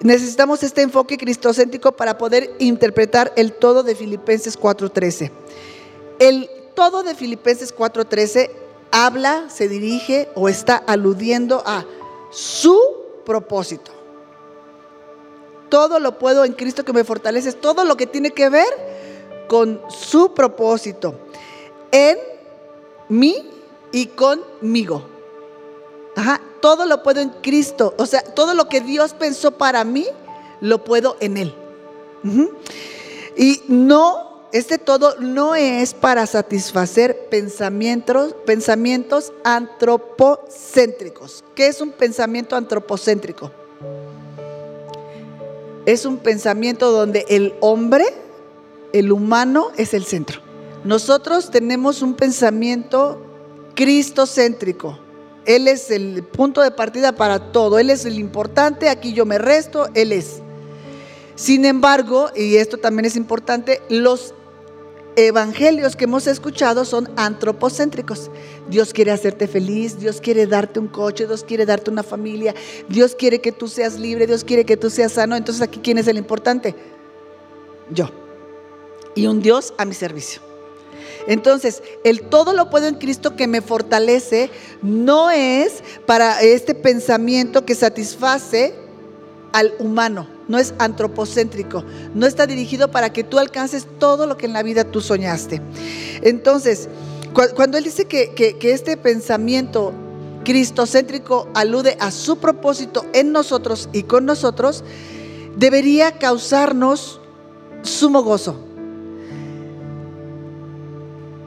Necesitamos 0.00 0.62
este 0.62 0.82
enfoque 0.82 1.16
cristocéntrico 1.16 1.92
para 1.92 2.18
poder 2.18 2.54
interpretar 2.58 3.32
el 3.34 3.52
todo 3.52 3.82
de 3.82 3.96
Filipenses 3.96 4.58
4.13. 4.58 5.30
El 6.20 6.48
todo 6.74 7.02
de 7.02 7.14
Filipenses 7.14 7.74
4.13 7.74 8.50
habla, 8.92 9.50
se 9.50 9.68
dirige 9.68 10.28
o 10.34 10.48
está 10.48 10.76
aludiendo 10.76 11.62
a 11.66 11.84
su 12.30 12.78
propósito. 13.24 13.97
Todo 15.68 16.00
lo 16.00 16.18
puedo 16.18 16.44
en 16.44 16.52
Cristo 16.52 16.84
que 16.84 16.92
me 16.92 17.04
fortalece, 17.04 17.52
todo 17.52 17.84
lo 17.84 17.96
que 17.96 18.06
tiene 18.06 18.30
que 18.30 18.48
ver 18.48 19.46
con 19.48 19.80
su 19.88 20.34
propósito 20.34 21.14
en 21.90 22.18
mí 23.08 23.50
y 23.92 24.06
conmigo. 24.06 25.04
Ajá, 26.16 26.40
todo 26.60 26.86
lo 26.86 27.02
puedo 27.02 27.20
en 27.20 27.30
Cristo. 27.30 27.94
O 27.98 28.06
sea, 28.06 28.22
todo 28.22 28.54
lo 28.54 28.68
que 28.68 28.80
Dios 28.80 29.14
pensó 29.14 29.52
para 29.52 29.84
mí, 29.84 30.06
lo 30.60 30.84
puedo 30.84 31.16
en 31.20 31.36
Él. 31.36 31.54
Y 33.36 33.62
no, 33.68 34.42
este 34.52 34.78
todo 34.78 35.16
no 35.20 35.54
es 35.54 35.94
para 35.94 36.26
satisfacer 36.26 37.28
pensamientos, 37.28 38.34
pensamientos 38.44 39.32
antropocéntricos. 39.44 41.44
¿Qué 41.54 41.68
es 41.68 41.80
un 41.80 41.92
pensamiento 41.92 42.56
antropocéntrico? 42.56 43.52
Es 45.88 46.04
un 46.04 46.18
pensamiento 46.18 46.90
donde 46.90 47.24
el 47.28 47.54
hombre, 47.60 48.04
el 48.92 49.10
humano, 49.10 49.68
es 49.76 49.94
el 49.94 50.04
centro. 50.04 50.40
Nosotros 50.84 51.50
tenemos 51.50 52.02
un 52.02 52.14
pensamiento 52.14 53.22
cristocéntrico 53.74 54.98
él 55.48 55.66
es 55.66 55.90
el 55.90 56.24
punto 56.24 56.60
de 56.60 56.70
partida 56.70 57.12
para 57.12 57.52
todo. 57.52 57.78
Él 57.78 57.88
es 57.88 58.04
el 58.04 58.18
importante, 58.18 58.90
aquí 58.90 59.14
yo 59.14 59.24
me 59.24 59.38
resto, 59.38 59.88
Él 59.94 60.12
es. 60.12 60.42
Sin 61.36 61.64
embargo, 61.64 62.28
y 62.36 62.56
esto 62.56 62.76
también 62.76 63.06
es 63.06 63.16
importante, 63.16 63.80
los 63.88 64.34
evangelios 65.26 65.96
que 65.96 66.04
hemos 66.04 66.26
escuchado 66.28 66.84
son 66.84 67.10
antropocéntricos. 67.16 68.30
Dios 68.68 68.92
quiere 68.92 69.10
hacerte 69.10 69.48
feliz, 69.48 69.98
Dios 69.98 70.20
quiere 70.20 70.46
darte 70.46 70.78
un 70.78 70.86
coche, 70.86 71.26
Dios 71.26 71.42
quiere 71.42 71.66
darte 71.66 71.90
una 71.90 72.04
familia, 72.04 72.54
Dios 72.88 73.16
quiere 73.16 73.40
que 73.40 73.50
tú 73.50 73.66
seas 73.66 73.98
libre, 73.98 74.28
Dios 74.28 74.44
quiere 74.44 74.64
que 74.64 74.76
tú 74.76 74.90
seas 74.90 75.12
sano. 75.12 75.34
Entonces 75.34 75.62
aquí, 75.62 75.80
¿quién 75.82 75.98
es 75.98 76.06
el 76.06 76.18
importante? 76.18 76.74
Yo. 77.90 78.10
Y 79.16 79.26
un 79.26 79.42
Dios 79.42 79.74
a 79.76 79.84
mi 79.84 79.94
servicio. 79.94 80.40
Entonces, 81.26 81.82
el 82.04 82.22
todo 82.22 82.52
lo 82.52 82.70
puedo 82.70 82.86
en 82.86 82.94
Cristo 82.94 83.34
que 83.34 83.48
me 83.48 83.60
fortalece 83.60 84.50
no 84.82 85.30
es 85.30 85.82
para 86.06 86.40
este 86.42 86.74
pensamiento 86.74 87.64
que 87.64 87.74
satisface 87.74 88.87
al 89.58 89.74
humano, 89.78 90.26
no 90.46 90.58
es 90.58 90.74
antropocéntrico, 90.78 91.84
no 92.14 92.26
está 92.26 92.46
dirigido 92.46 92.90
para 92.90 93.12
que 93.12 93.24
tú 93.24 93.38
alcances 93.38 93.86
todo 93.98 94.26
lo 94.26 94.36
que 94.36 94.46
en 94.46 94.52
la 94.52 94.62
vida 94.62 94.84
tú 94.84 95.00
soñaste. 95.00 95.60
Entonces, 96.22 96.88
cuando 97.54 97.78
él 97.78 97.84
dice 97.84 98.06
que, 98.06 98.34
que 98.34 98.72
este 98.72 98.96
pensamiento 98.96 99.92
cristocéntrico 100.44 101.48
alude 101.54 101.96
a 102.00 102.10
su 102.10 102.38
propósito 102.38 103.04
en 103.12 103.32
nosotros 103.32 103.88
y 103.92 104.04
con 104.04 104.24
nosotros, 104.26 104.84
debería 105.56 106.12
causarnos 106.12 107.20
sumo 107.82 108.22
gozo 108.22 108.68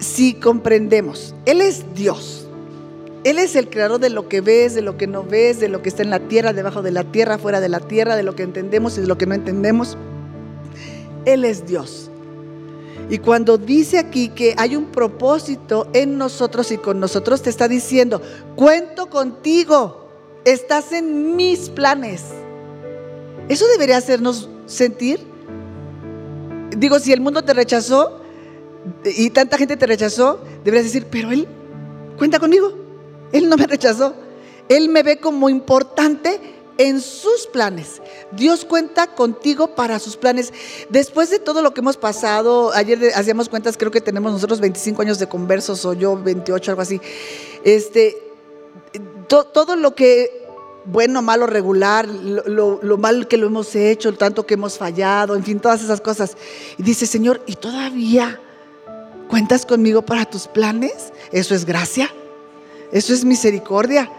si 0.02 0.34
comprendemos, 0.34 1.34
Él 1.46 1.62
es 1.62 1.86
Dios. 1.94 2.41
Él 3.24 3.38
es 3.38 3.56
el 3.56 3.70
creador 3.70 4.00
de 4.00 4.10
lo 4.10 4.28
que 4.28 4.42
ves, 4.42 4.74
de 4.74 4.82
lo 4.82 4.98
que 4.98 5.06
no 5.06 5.24
ves, 5.24 5.60
de 5.60 5.70
lo 5.70 5.84
que 5.84 5.90
está 5.90 6.02
en 6.02 6.10
la 6.10 6.20
tierra, 6.20 6.54
debajo 6.54 6.82
de 6.82 6.92
la 6.92 7.04
tierra, 7.04 7.38
fuera 7.38 7.60
de 7.60 7.70
la 7.70 7.80
tierra, 7.80 8.16
de 8.16 8.24
lo 8.24 8.36
que 8.36 8.44
entendemos 8.44 8.98
y 8.98 9.02
de 9.02 9.08
lo 9.08 9.18
que 9.18 9.28
no 9.28 9.36
entendemos. 9.36 9.96
Él 11.26 11.46
es 11.46 11.68
Dios. 11.68 12.10
Y 13.12 13.20
cuando 13.20 13.58
dice 13.58 14.00
aquí 14.00 14.30
que 14.30 14.56
hay 14.58 14.76
un 14.76 14.86
propósito 14.86 15.88
en 15.94 16.18
nosotros 16.18 16.72
y 16.72 16.78
con 16.78 17.00
nosotros, 17.00 17.44
te 17.44 17.52
está 17.52 17.68
diciendo, 17.68 18.22
cuento 18.56 19.10
contigo, 19.10 20.08
estás 20.44 20.92
en 20.92 21.36
mis 21.36 21.70
planes. 21.70 22.24
Eso 23.50 23.68
debería 23.68 23.98
hacernos 23.98 24.50
sentir. 24.66 25.20
Digo, 26.76 27.00
si 27.00 27.12
el 27.12 27.22
mundo 27.22 27.44
te 27.44 27.54
rechazó, 27.54 28.22
y 29.04 29.30
tanta 29.30 29.58
gente 29.58 29.78
te 29.78 29.86
rechazó, 29.86 30.40
deberías 30.64 30.86
decir, 30.86 31.06
pero 31.12 31.32
Él 31.32 31.48
cuenta 32.18 32.40
conmigo. 32.40 32.81
Él 33.32 33.50
no 33.50 33.58
me 33.58 33.68
rechazó. 33.68 34.14
Él 34.70 34.90
me 34.90 35.04
ve 35.04 35.20
como 35.20 35.50
importante 35.50 36.40
en 36.78 37.02
sus 37.02 37.48
planes. 37.48 38.02
Dios 38.32 38.66
cuenta 38.66 39.08
contigo 39.08 39.76
para 39.76 40.00
sus 40.00 40.18
planes. 40.18 40.54
Después 40.90 41.30
de 41.30 41.40
todo 41.40 41.62
lo 41.62 41.74
que 41.74 41.82
hemos 41.82 41.98
pasado, 41.98 42.72
ayer 42.74 43.12
hacíamos 43.16 43.50
cuentas, 43.50 43.78
creo 43.78 43.92
que 43.92 44.02
tenemos 44.02 44.32
nosotros 44.32 44.60
25 44.60 45.02
años 45.02 45.20
de 45.20 45.28
conversos 45.28 45.86
o 45.86 45.94
yo 45.94 46.18
28, 46.22 46.72
algo 46.72 46.82
así. 46.82 47.02
Este, 47.64 48.18
todo 49.28 49.76
lo 49.76 49.94
que, 49.94 50.48
bueno, 50.86 51.22
malo, 51.22 51.46
regular, 51.48 52.08
lo, 52.08 52.80
lo, 52.82 52.98
mal 52.98 53.28
que 53.28 53.38
lo 53.38 53.48
hemos 53.48 53.76
hecho, 53.76 54.14
tanto 54.14 54.46
que 54.46 54.56
hemos 54.56 54.78
fallado, 54.78 55.36
en 55.36 55.44
fin, 55.44 55.60
todas 55.60 55.84
esas 55.84 56.02
cosas. 56.02 56.36
Y 56.78 56.84
dice, 56.84 57.06
Señor, 57.06 57.42
y 57.46 57.56
todavía 57.56 58.40
¿Cuentas 59.32 59.66
conmigo 59.66 60.02
para 60.02 60.26
tus 60.26 60.46
planes? 60.46 61.14
Eso 61.32 61.56
es 61.56 61.64
gracia. 61.64 62.14
Eso 62.92 63.14
es 63.14 63.26
misericordia. 63.26 64.12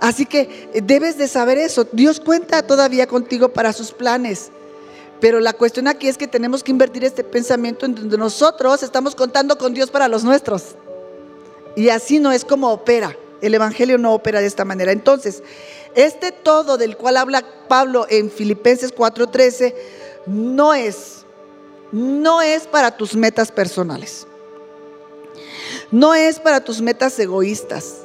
Así 0.00 0.26
que 0.26 0.68
eh, 0.72 0.80
debes 0.82 1.18
de 1.18 1.28
saber 1.28 1.58
eso. 1.58 1.86
Dios 1.92 2.20
cuenta 2.20 2.62
todavía 2.66 3.06
contigo 3.06 3.50
para 3.50 3.72
sus 3.72 3.92
planes. 3.92 4.50
Pero 5.20 5.38
la 5.38 5.52
cuestión 5.52 5.86
aquí 5.86 6.08
es 6.08 6.18
que 6.18 6.26
tenemos 6.26 6.64
que 6.64 6.72
invertir 6.72 7.04
este 7.04 7.22
pensamiento 7.22 7.86
en 7.86 7.94
donde 7.94 8.18
nosotros 8.18 8.82
estamos 8.82 9.14
contando 9.14 9.56
con 9.56 9.72
Dios 9.72 9.90
para 9.90 10.08
los 10.08 10.24
nuestros. 10.24 10.74
Y 11.76 11.88
así 11.90 12.18
no 12.18 12.32
es 12.32 12.44
como 12.44 12.72
opera. 12.72 13.16
El 13.40 13.54
Evangelio 13.54 13.98
no 13.98 14.14
opera 14.14 14.40
de 14.40 14.46
esta 14.46 14.64
manera. 14.64 14.90
Entonces, 14.90 15.42
este 15.94 16.32
todo 16.32 16.76
del 16.76 16.96
cual 16.96 17.16
habla 17.16 17.44
Pablo 17.68 18.06
en 18.08 18.30
Filipenses 18.30 18.92
4:13 18.92 19.74
no 20.26 20.74
es, 20.74 21.24
no 21.92 22.42
es 22.42 22.66
para 22.66 22.96
tus 22.96 23.14
metas 23.14 23.52
personales. 23.52 24.26
No 25.90 26.14
es 26.14 26.40
para 26.40 26.64
tus 26.64 26.80
metas 26.80 27.18
egoístas. 27.18 28.01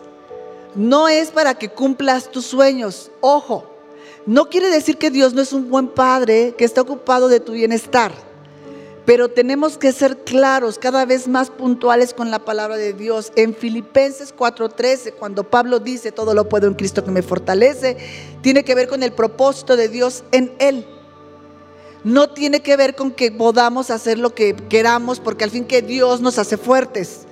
No 0.78 1.08
es 1.08 1.32
para 1.32 1.56
que 1.56 1.70
cumplas 1.70 2.32
tus 2.32 2.46
sueños. 2.46 3.10
Ojo, 3.20 3.66
no 4.28 4.48
quiere 4.50 4.70
decir 4.70 4.98
que 4.98 5.10
Dios 5.10 5.34
no 5.34 5.42
es 5.42 5.52
un 5.52 5.70
buen 5.70 5.88
padre 5.88 6.54
que 6.56 6.66
está 6.66 6.82
ocupado 6.82 7.28
de 7.28 7.40
tu 7.40 7.54
bienestar. 7.54 8.12
Pero 9.04 9.30
tenemos 9.30 9.78
que 9.78 9.92
ser 9.92 10.18
claros, 10.18 10.78
cada 10.78 11.06
vez 11.06 11.28
más 11.28 11.50
puntuales 11.50 12.14
con 12.14 12.30
la 12.30 12.40
palabra 12.40 12.78
de 12.78 12.94
Dios. 12.94 13.32
En 13.36 13.56
Filipenses 13.56 14.32
4:13, 14.38 15.14
cuando 15.14 15.46
Pablo 15.46 15.80
dice, 15.80 16.12
todo 16.12 16.36
lo 16.36 16.48
puedo 16.48 16.68
en 16.68 16.76
Cristo 16.76 17.04
que 17.04 17.12
me 17.12 17.24
fortalece, 17.24 17.98
tiene 18.42 18.64
que 18.64 18.76
ver 18.76 18.88
con 18.88 19.02
el 19.02 19.14
propósito 19.14 19.78
de 19.78 19.90
Dios 19.90 20.26
en 20.32 20.54
Él 20.60 20.86
no 22.08 22.30
tiene 22.30 22.62
que 22.62 22.78
ver 22.78 22.96
con 22.96 23.12
que 23.12 23.34
podamos 23.34 23.92
hacer 23.92 24.18
lo 24.18 24.34
que 24.34 24.56
queramos, 24.56 25.20
porque 25.20 25.44
al 25.44 25.52
fin 25.52 25.66
que 25.66 25.82
Dios 25.82 26.22
nos 26.22 26.40
hace 26.40 26.56
fuertes. 26.56 27.26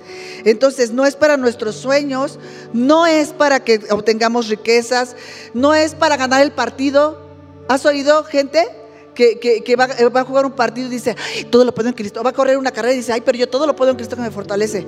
Entonces, 0.44 0.90
no 0.92 1.06
es 1.06 1.16
para 1.16 1.38
nuestros 1.38 1.76
sueños, 1.76 2.38
no 2.74 3.06
es 3.06 3.32
para 3.32 3.60
que 3.60 3.80
obtengamos 3.88 4.48
riquezas, 4.48 5.16
no 5.54 5.74
es 5.74 5.94
para 5.94 6.18
ganar 6.18 6.42
el 6.42 6.52
partido. 6.52 7.26
¿Has 7.68 7.86
oído 7.86 8.22
gente 8.24 8.68
que, 9.14 9.76
va, 9.78 9.86
va, 9.86 10.20
a 10.20 10.24
jugar 10.24 10.44
un 10.44 10.52
partido 10.52 10.88
y 10.88 10.90
dice, 10.90 11.16
todo 11.48 11.64
lo 11.64 11.74
puedo 11.74 11.88
en 11.88 11.94
Cristo. 11.94 12.22
Va 12.22 12.30
a 12.30 12.34
correr 12.34 12.58
una 12.58 12.70
carrera 12.70 12.92
y 12.92 12.98
dice, 12.98 13.14
ay, 13.14 13.22
pero 13.22 13.38
yo 13.38 13.48
todo 13.48 13.66
lo 13.66 13.74
puedo 13.74 13.92
en 13.92 13.96
Cristo 13.96 14.14
que 14.14 14.22
me 14.22 14.30
fortalece. 14.30 14.86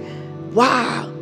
¡Wow! 0.52 1.17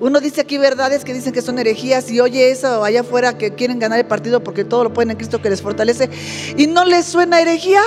Uno 0.00 0.18
dice 0.20 0.40
aquí 0.40 0.56
verdades 0.56 1.04
que 1.04 1.12
dicen 1.12 1.32
que 1.32 1.42
son 1.42 1.58
herejías 1.58 2.10
y 2.10 2.20
oye 2.20 2.50
eso 2.50 2.82
allá 2.82 3.02
afuera 3.02 3.36
que 3.36 3.54
quieren 3.54 3.78
ganar 3.78 3.98
el 3.98 4.06
partido 4.06 4.42
porque 4.42 4.64
todo 4.64 4.84
lo 4.84 4.94
pueden 4.94 5.10
en 5.10 5.18
Cristo 5.18 5.42
que 5.42 5.50
les 5.50 5.60
fortalece 5.60 6.08
y 6.56 6.66
no 6.66 6.86
les 6.86 7.04
suena 7.04 7.40
herejía. 7.40 7.82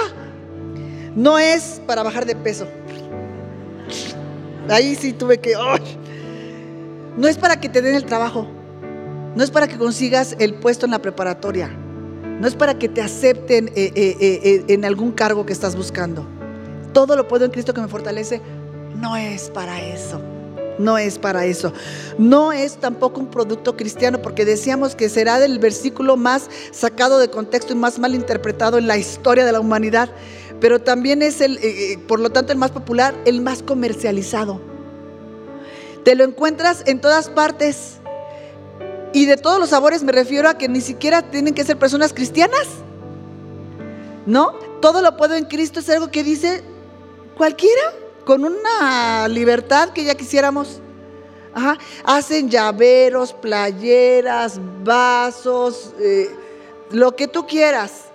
No 1.16 1.40
es 1.40 1.82
para 1.88 2.04
bajar 2.04 2.26
de 2.26 2.36
peso. 2.36 2.68
Ahí 4.70 4.96
sí 4.96 5.14
tuve 5.14 5.40
que... 5.40 5.56
No 7.18 7.28
es 7.28 7.38
para 7.38 7.60
que 7.60 7.70
te 7.70 7.82
den 7.82 7.96
el 7.96 8.06
trabajo. 8.06 8.48
No 9.36 9.44
es 9.44 9.50
para 9.50 9.68
que 9.68 9.78
consigas 9.78 10.36
el 10.40 10.54
puesto 10.56 10.86
en 10.86 10.92
la 10.92 11.00
preparatoria. 11.00 11.70
No 12.40 12.48
es 12.48 12.56
para 12.56 12.78
que 12.78 12.90
te 12.90 13.02
acepten 13.02 13.70
eh, 13.70 13.92
eh, 13.96 14.16
eh, 14.20 14.64
en 14.68 14.86
algún 14.86 15.12
cargo 15.12 15.46
que 15.46 15.54
estás 15.54 15.76
buscando. 15.76 16.28
Todo 16.94 17.16
lo 17.16 17.28
puedo 17.28 17.46
en 17.46 17.52
Cristo 17.52 17.74
que 17.74 17.82
me 17.82 17.88
fortalece. 17.88 18.42
No 18.96 19.16
es 19.16 19.50
para 19.50 19.82
eso. 19.82 20.22
No 20.80 20.98
es 20.98 21.20
para 21.20 21.46
eso. 21.46 21.74
No 22.18 22.52
es 22.52 22.78
tampoco 22.78 23.20
un 23.20 23.28
producto 23.28 23.76
cristiano 23.76 24.22
porque 24.22 24.46
decíamos 24.46 24.96
que 24.96 25.10
será 25.10 25.40
del 25.40 25.60
versículo 25.60 26.18
más 26.18 26.50
sacado 26.72 27.20
de 27.20 27.30
contexto 27.30 27.74
y 27.74 27.76
más 27.76 28.00
mal 28.00 28.16
interpretado 28.16 28.78
en 28.78 28.88
la 28.88 28.98
historia 28.98 29.46
de 29.46 29.52
la 29.52 29.60
humanidad. 29.60 30.10
Pero 30.60 30.82
también 30.82 31.22
es 31.22 31.42
el, 31.42 31.60
por 32.08 32.20
lo 32.20 32.32
tanto, 32.32 32.52
el 32.52 32.58
más 32.58 32.72
popular, 32.72 33.14
el 33.26 33.42
más 33.42 33.62
comercializado. 33.62 34.62
Te 36.04 36.16
lo 36.16 36.24
encuentras 36.24 36.84
en 36.86 37.02
todas 37.02 37.30
partes. 37.30 38.00
Y 39.14 39.26
de 39.28 39.38
todos 39.38 39.60
los 39.60 39.70
sabores 39.70 40.04
me 40.04 40.12
refiero 40.12 40.50
a 40.50 40.58
que 40.58 40.68
ni 40.68 40.82
siquiera 40.82 41.22
tienen 41.22 41.54
que 41.54 41.64
ser 41.64 41.78
personas 41.78 42.14
cristianas. 42.14 42.68
¿No? 44.26 44.54
Todo 44.82 45.02
lo 45.02 45.18
puedo 45.18 45.36
en 45.36 45.46
Cristo 45.46 45.82
es 45.82 45.90
algo 45.90 46.10
que 46.10 46.24
dice 46.24 46.64
cualquiera, 47.38 47.94
con 48.26 48.46
una 48.46 49.28
libertad 49.28 49.90
que 49.90 50.04
ya 50.04 50.16
quisiéramos. 50.16 50.80
Hacen 52.04 52.50
llaveros, 52.50 53.34
playeras, 53.34 54.60
vasos, 54.84 55.94
eh, 56.00 56.30
lo 56.90 57.16
que 57.16 57.28
tú 57.28 57.46
quieras. 57.46 58.06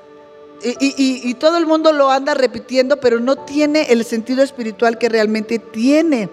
Y, 0.61 1.35
todo 1.35 1.57
el 1.57 1.67
mundo 1.67 1.93
lo 1.93 2.11
anda 2.11 2.35
repitiendo, 2.35 2.99
pero 2.99 3.21
no 3.21 3.37
tiene 3.37 3.93
el 3.93 4.05
sentido 4.05 4.43
espiritual 4.43 4.99
que 4.99 5.09
realmente 5.09 5.61
tiene. 5.61 6.31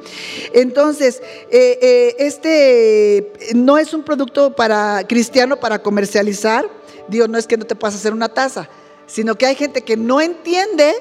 Entonces, 0.52 1.22
eh, 1.52 1.78
eh, 1.80 2.16
este 2.18 3.32
no 3.54 3.78
es 3.78 3.94
un 3.94 4.02
producto 4.04 4.56
para 4.56 5.06
cristiano 5.08 5.58
para 5.58 5.84
comercializar. 5.84 6.68
Digo, 7.08 7.28
no 7.28 7.38
es 7.38 7.46
que 7.46 7.56
no 7.56 7.66
te 7.66 7.76
puedas 7.76 7.94
hacer 7.94 8.14
una 8.14 8.30
taza, 8.30 8.68
sino 9.06 9.36
que 9.36 9.46
hay 9.46 9.54
gente 9.54 9.84
que 9.84 9.96
no 9.96 10.20
entiende, 10.20 10.96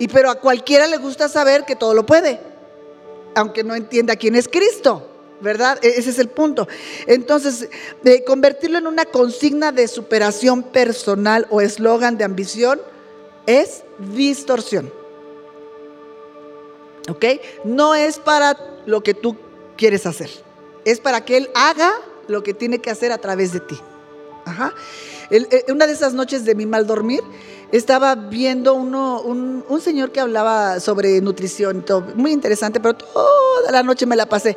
y 0.00 0.08
pero 0.08 0.30
a 0.30 0.34
cualquiera 0.36 0.88
le 0.88 0.96
gusta 0.96 1.28
saber 1.28 1.64
que 1.64 1.76
todo 1.76 1.94
lo 1.94 2.06
puede, 2.06 2.40
aunque 3.36 3.62
no 3.62 3.76
entienda 3.76 4.16
quién 4.16 4.34
es 4.34 4.48
Cristo. 4.48 5.06
¿verdad? 5.40 5.78
E-, 5.82 5.98
ese 5.98 6.10
es 6.10 6.18
el 6.18 6.28
punto. 6.28 6.68
Entonces, 7.06 7.68
de 8.02 8.24
convertirlo 8.24 8.78
en 8.78 8.86
una 8.86 9.04
consigna 9.04 9.72
de 9.72 9.88
superación 9.88 10.62
personal 10.62 11.46
o 11.50 11.60
eslogan 11.60 12.16
de 12.18 12.24
ambición 12.24 12.80
es 13.46 13.84
distorsión. 13.98 14.92
¿Ok? 17.08 17.24
No 17.64 17.94
es 17.94 18.18
para 18.18 18.56
lo 18.86 19.02
que 19.02 19.14
tú 19.14 19.36
quieres 19.76 20.06
hacer. 20.06 20.30
Es 20.84 21.00
para 21.00 21.24
que 21.24 21.36
Él 21.36 21.50
haga 21.54 21.92
lo 22.28 22.42
que 22.42 22.54
tiene 22.54 22.80
que 22.80 22.90
hacer 22.90 23.12
a 23.12 23.18
través 23.18 23.52
de 23.52 23.60
ti. 23.60 23.78
Ajá. 24.44 24.74
Eh, 25.30 25.64
una 25.68 25.86
de 25.86 25.92
esas 25.92 26.12
noches 26.12 26.44
de 26.44 26.54
mi 26.54 26.66
mal 26.66 26.86
dormir, 26.86 27.22
estaba 27.72 28.14
viendo 28.14 28.74
uno, 28.74 29.20
un, 29.22 29.80
señor 29.80 30.12
que 30.12 30.20
hablaba 30.20 30.80
sobre 30.80 31.20
nutrición, 31.20 31.84
todo, 31.84 32.02
muy 32.14 32.32
interesante, 32.32 32.80
pero 32.80 32.94
toda 32.94 33.70
la 33.70 33.82
noche 33.82 34.06
me 34.06 34.16
la 34.16 34.26
pasé. 34.26 34.56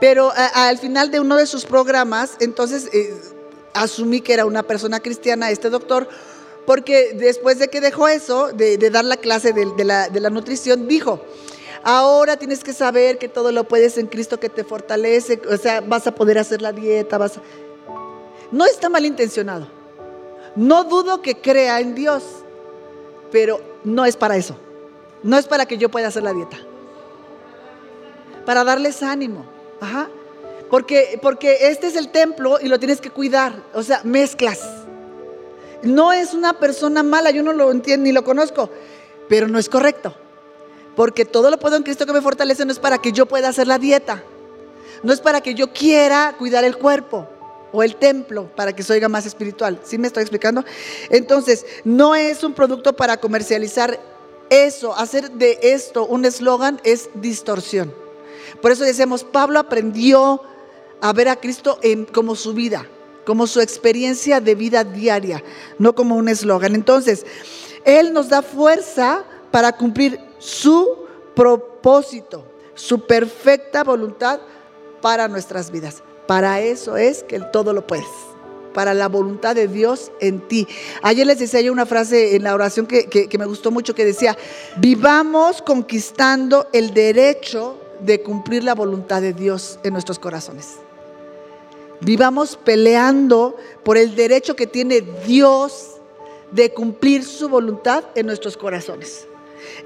Pero 0.00 0.32
al 0.34 0.78
final 0.78 1.10
de 1.10 1.20
uno 1.20 1.36
de 1.36 1.46
sus 1.46 1.64
programas, 1.64 2.32
entonces 2.40 2.88
eh, 2.92 3.14
asumí 3.74 4.20
que 4.20 4.34
era 4.34 4.44
una 4.44 4.62
persona 4.62 5.00
cristiana, 5.00 5.50
este 5.50 5.70
doctor, 5.70 6.08
porque 6.66 7.14
después 7.14 7.58
de 7.58 7.68
que 7.68 7.80
dejó 7.80 8.08
eso, 8.08 8.48
de, 8.48 8.76
dar 8.90 9.04
la 9.04 9.16
clase 9.16 9.52
de, 9.52 9.84
la, 9.84 10.08
de 10.08 10.20
la 10.20 10.30
nutrición, 10.30 10.86
dijo, 10.86 11.20
Ahora 11.84 12.36
tienes 12.36 12.64
que 12.64 12.72
saber 12.72 13.18
que 13.18 13.28
todo 13.28 13.52
lo 13.52 13.64
puedes 13.64 13.98
en 13.98 14.08
Cristo 14.08 14.40
que 14.40 14.48
te 14.48 14.64
fortalece, 14.64 15.40
o 15.50 15.56
sea, 15.56 15.80
vas 15.80 16.06
a 16.06 16.14
poder 16.14 16.38
hacer 16.38 16.60
la 16.60 16.72
dieta, 16.72 17.18
vas 17.18 17.38
a... 17.38 17.42
No 18.50 18.64
está 18.64 18.88
malintencionado. 18.88 19.68
No 20.56 20.84
dudo 20.84 21.22
que 21.22 21.40
crea 21.40 21.80
en 21.80 21.94
Dios, 21.94 22.24
pero 23.30 23.60
no 23.84 24.04
es 24.04 24.16
para 24.16 24.36
eso. 24.36 24.56
No 25.22 25.36
es 25.36 25.46
para 25.46 25.66
que 25.66 25.78
yo 25.78 25.88
pueda 25.88 26.08
hacer 26.08 26.22
la 26.22 26.32
dieta. 26.32 26.58
Para 28.44 28.64
darles 28.64 29.02
ánimo. 29.02 29.44
Ajá. 29.80 30.08
Porque, 30.70 31.18
porque 31.22 31.68
este 31.68 31.86
es 31.86 31.96
el 31.96 32.10
templo 32.10 32.58
y 32.60 32.68
lo 32.68 32.78
tienes 32.78 33.00
que 33.00 33.10
cuidar. 33.10 33.62
O 33.74 33.82
sea, 33.82 34.00
mezclas. 34.04 34.60
No 35.82 36.12
es 36.12 36.34
una 36.34 36.54
persona 36.54 37.02
mala, 37.02 37.30
yo 37.30 37.42
no 37.42 37.52
lo 37.52 37.70
entiendo 37.70 38.04
ni 38.04 38.12
lo 38.12 38.24
conozco, 38.24 38.68
pero 39.28 39.46
no 39.48 39.58
es 39.58 39.68
correcto. 39.68 40.14
Porque 40.96 41.24
todo 41.24 41.50
lo 41.50 41.58
puedo 41.58 41.76
en 41.76 41.84
Cristo 41.84 42.04
que 42.04 42.12
me 42.12 42.20
fortalece, 42.20 42.64
no 42.64 42.72
es 42.72 42.80
para 42.80 42.98
que 42.98 43.12
yo 43.12 43.26
pueda 43.26 43.48
hacer 43.48 43.68
la 43.68 43.78
dieta. 43.78 44.22
No 45.04 45.12
es 45.12 45.20
para 45.20 45.40
que 45.40 45.54
yo 45.54 45.72
quiera 45.72 46.34
cuidar 46.36 46.64
el 46.64 46.76
cuerpo 46.76 47.28
o 47.72 47.82
el 47.82 47.96
templo 47.96 48.50
para 48.54 48.74
que 48.74 48.82
se 48.82 48.92
oiga 48.92 49.08
más 49.08 49.26
espiritual. 49.26 49.80
¿Sí 49.84 49.98
me 49.98 50.06
estoy 50.06 50.22
explicando? 50.22 50.64
Entonces, 51.10 51.66
no 51.84 52.14
es 52.14 52.42
un 52.44 52.54
producto 52.54 52.94
para 52.94 53.18
comercializar 53.18 53.98
eso, 54.50 54.94
hacer 54.96 55.30
de 55.32 55.58
esto 55.62 56.06
un 56.06 56.24
eslogan 56.24 56.80
es 56.84 57.10
distorsión. 57.14 57.92
Por 58.62 58.72
eso 58.72 58.84
decimos, 58.84 59.24
Pablo 59.24 59.58
aprendió 59.58 60.42
a 61.00 61.12
ver 61.12 61.28
a 61.28 61.36
Cristo 61.36 61.78
en, 61.82 62.06
como 62.06 62.34
su 62.34 62.54
vida, 62.54 62.86
como 63.26 63.46
su 63.46 63.60
experiencia 63.60 64.40
de 64.40 64.54
vida 64.54 64.84
diaria, 64.84 65.44
no 65.78 65.94
como 65.94 66.16
un 66.16 66.28
eslogan. 66.28 66.74
Entonces, 66.74 67.26
Él 67.84 68.12
nos 68.12 68.28
da 68.30 68.42
fuerza 68.42 69.24
para 69.50 69.76
cumplir 69.76 70.18
su 70.38 71.06
propósito, 71.34 72.44
su 72.74 73.06
perfecta 73.06 73.84
voluntad 73.84 74.40
para 75.00 75.28
nuestras 75.28 75.70
vidas. 75.70 76.02
Para 76.28 76.60
eso 76.60 76.98
es 76.98 77.22
que 77.22 77.40
todo 77.40 77.72
lo 77.72 77.86
puedes. 77.86 78.04
Para 78.74 78.92
la 78.92 79.08
voluntad 79.08 79.54
de 79.54 79.66
Dios 79.66 80.12
en 80.20 80.46
ti. 80.46 80.68
Ayer 81.00 81.26
les 81.26 81.38
decía 81.38 81.62
yo 81.62 81.72
una 81.72 81.86
frase 81.86 82.36
en 82.36 82.42
la 82.42 82.54
oración 82.54 82.86
que, 82.86 83.28
me 83.38 83.46
gustó 83.46 83.70
mucho 83.70 83.94
que 83.94 84.04
decía, 84.04 84.36
vivamos 84.76 85.62
conquistando 85.62 86.68
el 86.74 86.92
derecho 86.92 87.78
de 88.00 88.20
cumplir 88.20 88.62
la 88.62 88.74
voluntad 88.74 89.22
de 89.22 89.32
Dios 89.32 89.80
en 89.84 89.94
nuestros 89.94 90.18
corazones. 90.18 90.74
Vivamos 92.02 92.58
peleando 92.62 93.56
por 93.82 93.96
el 93.96 94.14
derecho 94.14 94.54
que 94.54 94.66
tiene 94.66 95.00
Dios 95.26 95.96
de 96.52 96.74
cumplir 96.74 97.24
su 97.24 97.48
voluntad 97.48 98.04
en 98.14 98.26
nuestros 98.26 98.58
corazones. 98.58 99.26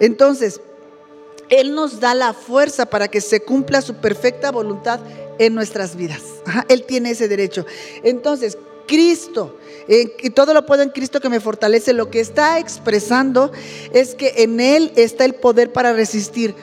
Entonces, 0.01 0.61
Él 1.49 1.73
nos 1.73 2.01
da 2.01 2.17
la 2.17 2.33
fuerza 2.33 2.87
para 2.87 3.07
que 3.07 3.21
se 3.21 3.43
cumpla 3.43 3.81
su 3.81 3.95
perfecta 3.95 4.51
voluntad 4.51 4.99
en 5.47 5.55
nuestras 5.55 5.97
vidas. 5.97 6.23
él 6.69 6.85
tiene 6.85 7.11
ese 7.11 7.29
derecho. 7.29 7.67
Entonces, 8.03 8.57
Cristo, 8.87 9.57
y 9.89 10.31
todo 10.31 10.55
lo 10.55 10.67
puedo 10.67 10.83
en 10.83 10.91
Cristo 10.91 11.21
que 11.21 11.29
me 11.29 11.41
fortalece, 11.41 11.93
lo 11.93 12.11
que 12.11 12.21
está 12.21 12.59
expresando 12.59 13.53
es 13.93 14.15
que 14.15 14.35
en 14.39 14.61
Él 14.61 14.93
está 14.97 15.25
el 15.25 15.35
poder 15.35 15.73
para 15.73 15.93
resistir 15.93 16.55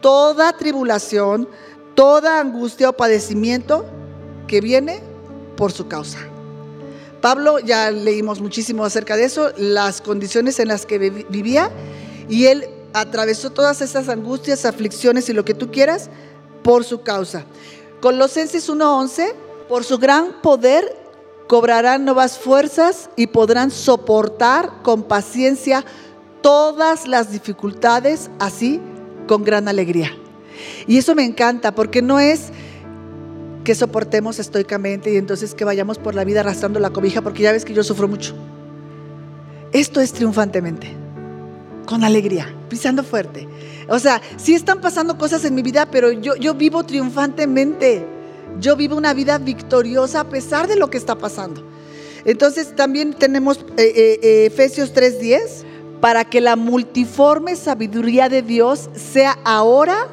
toda 0.00 0.56
tribulación, 0.56 1.48
toda 1.94 2.40
angustia 2.40 2.88
o 2.88 2.92
padecimiento 2.94 3.84
que 4.46 4.60
viene 4.60 5.00
por 5.56 5.72
su 5.72 5.88
causa. 5.88 6.18
Pablo, 7.20 7.58
ya 7.58 7.90
leímos 7.90 8.40
muchísimo 8.40 8.84
acerca 8.84 9.16
de 9.16 9.24
eso, 9.24 9.52
las 9.56 10.00
condiciones 10.00 10.58
en 10.60 10.68
las 10.68 10.86
que 10.86 10.98
vivía, 10.98 11.70
y 12.28 12.46
él 12.46 12.66
atravesó 12.92 13.50
todas 13.50 13.80
esas 13.80 14.08
angustias, 14.08 14.64
aflicciones 14.64 15.28
y 15.28 15.32
lo 15.32 15.44
que 15.44 15.54
tú 15.54 15.70
quieras 15.70 16.10
por 16.62 16.84
su 16.84 17.02
causa. 17.02 17.44
Colosenses 18.00 18.68
1:11, 18.68 19.34
por 19.68 19.84
su 19.84 19.98
gran 19.98 20.40
poder 20.40 20.96
cobrarán 21.48 22.04
nuevas 22.04 22.38
fuerzas 22.38 23.10
y 23.16 23.28
podrán 23.28 23.70
soportar 23.70 24.82
con 24.82 25.02
paciencia 25.02 25.84
todas 26.42 27.08
las 27.08 27.32
dificultades, 27.32 28.30
así 28.38 28.80
con 29.26 29.42
gran 29.44 29.66
alegría. 29.66 30.12
Y 30.86 30.98
eso 30.98 31.14
me 31.14 31.24
encanta 31.24 31.74
porque 31.74 32.02
no 32.02 32.20
es 32.20 32.50
que 33.64 33.74
soportemos 33.74 34.38
estoicamente 34.38 35.12
y 35.12 35.16
entonces 35.16 35.54
que 35.54 35.64
vayamos 35.64 35.98
por 35.98 36.14
la 36.14 36.24
vida 36.24 36.40
arrastrando 36.40 36.80
la 36.80 36.90
cobija 36.90 37.22
porque 37.22 37.42
ya 37.42 37.52
ves 37.52 37.64
que 37.64 37.74
yo 37.74 37.82
sufro 37.82 38.08
mucho. 38.08 38.34
Esto 39.72 40.00
es 40.00 40.12
triunfantemente, 40.12 40.96
con 41.84 42.04
alegría, 42.04 42.54
pisando 42.68 43.02
fuerte. 43.04 43.46
O 43.88 43.98
sea, 43.98 44.20
sí 44.36 44.54
están 44.54 44.80
pasando 44.80 45.16
cosas 45.16 45.44
en 45.44 45.54
mi 45.54 45.62
vida, 45.62 45.86
pero 45.90 46.12
yo, 46.12 46.36
yo 46.36 46.54
vivo 46.54 46.84
triunfantemente. 46.84 48.06
Yo 48.60 48.76
vivo 48.76 48.96
una 48.96 49.14
vida 49.14 49.38
victoriosa 49.38 50.20
a 50.20 50.28
pesar 50.28 50.66
de 50.68 50.76
lo 50.76 50.90
que 50.90 50.98
está 50.98 51.16
pasando. 51.16 51.62
Entonces 52.24 52.74
también 52.74 53.14
tenemos 53.14 53.58
eh, 53.76 53.92
eh, 53.94 54.20
eh, 54.22 54.46
Efesios 54.46 54.92
3:10, 54.92 55.64
para 56.00 56.24
que 56.24 56.40
la 56.40 56.56
multiforme 56.56 57.56
sabiduría 57.56 58.28
de 58.28 58.42
Dios 58.42 58.90
sea 58.94 59.38
ahora 59.44 60.08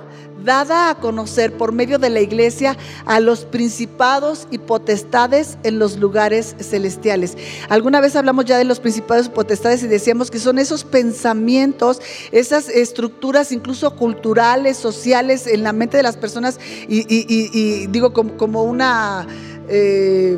dada 0.46 0.90
a 0.90 0.96
conocer 0.96 1.58
por 1.58 1.72
medio 1.72 1.98
de 1.98 2.10
la 2.10 2.22
iglesia 2.22 2.78
a 3.06 3.20
los 3.20 3.44
principados 3.44 4.48
y 4.52 4.60
potestades 4.60 5.58
en 5.64 5.80
los 5.80 5.98
lugares 5.98 6.56
celestiales. 6.60 7.38
Alguna 7.68 8.00
vez 8.00 8.16
hablamos 8.16 8.46
ya 8.46 8.58
de 8.58 8.64
los 8.64 8.80
principados 8.80 9.26
y 9.26 9.30
potestades 9.30 9.84
y 9.84 9.88
decíamos 9.88 10.32
que 10.32 10.40
son 10.40 10.60
esos 10.60 10.84
pensamientos, 10.84 12.02
esas 12.32 12.70
estructuras 12.70 13.52
incluso 13.52 13.96
culturales, 13.96 14.78
sociales 14.78 15.48
en 15.48 15.64
la 15.64 15.74
mente 15.74 15.98
de 15.98 16.04
las 16.04 16.18
personas 16.18 16.60
y, 16.88 17.88
digo 17.88 18.14
como, 18.14 18.64
una... 18.64 19.28
Eh, 19.68 20.38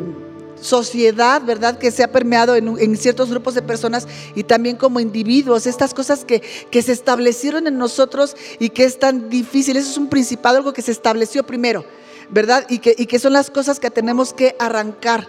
sociedad, 0.60 1.42
¿verdad? 1.44 1.78
Que 1.78 1.90
se 1.90 2.02
ha 2.02 2.12
permeado 2.12 2.56
en, 2.56 2.96
ciertos 2.96 3.30
grupos 3.30 3.54
de 3.54 3.62
personas 3.62 4.06
y 4.34 4.44
también 4.44 4.76
como 4.76 5.00
individuos, 5.00 5.66
estas 5.66 5.94
cosas 5.94 6.24
que, 6.24 6.42
que, 6.70 6.82
se 6.82 6.92
establecieron 6.92 7.66
en 7.66 7.78
nosotros 7.78 8.36
y 8.58 8.70
que 8.70 8.84
es 8.84 8.98
tan 8.98 9.30
difícil, 9.30 9.76
eso 9.76 9.90
es 9.90 9.98
un 9.98 10.08
principado, 10.08 10.58
algo 10.58 10.72
que 10.72 10.82
se 10.82 10.92
estableció 10.92 11.44
primero, 11.44 11.84
¿verdad? 12.30 12.66
Y 12.68 12.78
que, 12.78 12.94
y 12.96 13.06
que 13.06 13.18
son 13.18 13.32
las 13.32 13.50
cosas 13.50 13.80
que 13.80 13.90
tenemos 13.90 14.32
que 14.32 14.56
arrancar. 14.58 15.28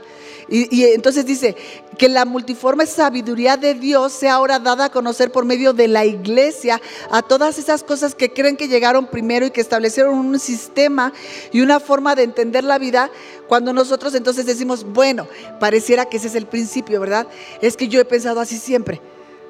Y, 0.52 0.84
entonces 0.86 1.26
dice 1.26 1.56
que 1.98 2.10
la 2.10 2.26
multiforme 2.26 2.88
sabiduría 2.88 3.56
de 3.56 3.76
Dios 3.76 4.14
sea 4.14 4.34
ahora 4.34 4.58
dada 4.58 4.86
a 4.86 4.90
conocer 4.90 5.32
por 5.32 5.46
medio 5.46 5.74
de 5.74 5.88
la 5.88 6.06
iglesia 6.06 6.82
a 7.12 7.22
todas 7.22 7.60
esas 7.60 7.84
cosas 7.84 8.16
que 8.16 8.34
creen 8.34 8.58
que 8.58 8.68
llegaron 8.68 9.06
primero 9.08 9.46
y 9.46 9.52
que 9.52 9.62
establecieron 9.62 10.16
un 10.16 10.40
sistema 10.40 11.14
y 11.52 11.62
una 11.62 11.80
forma 11.80 12.16
de 12.16 12.24
entender 12.24 12.64
la 12.64 12.80
vida. 12.80 13.12
Cuando 13.48 13.74
nosotros 13.74 14.16
entonces 14.16 14.48
decimos, 14.48 14.84
bueno, 14.84 15.28
pareciera 15.60 16.06
que 16.06 16.18
ese 16.18 16.28
es 16.28 16.36
el 16.36 16.48
principio, 16.48 17.00
¿verdad? 17.00 17.28
Es 17.62 17.78
que 17.78 17.88
yo 17.88 18.00
he 18.00 18.06
pensado 18.06 18.40
así 18.40 18.58
siempre. 18.58 19.02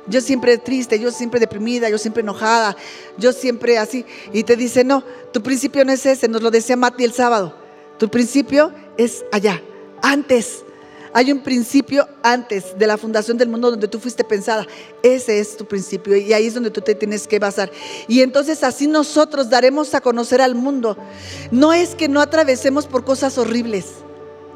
Yo 0.08 0.22
siempre 0.22 0.58
triste, 0.58 1.00
yo 1.00 1.12
siempre 1.12 1.40
deprimida, 1.40 1.90
yo 1.90 1.98
siempre 1.98 2.22
enojada, 2.22 2.76
yo 3.18 3.32
siempre 3.32 3.78
así. 3.78 4.06
Y 4.34 4.44
te 4.44 4.56
dice, 4.56 4.84
no, 4.84 5.04
tu 5.32 5.42
principio 5.42 5.86
no 5.86 5.92
es 5.92 6.06
ese, 6.06 6.28
nos 6.28 6.42
lo 6.42 6.52
decía 6.52 6.76
Mati 6.76 7.04
el 7.04 7.14
sábado. 7.14 7.56
Tu 8.00 8.10
principio 8.10 8.74
es 8.98 9.24
allá, 9.32 9.62
antes. 10.02 10.64
Hay 11.14 11.32
un 11.32 11.40
principio 11.40 12.08
antes 12.22 12.78
de 12.78 12.86
la 12.86 12.98
fundación 12.98 13.38
del 13.38 13.50
mundo 13.50 13.72
donde 13.72 13.88
tú 13.88 14.00
fuiste 14.00 14.24
pensada. 14.24 14.68
Ese 15.02 15.40
es 15.40 15.58
tu 15.58 15.66
principio 15.66 16.16
y 16.16 16.34
ahí 16.34 16.48
es 16.48 16.54
donde 16.54 16.70
tú 16.70 16.82
te 16.82 16.94
tienes 16.96 17.28
que 17.28 17.40
basar. 17.40 17.72
Y 18.08 18.22
entonces 18.22 18.64
así 18.64 18.88
nosotros 18.88 19.50
daremos 19.50 19.96
a 19.96 20.02
conocer 20.02 20.42
al 20.42 20.56
mundo. 20.56 20.98
No 21.52 21.74
es 21.74 21.96
que 21.96 22.08
no 22.08 22.22
atravesemos 22.22 22.86
por 22.86 23.04
cosas 23.04 23.38
horribles, 23.38 23.86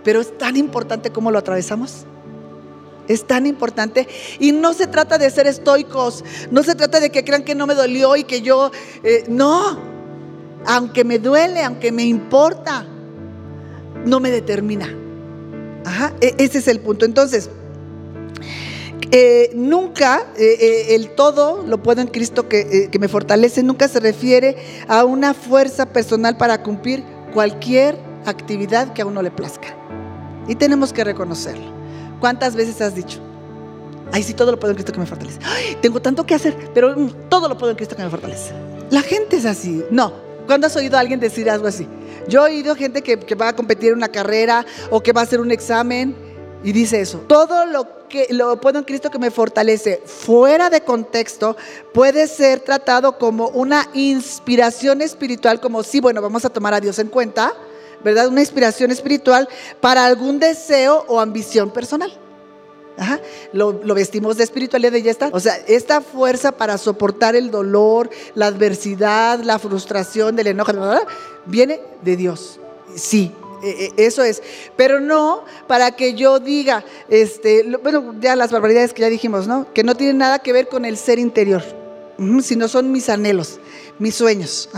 pero 0.03 0.21
es 0.21 0.37
tan 0.37 0.55
importante 0.57 1.11
como 1.11 1.31
lo 1.31 1.39
atravesamos. 1.39 2.05
Es 3.07 3.25
tan 3.25 3.45
importante. 3.47 4.07
Y 4.39 4.51
no 4.51 4.73
se 4.73 4.87
trata 4.87 5.17
de 5.17 5.29
ser 5.29 5.47
estoicos. 5.47 6.23
No 6.51 6.63
se 6.63 6.75
trata 6.75 6.99
de 6.99 7.09
que 7.09 7.25
crean 7.25 7.43
que 7.43 7.55
no 7.55 7.67
me 7.67 7.75
dolió 7.75 8.15
y 8.15 8.23
que 8.23 8.41
yo... 8.41 8.71
Eh, 9.03 9.25
no. 9.27 9.77
Aunque 10.65 11.03
me 11.03 11.19
duele, 11.19 11.61
aunque 11.63 11.91
me 11.91 12.05
importa, 12.05 12.85
no 14.05 14.21
me 14.21 14.31
determina. 14.31 15.02
Ajá, 15.85 16.13
e, 16.21 16.35
ese 16.37 16.59
es 16.59 16.67
el 16.67 16.79
punto. 16.79 17.05
Entonces, 17.05 17.49
eh, 19.15 19.51
nunca 19.53 20.25
eh, 20.37 20.57
eh, 20.59 20.95
el 20.95 21.11
todo 21.11 21.63
lo 21.67 21.83
puedo 21.83 22.01
en 22.01 22.07
Cristo 22.07 22.49
que, 22.49 22.89
me 22.99 23.07
fortalece, 23.07 23.61
nunca 23.61 23.87
se 23.87 23.99
refiere 23.99 24.57
a 24.87 25.05
una 25.05 25.35
fuerza 25.35 25.85
personal 25.85 26.35
para 26.35 26.63
cumplir 26.63 27.03
cualquier 27.31 27.95
actividad 28.25 28.91
que 28.93 29.03
a 29.03 29.05
uno 29.05 29.21
le 29.21 29.29
plazca. 29.29 29.75
Y 30.47 30.55
tenemos 30.55 30.93
que 30.93 31.03
reconocerlo. 31.03 31.65
¿Cuántas 32.19 32.55
veces 32.55 32.81
has 32.81 32.95
dicho? 32.95 33.19
Ay, 34.11 34.23
sí, 34.23 34.33
todo 34.33 34.51
lo 34.51 34.59
puedo 34.59 34.71
en 34.71 34.77
Cristo 34.77 34.93
que 34.93 34.99
me 34.99 35.05
fortalece. 35.05 35.39
Tengo 35.79 36.01
tanto 36.01 36.25
que 36.25 36.33
hacer, 36.33 36.71
pero 36.73 36.97
mm, 36.97 37.29
todo 37.29 37.47
lo 37.47 37.55
puedo 37.55 37.69
en 37.71 37.75
Cristo 37.77 37.95
que 37.95 38.03
me 38.03 38.09
fortalece. 38.09 38.51
La 38.89 39.01
gente 39.03 39.37
es 39.37 39.45
así. 39.45 39.83
No. 39.91 40.11
¿Cuándo 40.47 40.67
has 40.67 40.75
oído 40.75 40.97
a 40.97 40.99
alguien 41.01 41.19
decir 41.19 41.49
algo 41.49 41.67
así? 41.67 41.87
Yo 42.27 42.45
he 42.47 42.51
oído 42.51 42.75
gente 42.75 43.01
que, 43.01 43.35
va 43.35 43.49
a 43.49 43.55
competir 43.55 43.89
en 43.89 43.97
una 43.97 44.09
carrera 44.09 44.65
o 44.89 45.01
que 45.01 45.11
va 45.11 45.21
a 45.21 45.23
hacer 45.23 45.39
un 45.39 45.51
examen 45.51 46.15
y 46.63 46.71
dice 46.71 47.01
eso. 47.01 47.19
Todo 47.27 47.65
lo 47.65 48.07
que 48.07 48.27
lo 48.29 48.59
puedo 48.61 48.79
en 48.79 48.85
Cristo 48.85 49.09
que 49.09 49.19
me 49.19 49.31
fortalece 49.31 50.01
fuera 50.05 50.69
de 50.69 50.81
contexto 50.81 51.57
puede 51.93 52.27
ser 52.27 52.59
tratado 52.59 53.17
como 53.17 53.49
una 53.49 53.89
inspiración 53.93 55.01
espiritual, 55.01 55.59
como 55.59 55.83
si, 55.83 55.99
bueno, 55.99 56.21
vamos 56.21 56.45
a 56.45 56.49
tomar 56.49 56.73
a 56.73 56.79
Dios 56.79 56.99
en 56.99 57.07
cuenta, 57.07 57.53
¿verdad? 58.03 58.27
Una 58.27 58.41
inspiración 58.41 58.91
espiritual 58.91 59.49
para 59.81 60.05
algún 60.05 60.39
deseo 60.39 61.05
o 61.07 61.19
ambición 61.19 61.71
personal. 61.71 62.22
Lo, 63.53 63.73
vestimos 63.93 64.37
de 64.37 64.43
espiritualidad 64.43 64.93
y 64.93 65.01
ya 65.01 65.11
está. 65.11 65.29
O 65.31 65.39
sea, 65.39 65.55
esta 65.67 66.01
fuerza 66.01 66.51
para 66.51 66.77
soportar 66.77 67.35
el 67.35 67.51
dolor, 67.51 68.09
la 68.35 68.47
adversidad, 68.47 69.39
la 69.39 69.59
frustración, 69.59 70.35
del 70.35 70.47
enojo, 70.47 70.71
viene 71.45 71.81
de 72.03 72.15
Dios. 72.15 72.59
Sí, 72.95 73.31
e, 73.63 73.93
e, 73.97 74.05
eso 74.05 74.23
es. 74.23 74.41
Pero 74.75 74.99
no 74.99 75.43
para 75.67 75.95
que 75.95 76.13
yo 76.13 76.39
diga, 76.39 76.83
este, 77.09 77.63
bueno, 77.81 78.15
ya 78.19 78.35
las 78.35 78.51
barbaridades 78.51 78.93
que 78.93 79.01
ya 79.01 79.09
dijimos, 79.09 79.47
¿no? 79.47 79.71
Que 79.73 79.83
no 79.83 79.95
tienen 79.95 80.17
nada 80.17 80.39
que 80.39 80.53
ver 80.53 80.67
con 80.67 80.85
el 80.85 80.97
ser 80.97 81.19
interior, 81.19 81.63
sino 82.41 82.67
son 82.67 82.91
mis 82.91 83.09
anhelos, 83.09 83.59
mis 83.99 84.15
sueños. 84.15 84.69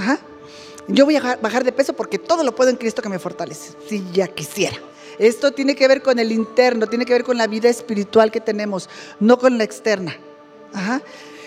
Yo 0.88 1.06
voy 1.06 1.16
a 1.16 1.38
bajar 1.38 1.64
de 1.64 1.72
peso 1.72 1.94
porque 1.94 2.20
todo 2.20 2.44
lo 2.44 2.54
puedo 2.54 2.70
en 2.70 2.76
Cristo 2.76 3.02
que 3.02 3.10
me 3.10 3.20
fortalece, 3.20 3.72
si 3.90 4.04
ya 4.14 4.28
quisiera. 4.28 4.78
Esto 5.20 5.52
tiene 5.52 5.76
que 5.76 5.88
ver 5.88 6.02
con 6.02 6.20
el 6.20 6.32
interno, 6.32 6.88
tiene 6.88 7.06
que 7.06 7.14
ver 7.14 7.24
con 7.24 7.38
la 7.38 7.48
vida 7.48 7.70
espiritual 7.70 8.32
que 8.32 8.42
tenemos, 8.42 8.90
no 9.20 9.38
con 9.38 9.58
la 9.58 9.64
externa. 9.64 10.18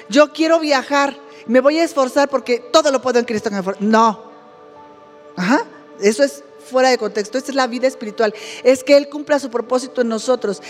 Yo 0.09 0.33
quiero 0.33 0.59
viajar, 0.59 1.17
me 1.47 1.61
voy 1.61 1.79
a 1.79 1.85
esforzar 1.85 2.29
porque 2.29 2.59
todo 2.73 2.91
lo 2.91 3.03
puedo 3.03 3.19
en 3.19 3.25
Cristo. 3.25 3.51
No. 3.81 4.31
Ajá. 5.37 5.65
Eso 6.01 6.23
es 6.23 6.45
fuera 6.69 6.91
de 6.91 6.99
contexto. 6.99 7.39
Esta 7.39 7.51
es 7.51 7.57
la 7.57 7.67
vida 7.67 7.87
espiritual. 7.87 8.35
Es 8.63 8.85
que 8.85 8.97
Él 8.97 9.09
cumpla 9.09 9.39
su 9.39 9.51
propósito 9.51 10.03
en 10.03 10.09
nosotros. 10.09 10.63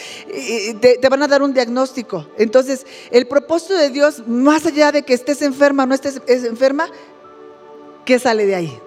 Te, 0.80 0.99
te, 0.99 1.09
van 1.09 1.22
a 1.22 1.28
dar 1.28 1.42
un 1.42 1.53
diagnóstico. 1.53 2.26
Entonces, 2.38 2.86
el 3.11 3.26
propósito 3.26 3.74
de 3.74 3.90
Dios, 3.90 4.26
más 4.26 4.64
allá 4.66 4.92
de 4.92 5.03
que 5.03 5.14
estés 5.14 5.42
enferma 5.42 5.82
o 5.84 5.86
no 5.86 5.94
estés 5.94 6.20
enferma, 6.26 6.88
¿qué 8.05 8.18
sale 8.18 8.46
de 8.46 8.55
ahí? 8.55 8.80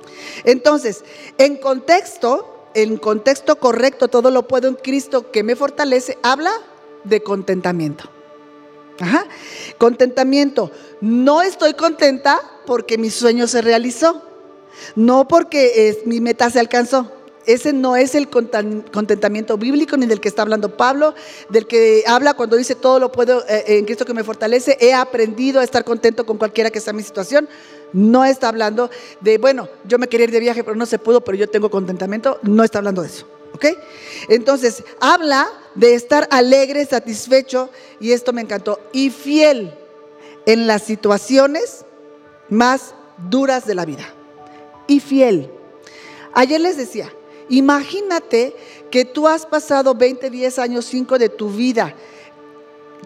Entonces, 0.44 1.04
en 1.38 1.58
contexto, 1.58 2.51
en 2.74 2.98
contexto 2.98 3.58
correcto, 3.58 4.08
todo 4.08 4.32
lo 4.32 4.48
puedo 4.48 4.68
en 4.68 4.76
Cristo 4.76 5.32
que 5.32 5.44
me 5.44 5.56
fortalece, 5.56 6.18
habla 6.24 6.52
de 7.04 7.22
contentamiento. 7.22 8.10
Ajá. 9.00 9.26
Contentamiento. 9.78 10.72
No 11.02 11.42
estoy 11.42 11.74
contenta 11.74 12.40
porque 12.66 12.98
mi 12.98 13.10
sueño 13.10 13.48
se 13.48 13.62
realizó. 13.62 14.22
No 14.96 15.28
porque 15.28 16.02
mi 16.06 16.22
meta 16.22 16.50
se 16.50 16.60
alcanzó. 16.60 17.12
Ese 17.46 17.74
no 17.74 17.96
es 17.96 18.14
el 18.14 18.30
contentamiento 18.30 19.58
bíblico 19.58 19.98
ni 19.98 20.06
del 20.06 20.22
que 20.22 20.28
está 20.28 20.44
hablando 20.44 20.78
Pablo, 20.78 21.16
del 21.50 21.66
que 21.66 22.04
habla 22.06 22.36
cuando 22.36 22.56
dice 22.56 22.76
todo 22.76 23.00
lo 23.00 23.12
puedo 23.12 23.44
eh, 23.48 23.64
en 23.68 23.86
Cristo 23.86 24.06
que 24.06 24.14
me 24.14 24.24
fortalece. 24.24 24.78
He 24.80 24.94
aprendido 24.94 25.60
a 25.60 25.64
estar 25.64 25.84
contento 25.84 26.26
con 26.26 26.38
cualquiera 26.38 26.70
que 26.70 26.80
sea 26.80 26.94
mi 26.94 27.02
situación. 27.02 27.50
No 27.94 28.26
está 28.26 28.50
hablando 28.50 28.90
de, 29.20 29.38
bueno, 29.38 29.68
yo 29.86 29.98
me 30.00 30.08
quería 30.08 30.26
ir 30.26 30.32
de 30.32 30.40
viaje, 30.40 30.64
pero 30.64 30.76
no 30.76 30.86
se 30.86 31.00
pudo, 31.00 31.22
pero 31.22 31.38
yo 31.38 31.50
tengo 31.50 31.70
contentamiento. 31.70 32.40
No 32.44 32.64
está 32.64 32.80
hablando 32.80 33.02
de 33.02 33.08
eso. 33.08 33.28
¿Ok? 33.54 33.66
Entonces, 34.30 34.84
habla 35.00 35.48
de 35.76 35.94
estar 35.94 36.28
alegre, 36.32 36.86
satisfecho, 36.86 37.70
y 38.00 38.14
esto 38.14 38.34
me 38.34 38.42
encantó, 38.42 38.80
y 38.94 39.10
fiel 39.10 39.74
en 40.46 40.68
las 40.68 40.84
situaciones 40.84 41.86
más 42.50 42.96
duras 43.30 43.66
de 43.66 43.76
la 43.76 43.86
vida. 43.86 44.14
Y 44.88 45.00
fiel. 45.00 45.52
Ayer 46.34 46.62
les 46.62 46.78
decía, 46.78 47.12
imagínate 47.50 48.56
que 48.90 49.06
tú 49.06 49.28
has 49.28 49.46
pasado 49.46 49.96
20, 49.96 50.30
10 50.30 50.60
años, 50.60 50.86
5 50.86 51.20
de 51.20 51.30
tu 51.30 51.50
vida 51.50 51.94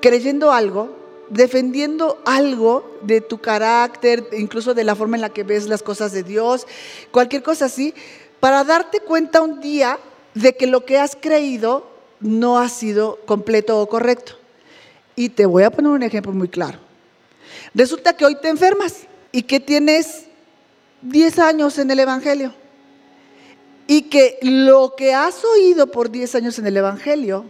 creyendo 0.02 0.52
algo 0.52 0.90
defendiendo 1.30 2.22
algo 2.26 2.98
de 3.02 3.22
tu 3.22 3.40
carácter, 3.40 4.28
incluso 4.38 4.74
de 4.74 4.84
la 4.84 4.96
forma 4.96 5.18
en 5.18 5.22
la 5.22 5.30
que 5.30 5.44
ves 5.44 5.68
las 5.68 5.84
cosas 5.84 6.12
de 6.12 6.24
Dios, 6.24 6.68
cualquier 7.12 7.44
cosa 7.44 7.66
así, 7.66 7.94
para 8.40 8.64
darte 8.64 9.00
cuenta 9.00 9.42
un 9.42 9.60
día 9.60 10.00
de 10.34 10.56
que 10.56 10.68
lo 10.68 10.86
que 10.86 11.00
has 11.00 11.16
creído 11.16 11.88
no 12.20 12.60
ha 12.60 12.70
sido 12.70 13.20
completo 13.26 13.80
o 13.80 13.88
correcto. 13.88 14.34
Y 15.16 15.30
te 15.30 15.46
voy 15.46 15.64
a 15.64 15.72
poner 15.72 15.92
un 15.92 16.04
ejemplo 16.04 16.34
muy 16.34 16.50
claro. 16.50 16.80
Resulta 17.74 18.16
que 18.16 18.26
hoy 18.26 18.36
te 18.36 18.50
enfermas 18.50 19.08
y 19.32 19.44
que 19.44 19.60
tienes 19.60 20.26
10 21.02 21.40
años 21.40 21.78
en 21.78 21.90
el 21.92 22.00
Evangelio. 22.00 22.54
Y 23.88 24.04
que 24.04 24.40
lo 24.42 24.96
que 24.98 25.14
has 25.14 25.44
oído 25.46 25.88
por 25.88 26.10
10 26.10 26.36
años 26.36 26.60
en 26.60 26.68
el 26.68 26.78
Evangelio 26.78 27.46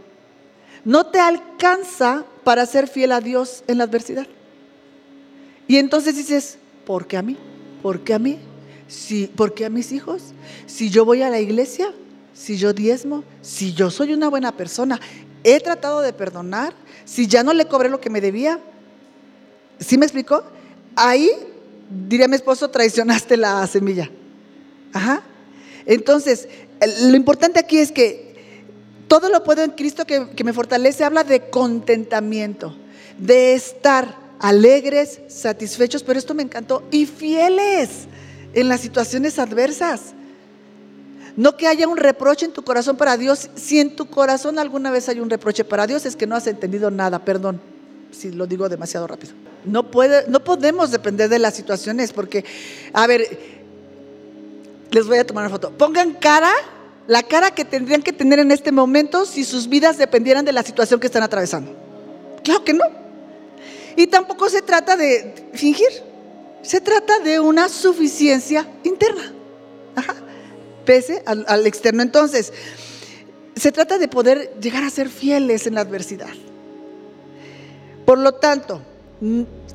no 0.86 1.08
te 1.08 1.20
alcanza 1.20 2.24
para 2.44 2.66
ser 2.66 2.88
fiel 2.88 3.12
a 3.12 3.20
Dios 3.20 3.64
en 3.68 3.80
la 3.80 3.86
adversidad. 3.86 4.28
Y 5.68 5.78
entonces 5.78 6.16
dices, 6.16 6.60
¿por 6.86 7.08
qué 7.08 7.18
a 7.18 7.24
mí? 7.24 7.38
¿Por 7.82 8.02
qué 8.02 8.14
a 8.14 8.20
mí? 8.20 8.38
Si, 8.88 9.26
¿Por 9.26 9.56
qué 9.56 9.66
a 9.66 9.70
mis 9.70 9.92
hijos? 9.92 10.22
Si 10.68 10.92
yo 10.92 11.04
voy 11.04 11.24
a 11.24 11.30
la 11.30 11.40
iglesia, 11.40 11.92
si 12.34 12.58
yo 12.58 12.72
diezmo, 12.72 13.24
si 13.42 13.74
yo 13.74 13.90
soy 13.90 14.14
una 14.14 14.30
buena 14.30 14.56
persona, 14.56 15.02
he 15.44 15.60
tratado 15.60 16.02
de 16.02 16.14
perdonar, 16.14 16.74
si 17.04 17.28
ya 17.28 17.44
no 17.44 17.54
le 17.54 17.66
cobré 17.66 17.90
lo 17.90 18.00
que 18.00 18.12
me 18.12 18.22
debía. 18.22 18.60
¿Sí 19.80 19.98
me 19.98 20.06
explicó? 20.06 20.44
Ahí, 20.96 21.32
diría 21.90 22.28
mi 22.28 22.36
esposo, 22.36 22.70
traicionaste 22.70 23.38
la 23.38 23.66
semilla. 23.66 24.10
Ajá. 24.94 25.24
Entonces, 25.88 26.48
lo 27.04 27.16
importante 27.16 27.60
aquí 27.60 27.80
es 27.80 27.92
que 27.92 28.25
todo 29.08 29.30
lo 29.30 29.44
puedo 29.44 29.64
en 29.64 29.72
Cristo 29.72 30.06
que, 30.06 30.30
que 30.30 30.44
me 30.44 30.54
fortalece, 30.54 31.04
habla 31.04 31.24
de 31.24 31.50
contentamiento, 31.50 32.76
de 33.18 33.54
estar 33.54 34.16
alegres, 34.40 35.22
satisfechos, 35.28 36.04
pero 36.04 36.20
esto 36.20 36.34
me 36.34 36.44
encantó, 36.44 36.84
y 36.92 37.06
fieles 37.06 38.08
en 38.54 38.70
las 38.70 38.82
situaciones 38.82 39.40
adversas. 39.40 40.14
No 41.36 41.58
que 41.58 41.68
haya 41.68 41.88
un 41.88 41.98
reproche 41.98 42.46
en 42.46 42.54
tu 42.54 42.64
corazón 42.64 42.96
para 42.96 43.18
Dios. 43.18 43.50
Si 43.56 43.80
en 43.80 43.96
tu 43.96 44.06
corazón 44.06 44.58
alguna 44.58 44.90
vez 44.90 45.10
hay 45.10 45.20
un 45.20 45.30
reproche 45.30 45.66
para 45.66 45.86
Dios, 45.86 46.06
es 46.06 46.16
que 46.16 46.26
no 46.26 46.36
has 46.36 46.48
entendido 46.48 46.90
nada. 46.90 47.26
Perdón 47.26 47.60
si 48.12 48.32
lo 48.32 48.48
digo 48.48 48.70
demasiado 48.70 49.06
rápido. 49.08 49.34
No, 49.66 49.92
puede, 49.92 50.26
no 50.30 50.44
podemos 50.44 50.92
depender 50.92 51.30
de 51.30 51.40
las 51.40 51.56
situaciones 51.56 52.14
porque, 52.14 52.46
a 52.94 53.06
ver, 53.08 53.38
les 54.92 55.08
voy 55.08 55.18
a 55.18 55.26
tomar 55.26 55.44
una 55.44 55.50
foto. 55.50 55.72
Pongan 55.72 56.14
cara, 56.14 56.52
la 57.08 57.24
cara 57.24 57.52
que 57.52 57.66
tendrían 57.66 58.02
que 58.02 58.14
tener 58.14 58.40
en 58.40 58.52
este 58.52 58.72
momento 58.72 59.26
si 59.26 59.44
sus 59.44 59.70
vidas 59.70 59.98
dependieran 59.98 60.46
de 60.46 60.54
la 60.54 60.64
situación 60.64 61.00
que 61.00 61.08
están 61.08 61.24
atravesando. 61.24 61.76
Claro 62.44 62.64
que 62.64 62.74
no. 62.74 62.86
Y 63.96 64.08
tampoco 64.08 64.50
se 64.50 64.62
trata 64.62 64.98
de 64.98 65.50
fingir, 65.54 65.90
se 66.62 66.82
trata 66.82 67.20
de 67.20 67.40
una 67.40 67.70
suficiencia 67.70 68.68
interna. 68.84 69.34
Ajá 69.96 70.16
pese 70.86 71.24
al, 71.26 71.68
externo. 71.68 72.02
Entonces, 72.02 72.54
se 73.56 73.72
trata 73.72 73.98
de 73.98 74.08
poder 74.08 74.54
llegar 74.62 74.84
a 74.84 74.90
ser 74.90 75.10
fieles 75.10 75.68
en 75.68 75.76
la 75.76 75.82
adversidad. 75.82 76.30
Por 78.06 78.20
lo 78.20 78.36
tanto, 78.36 78.82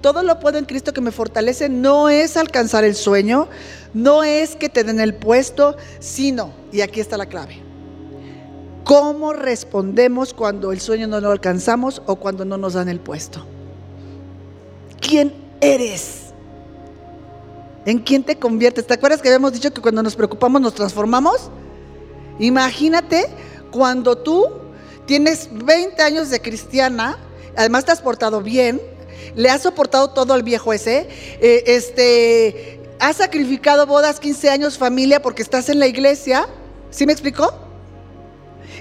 todo 0.01 0.23
lo 0.23 0.41
puedo 0.41 0.59
en 0.59 0.65
Cristo 0.65 0.93
que 0.93 1.01
me 1.01 1.13
fortalece 1.13 1.69
no 1.69 2.09
es 2.09 2.37
alcanzar 2.37 2.85
el 2.85 2.95
sueño, 2.95 3.49
no 3.95 4.25
es 4.25 4.57
que 4.57 4.69
te 4.69 4.85
den 4.85 5.01
el 5.01 5.15
puesto, 5.15 5.77
sino, 5.99 6.53
y 6.73 6.81
aquí 6.81 7.01
está 7.01 7.17
la 7.17 7.27
clave, 7.27 7.61
cómo 8.85 9.33
respondemos 9.33 10.33
cuando 10.35 10.73
el 10.73 10.81
sueño 10.81 11.07
no 11.07 11.21
lo 11.21 11.31
alcanzamos 11.31 12.03
o 12.07 12.17
cuando 12.17 12.45
no 12.45 12.57
nos 12.57 12.75
dan 12.75 12.89
el 12.89 13.01
puesto. 13.01 13.47
¿Quién 15.01 15.33
eres? 15.61 16.33
¿En 17.87 17.99
quién 17.99 18.23
te 18.23 18.39
conviertes? 18.39 18.87
¿Te 18.87 18.95
acuerdas 18.95 19.23
que 19.23 19.29
habíamos 19.29 19.53
dicho 19.53 19.73
que 19.73 19.81
cuando 19.81 20.03
nos 20.03 20.15
preocupamos 20.15 20.61
nos 20.61 20.75
transformamos? 20.75 21.51
Imagínate 22.39 23.27
cuando 23.71 24.17
tú 24.17 24.47
tienes 25.07 25.49
20 25.53 26.03
años 26.03 26.31
de 26.31 26.41
cristiana, 26.41 27.19
además 27.57 27.85
te 27.85 27.93
has 27.93 28.01
portado 28.01 28.43
bien, 28.43 28.81
le 29.35 29.51
has 29.51 29.63
soportado 29.63 30.11
todo 30.11 30.33
al 30.33 30.43
viejo 30.43 30.73
ese, 30.73 31.09
eh, 31.41 31.65
este, 31.67 32.81
has 32.99 33.17
sacrificado 33.17 33.87
bodas, 33.87 34.21
15 34.21 34.51
años, 34.51 34.79
familia, 34.79 35.23
porque 35.23 35.43
estás 35.43 35.69
en 35.69 35.79
la 35.79 35.87
iglesia, 35.87 36.47
¿sí 36.91 37.07
me 37.07 37.13
explicó? 37.13 37.53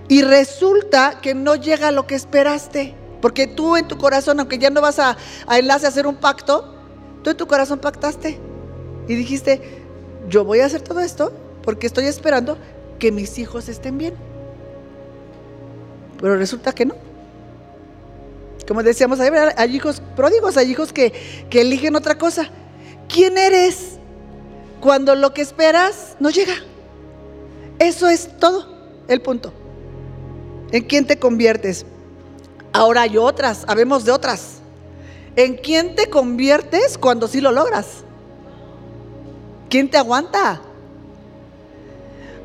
Y 0.08 0.22
resulta 0.24 1.20
que 1.22 1.34
no 1.34 1.56
llega 1.56 1.90
a 1.90 1.92
lo 1.92 2.08
que 2.08 2.16
esperaste, 2.16 2.96
porque 3.22 3.48
tú 3.48 3.78
en 3.78 3.88
tu 3.88 3.98
corazón, 3.98 4.40
aunque 4.40 4.58
ya 4.58 4.70
no 4.70 4.82
vas 4.82 5.00
a, 5.00 5.18
a 5.48 5.60
enlace 5.60 5.86
a 5.86 5.90
hacer 5.90 6.08
un 6.08 6.16
pacto, 6.16 6.76
tú 7.24 7.30
en 7.30 7.38
tu 7.38 7.48
corazón 7.48 7.80
pactaste 7.80 8.40
y 9.08 9.16
dijiste, 9.16 9.62
yo 10.28 10.44
voy 10.44 10.60
a 10.60 10.66
hacer 10.66 10.82
todo 10.82 11.00
esto 11.00 11.32
porque 11.64 11.88
estoy 11.88 12.06
esperando 12.06 12.58
que 13.00 13.12
mis 13.12 13.38
hijos 13.40 13.70
estén 13.70 13.98
bien. 13.98 14.14
Pero 16.20 16.36
resulta 16.36 16.74
que 16.74 16.86
no. 16.86 17.09
Como 18.70 18.84
decíamos, 18.84 19.20
hay 19.20 19.76
hijos 19.76 20.00
pródigos, 20.16 20.56
hay 20.56 20.70
hijos 20.70 20.94
que, 20.94 21.12
que 21.50 21.62
eligen 21.62 21.96
otra 21.96 22.20
cosa. 22.20 22.52
¿Quién 23.08 23.36
eres 23.36 23.98
cuando 24.80 25.16
lo 25.16 25.34
que 25.34 25.42
esperas 25.42 26.16
no 26.20 26.30
llega? 26.30 26.54
Eso 27.80 28.08
es 28.08 28.38
todo 28.38 28.68
el 29.08 29.24
punto. 29.24 29.52
¿En 30.72 30.84
quién 30.84 31.08
te 31.08 31.18
conviertes? 31.18 31.84
Ahora 32.72 33.02
hay 33.02 33.18
otras, 33.18 33.66
habemos 33.68 34.06
de 34.06 34.12
otras. 34.12 34.60
¿En 35.36 35.56
quién 35.56 35.96
te 35.96 36.08
conviertes 36.08 37.00
cuando 37.00 37.28
sí 37.28 37.42
lo 37.42 37.52
logras? 37.52 38.04
¿Quién 39.68 39.90
te 39.90 39.98
aguanta? 39.98 40.62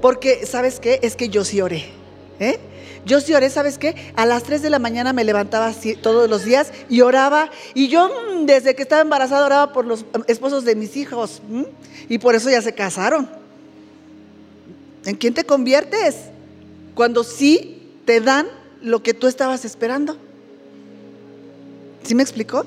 Porque, 0.00 0.46
¿sabes 0.46 0.80
qué? 0.80 1.00
Es 1.02 1.16
que 1.16 1.28
yo 1.28 1.44
sí 1.44 1.60
oré. 1.60 1.84
¿eh? 2.40 2.58
Yo 3.06 3.20
sí 3.20 3.34
oré, 3.34 3.50
¿sabes 3.50 3.78
qué? 3.78 4.12
A 4.16 4.24
las 4.24 4.44
3 4.44 4.62
de 4.62 4.70
la 4.70 4.78
mañana 4.78 5.12
me 5.12 5.24
levantaba 5.24 5.72
todos 6.00 6.28
los 6.28 6.44
días 6.44 6.72
y 6.88 7.02
oraba. 7.02 7.50
Y 7.74 7.88
yo 7.88 8.08
mm, 8.08 8.46
desde 8.46 8.74
que 8.74 8.82
estaba 8.82 9.02
embarazada 9.02 9.44
oraba 9.44 9.72
por 9.72 9.84
los 9.84 10.04
esposos 10.26 10.64
de 10.64 10.74
mis 10.74 10.96
hijos. 10.96 11.42
Y 12.08 12.18
por 12.18 12.34
eso 12.34 12.50
ya 12.50 12.62
se 12.62 12.74
casaron. 12.74 13.28
¿En 15.04 15.16
quién 15.16 15.34
te 15.34 15.44
conviertes? 15.44 16.16
Cuando 16.94 17.24
sí 17.24 17.82
te 18.06 18.20
dan 18.20 18.46
lo 18.80 19.02
que 19.02 19.12
tú 19.12 19.26
estabas 19.26 19.64
esperando. 19.64 20.16
¿Sí 22.02 22.14
me 22.14 22.22
explicó? 22.22 22.64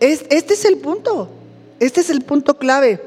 este 0.00 0.54
es 0.54 0.64
el 0.64 0.78
punto. 0.78 1.28
Este 1.78 2.00
es 2.00 2.10
el 2.10 2.22
punto 2.22 2.58
clave. 2.58 3.00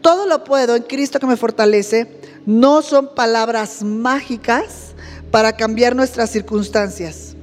Todo 0.00 0.26
lo 0.26 0.44
puedo 0.44 0.76
en 0.76 0.82
Cristo 0.84 1.18
que 1.18 1.26
me 1.26 1.36
fortalece. 1.36 2.06
No 2.46 2.82
son 2.82 3.14
palabras 3.14 3.82
mágicas 3.82 4.91
para 5.32 5.56
cambiar 5.56 5.96
nuestras 5.96 6.30
circunstancias. 6.30 7.34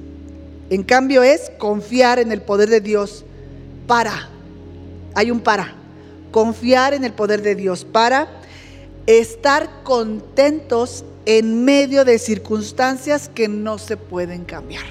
En 0.70 0.84
cambio 0.84 1.24
es 1.24 1.50
confiar 1.58 2.20
en 2.20 2.30
el 2.30 2.40
poder 2.40 2.70
de 2.70 2.80
Dios 2.80 3.24
para. 3.86 4.30
Hay 5.14 5.32
un 5.32 5.40
para. 5.40 5.74
Confiar 6.30 6.94
en 6.94 7.04
el 7.04 7.12
poder 7.12 7.42
de 7.42 7.56
Dios 7.56 7.84
para 7.84 8.28
estar 9.06 9.82
contentos 9.82 11.04
en 11.26 11.64
medio 11.64 12.04
de 12.04 12.20
circunstancias 12.20 13.28
que 13.28 13.48
no 13.48 13.76
se 13.78 13.96
pueden 13.96 14.44
cambiar. 14.44 14.86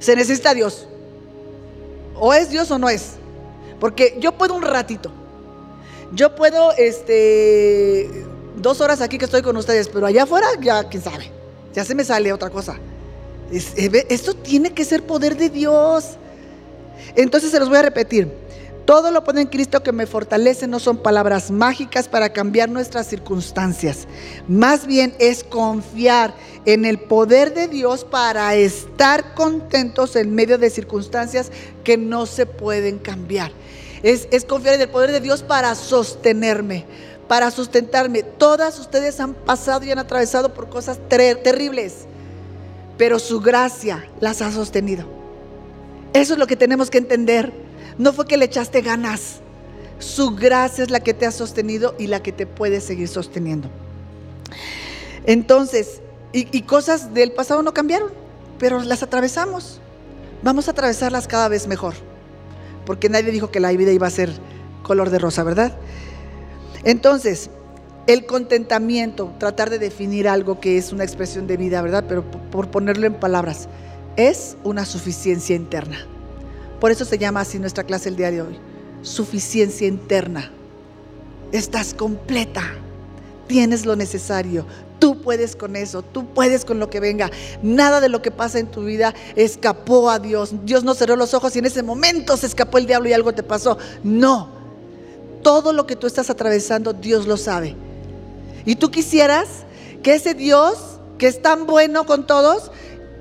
Se 0.00 0.16
necesita 0.16 0.52
Dios. 0.52 0.88
O 2.16 2.34
es 2.34 2.50
Dios 2.50 2.68
o 2.72 2.78
no 2.78 2.88
es. 2.88 3.12
Porque 3.78 4.16
yo 4.18 4.32
puedo 4.32 4.54
un 4.56 4.62
ratito. 4.62 5.12
Yo 6.12 6.34
puedo, 6.34 6.72
este, 6.72 8.24
dos 8.62 8.80
horas 8.80 9.00
aquí 9.00 9.18
que 9.18 9.24
estoy 9.24 9.42
con 9.42 9.56
ustedes, 9.56 9.88
pero 9.88 10.06
allá 10.06 10.22
afuera 10.22 10.46
ya, 10.60 10.84
quién 10.84 11.02
sabe. 11.02 11.30
Ya 11.74 11.84
se 11.84 11.94
me 11.94 12.04
sale 12.04 12.32
otra 12.32 12.50
cosa. 12.50 12.76
Eh, 13.52 14.06
esto 14.08 14.34
tiene 14.34 14.72
que 14.72 14.84
ser 14.84 15.02
poder 15.02 15.36
de 15.36 15.50
Dios. 15.50 16.16
Entonces 17.16 17.50
se 17.50 17.58
los 17.58 17.68
voy 17.68 17.78
a 17.78 17.82
repetir. 17.82 18.30
Todo 18.86 19.10
lo 19.10 19.22
pone 19.22 19.42
en 19.42 19.46
Cristo 19.46 19.82
que 19.82 19.92
me 19.92 20.06
fortalece 20.06 20.66
no 20.66 20.80
son 20.80 20.98
palabras 20.98 21.50
mágicas 21.50 22.08
para 22.08 22.32
cambiar 22.32 22.68
nuestras 22.68 23.06
circunstancias. 23.06 24.08
Más 24.48 24.86
bien 24.86 25.14
es 25.18 25.44
confiar 25.44 26.34
en 26.64 26.84
el 26.84 26.98
poder 26.98 27.54
de 27.54 27.68
Dios 27.68 28.04
para 28.04 28.54
estar 28.54 29.34
contentos 29.34 30.16
en 30.16 30.34
medio 30.34 30.58
de 30.58 30.68
circunstancias 30.68 31.52
que 31.84 31.96
no 31.96 32.26
se 32.26 32.46
pueden 32.46 32.98
cambiar 32.98 33.52
es, 34.02 34.44
confiar 34.44 34.74
en 34.74 34.82
el 34.82 34.88
poder 34.88 35.12
de 35.12 35.20
Dios 35.20 35.42
para 35.42 35.74
sostenerme, 35.74 36.84
para 37.28 37.50
sustentarme. 37.50 38.22
Todas 38.22 38.78
ustedes 38.78 39.18
han 39.20 39.34
pasado 39.34 39.84
y 39.84 39.90
han 39.90 39.98
atravesado 39.98 40.54
por 40.54 40.68
cosas 40.68 40.98
terribles, 41.08 42.06
pero 42.98 43.18
su 43.18 43.40
gracia 43.40 44.04
las 44.20 44.42
ha 44.42 44.52
sostenido. 44.52 45.06
Eso 46.12 46.34
es 46.34 46.38
lo 46.38 46.46
que 46.46 46.56
tenemos 46.56 46.90
que 46.90 46.98
entender. 46.98 47.52
No 47.98 48.12
fue 48.12 48.26
que 48.26 48.36
le 48.36 48.44
echaste 48.46 48.80
ganas. 48.80 49.40
Su 49.98 50.34
gracia 50.34 50.84
es 50.84 50.90
la 50.90 51.00
que 51.00 51.14
te 51.14 51.26
ha 51.26 51.30
sostenido 51.30 51.94
y 51.98 52.06
la 52.06 52.22
que 52.22 52.32
te 52.32 52.46
puede 52.46 52.80
seguir 52.80 53.08
sosteniendo. 53.08 53.68
Entonces, 55.24 56.00
y, 56.32 56.62
cosas 56.62 57.14
del 57.14 57.32
pasado 57.32 57.62
no 57.62 57.74
cambiaron, 57.74 58.10
pero 58.58 58.80
las 58.82 59.02
atravesamos. 59.02 59.80
Vamos 60.42 60.66
a 60.66 60.72
atravesarlas 60.72 61.28
cada 61.28 61.48
vez 61.48 61.66
mejor 61.66 61.94
porque 62.84 63.08
nadie 63.08 63.30
dijo 63.30 63.50
que 63.50 63.60
la 63.60 63.70
vida 63.72 63.92
iba 63.92 64.06
a 64.06 64.10
ser 64.10 64.30
color 64.82 65.10
de 65.10 65.18
rosa, 65.18 65.42
¿verdad? 65.44 65.72
Entonces, 66.84 67.50
el 68.06 68.26
contentamiento, 68.26 69.32
tratar 69.38 69.70
de 69.70 69.78
definir 69.78 70.28
algo 70.28 70.60
que 70.60 70.76
es 70.76 70.92
una 70.92 71.04
expresión 71.04 71.46
de 71.46 71.56
vida, 71.56 71.82
¿verdad? 71.82 72.04
Pero 72.08 72.24
por 72.50 72.68
ponerlo 72.68 73.06
en 73.06 73.14
palabras, 73.14 73.68
es 74.16 74.56
una 74.64 74.84
suficiencia 74.84 75.54
interna. 75.54 76.06
Por 76.80 76.90
eso 76.90 77.04
se 77.04 77.18
llama 77.18 77.40
así 77.40 77.58
nuestra 77.58 77.84
clase 77.84 78.08
el 78.08 78.16
día 78.16 78.30
de 78.30 78.42
hoy, 78.42 78.58
suficiencia 79.02 79.86
interna. 79.86 80.50
Estás 81.52 81.94
completa, 81.94 82.62
tienes 83.46 83.86
lo 83.86 83.94
necesario, 83.94 84.66
Tú 85.02 85.20
puedes 85.20 85.56
con 85.56 85.74
eso, 85.74 86.02
tú 86.02 86.26
puedes 86.26 86.64
con 86.64 86.78
lo 86.78 86.88
que 86.88 87.00
venga. 87.00 87.28
Nada 87.60 88.00
de 88.00 88.08
lo 88.08 88.22
que 88.22 88.30
pasa 88.30 88.60
en 88.60 88.68
tu 88.68 88.84
vida 88.84 89.12
escapó 89.34 90.08
a 90.08 90.20
Dios. 90.20 90.54
Dios 90.64 90.84
no 90.84 90.94
cerró 90.94 91.16
los 91.16 91.34
ojos 91.34 91.56
y 91.56 91.58
en 91.58 91.64
ese 91.64 91.82
momento 91.82 92.36
se 92.36 92.46
escapó 92.46 92.78
el 92.78 92.86
diablo 92.86 93.08
y 93.08 93.12
algo 93.12 93.32
te 93.32 93.42
pasó. 93.42 93.78
No. 94.04 94.61
Todo 95.42 95.72
lo 95.72 95.86
que 95.86 95.96
tú 95.96 96.06
estás 96.06 96.30
atravesando, 96.30 96.92
Dios 96.92 97.26
lo 97.26 97.36
sabe. 97.36 97.76
Y 98.64 98.76
tú 98.76 98.90
quisieras 98.90 99.48
que 100.02 100.14
ese 100.14 100.34
Dios 100.34 100.92
que 101.22 101.28
es 101.28 101.40
tan 101.40 101.66
bueno 101.66 102.04
con 102.04 102.26
todos, 102.26 102.72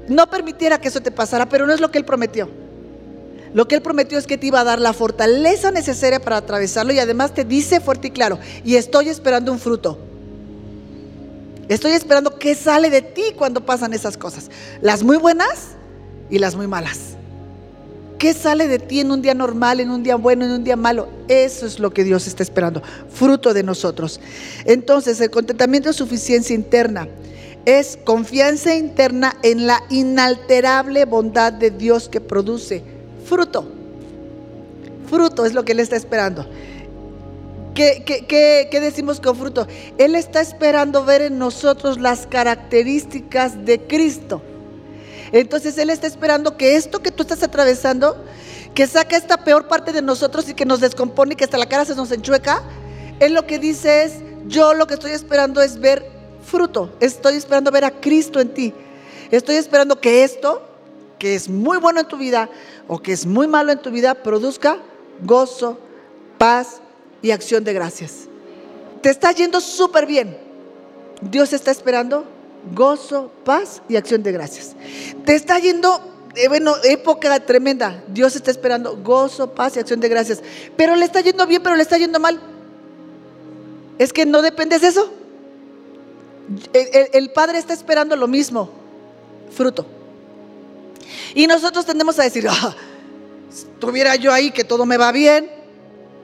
no 0.07 0.27
permitiera 0.27 0.81
que 0.81 0.87
eso 0.87 1.01
te 1.01 1.11
pasara, 1.11 1.47
pero 1.49 1.67
no 1.67 1.73
es 1.73 1.79
lo 1.79 1.91
que 1.91 1.99
Él 1.99 2.03
prometió. 2.03 2.49
Lo 3.53 3.67
que 3.67 3.75
Él 3.75 3.83
prometió 3.83 4.17
es 4.17 4.25
que 4.25 4.39
te 4.39 4.47
iba 4.47 4.59
a 4.59 4.63
dar 4.63 4.81
la 4.81 4.91
fortaleza 4.91 5.69
necesaria 5.69 6.19
para 6.19 6.37
atravesarlo 6.37 6.93
y 6.93 6.97
además 6.99 7.35
te 7.35 7.45
dice 7.45 7.79
fuerte 7.79 8.07
y 8.07 8.09
claro, 8.11 8.39
y 8.63 8.75
estoy 8.75 9.09
esperando 9.09 9.51
un 9.51 9.59
fruto. 9.59 9.99
Estoy 11.69 11.91
esperando 11.91 12.39
qué 12.39 12.55
sale 12.55 12.89
de 12.89 13.03
ti 13.03 13.21
cuando 13.37 13.63
pasan 13.63 13.93
esas 13.93 14.17
cosas. 14.17 14.49
Las 14.81 15.03
muy 15.03 15.17
buenas 15.17 15.75
y 16.31 16.39
las 16.39 16.55
muy 16.55 16.65
malas. 16.65 17.17
¿Qué 18.21 18.35
sale 18.35 18.67
de 18.67 18.77
ti 18.77 18.99
en 18.99 19.09
un 19.09 19.23
día 19.23 19.33
normal, 19.33 19.79
en 19.79 19.89
un 19.89 20.03
día 20.03 20.15
bueno, 20.15 20.45
en 20.45 20.51
un 20.51 20.63
día 20.63 20.75
malo? 20.75 21.09
Eso 21.27 21.65
es 21.65 21.79
lo 21.79 21.91
que 21.91 22.03
Dios 22.03 22.27
está 22.27 22.43
esperando, 22.43 22.83
fruto 23.09 23.51
de 23.51 23.63
nosotros. 23.63 24.19
Entonces, 24.65 25.19
el 25.21 25.31
contentamiento 25.31 25.89
es 25.89 25.95
suficiencia 25.95 26.53
interna. 26.55 27.07
Es 27.65 27.97
confianza 28.03 28.75
interna 28.75 29.35
en 29.41 29.65
la 29.65 29.81
inalterable 29.89 31.05
bondad 31.05 31.51
de 31.51 31.71
Dios 31.71 32.09
que 32.09 32.21
produce 32.21 32.83
fruto. 33.25 33.67
Fruto 35.09 35.43
es 35.43 35.55
lo 35.55 35.65
que 35.65 35.71
Él 35.71 35.79
está 35.79 35.95
esperando. 35.95 36.45
¿Qué, 37.73 38.67
decimos 38.71 39.19
con 39.19 39.35
fruto? 39.35 39.65
Él 39.97 40.13
está 40.13 40.41
esperando 40.41 41.05
ver 41.05 41.23
en 41.23 41.39
nosotros 41.39 41.99
las 41.99 42.27
características 42.27 43.65
de 43.65 43.79
Cristo. 43.79 44.43
Entonces 45.31 45.77
Él 45.77 45.89
está 45.89 46.07
esperando 46.07 46.57
que 46.57 46.75
esto 46.75 47.01
que 47.01 47.11
tú 47.11 47.23
estás 47.23 47.43
atravesando, 47.43 48.23
que 48.73 48.87
saca 48.87 49.17
esta 49.17 49.43
peor 49.43 49.67
parte 49.67 49.91
de 49.91 50.01
nosotros 50.01 50.49
y 50.49 50.53
que 50.53 50.65
nos 50.65 50.79
descompone 50.79 51.33
y 51.33 51.35
que 51.35 51.43
hasta 51.43 51.57
la 51.57 51.67
cara 51.67 51.85
se 51.85 51.95
nos 51.95 52.11
enchueca, 52.11 52.63
Él 53.19 53.33
lo 53.33 53.45
que 53.45 53.59
dice 53.59 54.03
es, 54.03 54.13
yo 54.47 54.73
lo 54.73 54.87
que 54.87 54.95
estoy 54.95 55.11
esperando 55.11 55.61
es 55.61 55.79
ver 55.79 56.05
fruto. 56.45 56.95
Estoy 56.99 57.35
esperando 57.35 57.71
ver 57.71 57.85
a 57.85 57.91
Cristo 57.91 58.39
en 58.39 58.53
ti. 58.53 58.73
Estoy 59.29 59.55
esperando 59.55 60.01
que 60.01 60.23
esto, 60.23 60.61
que 61.19 61.35
es 61.35 61.47
muy 61.47 61.77
bueno 61.77 62.01
en 62.01 62.07
tu 62.07 62.17
vida 62.17 62.49
o 62.87 62.99
que 62.99 63.13
es 63.13 63.25
muy 63.25 63.47
malo 63.47 63.71
en 63.71 63.81
tu 63.81 63.91
vida, 63.91 64.15
produzca 64.15 64.77
gozo, 65.23 65.79
paz, 66.37 66.81
y 67.21 67.31
acción 67.31 67.63
de 67.63 67.73
gracias. 67.73 68.27
Te 69.01 69.09
está 69.09 69.31
yendo 69.31 69.61
súper 69.61 70.05
bien. 70.05 70.37
Dios 71.21 71.53
está 71.53 71.71
esperando 71.71 72.25
gozo, 72.73 73.31
paz 73.43 73.81
y 73.89 73.95
acción 73.95 74.23
de 74.23 74.31
gracias. 74.31 74.75
Te 75.25 75.35
está 75.35 75.59
yendo, 75.59 76.01
eh, 76.35 76.47
bueno, 76.47 76.75
época 76.83 77.39
tremenda. 77.39 78.03
Dios 78.07 78.35
está 78.35 78.51
esperando 78.51 78.97
gozo, 78.97 79.53
paz 79.53 79.75
y 79.75 79.79
acción 79.79 79.99
de 79.99 80.09
gracias. 80.09 80.41
Pero 80.75 80.95
le 80.95 81.05
está 81.05 81.21
yendo 81.21 81.45
bien, 81.47 81.61
pero 81.63 81.75
le 81.75 81.83
está 81.83 81.97
yendo 81.97 82.19
mal. 82.19 82.39
Es 83.97 84.13
que 84.13 84.25
no 84.25 84.41
dependes 84.41 84.81
de 84.81 84.87
eso. 84.87 85.11
El, 86.73 87.31
Padre 87.31 87.59
está 87.59 87.73
esperando 87.73 88.15
lo 88.15 88.27
mismo, 88.27 88.69
fruto. 89.55 89.85
Y 91.33 91.47
nosotros 91.47 91.85
tendemos 91.85 92.19
a 92.19 92.23
decir, 92.23 92.45
ah, 92.49 92.75
estuviera 93.49 94.15
yo 94.15 94.33
ahí 94.33 94.51
que 94.51 94.63
todo 94.63 94.85
me 94.85 94.97
va 94.97 95.11
bien, 95.11 95.49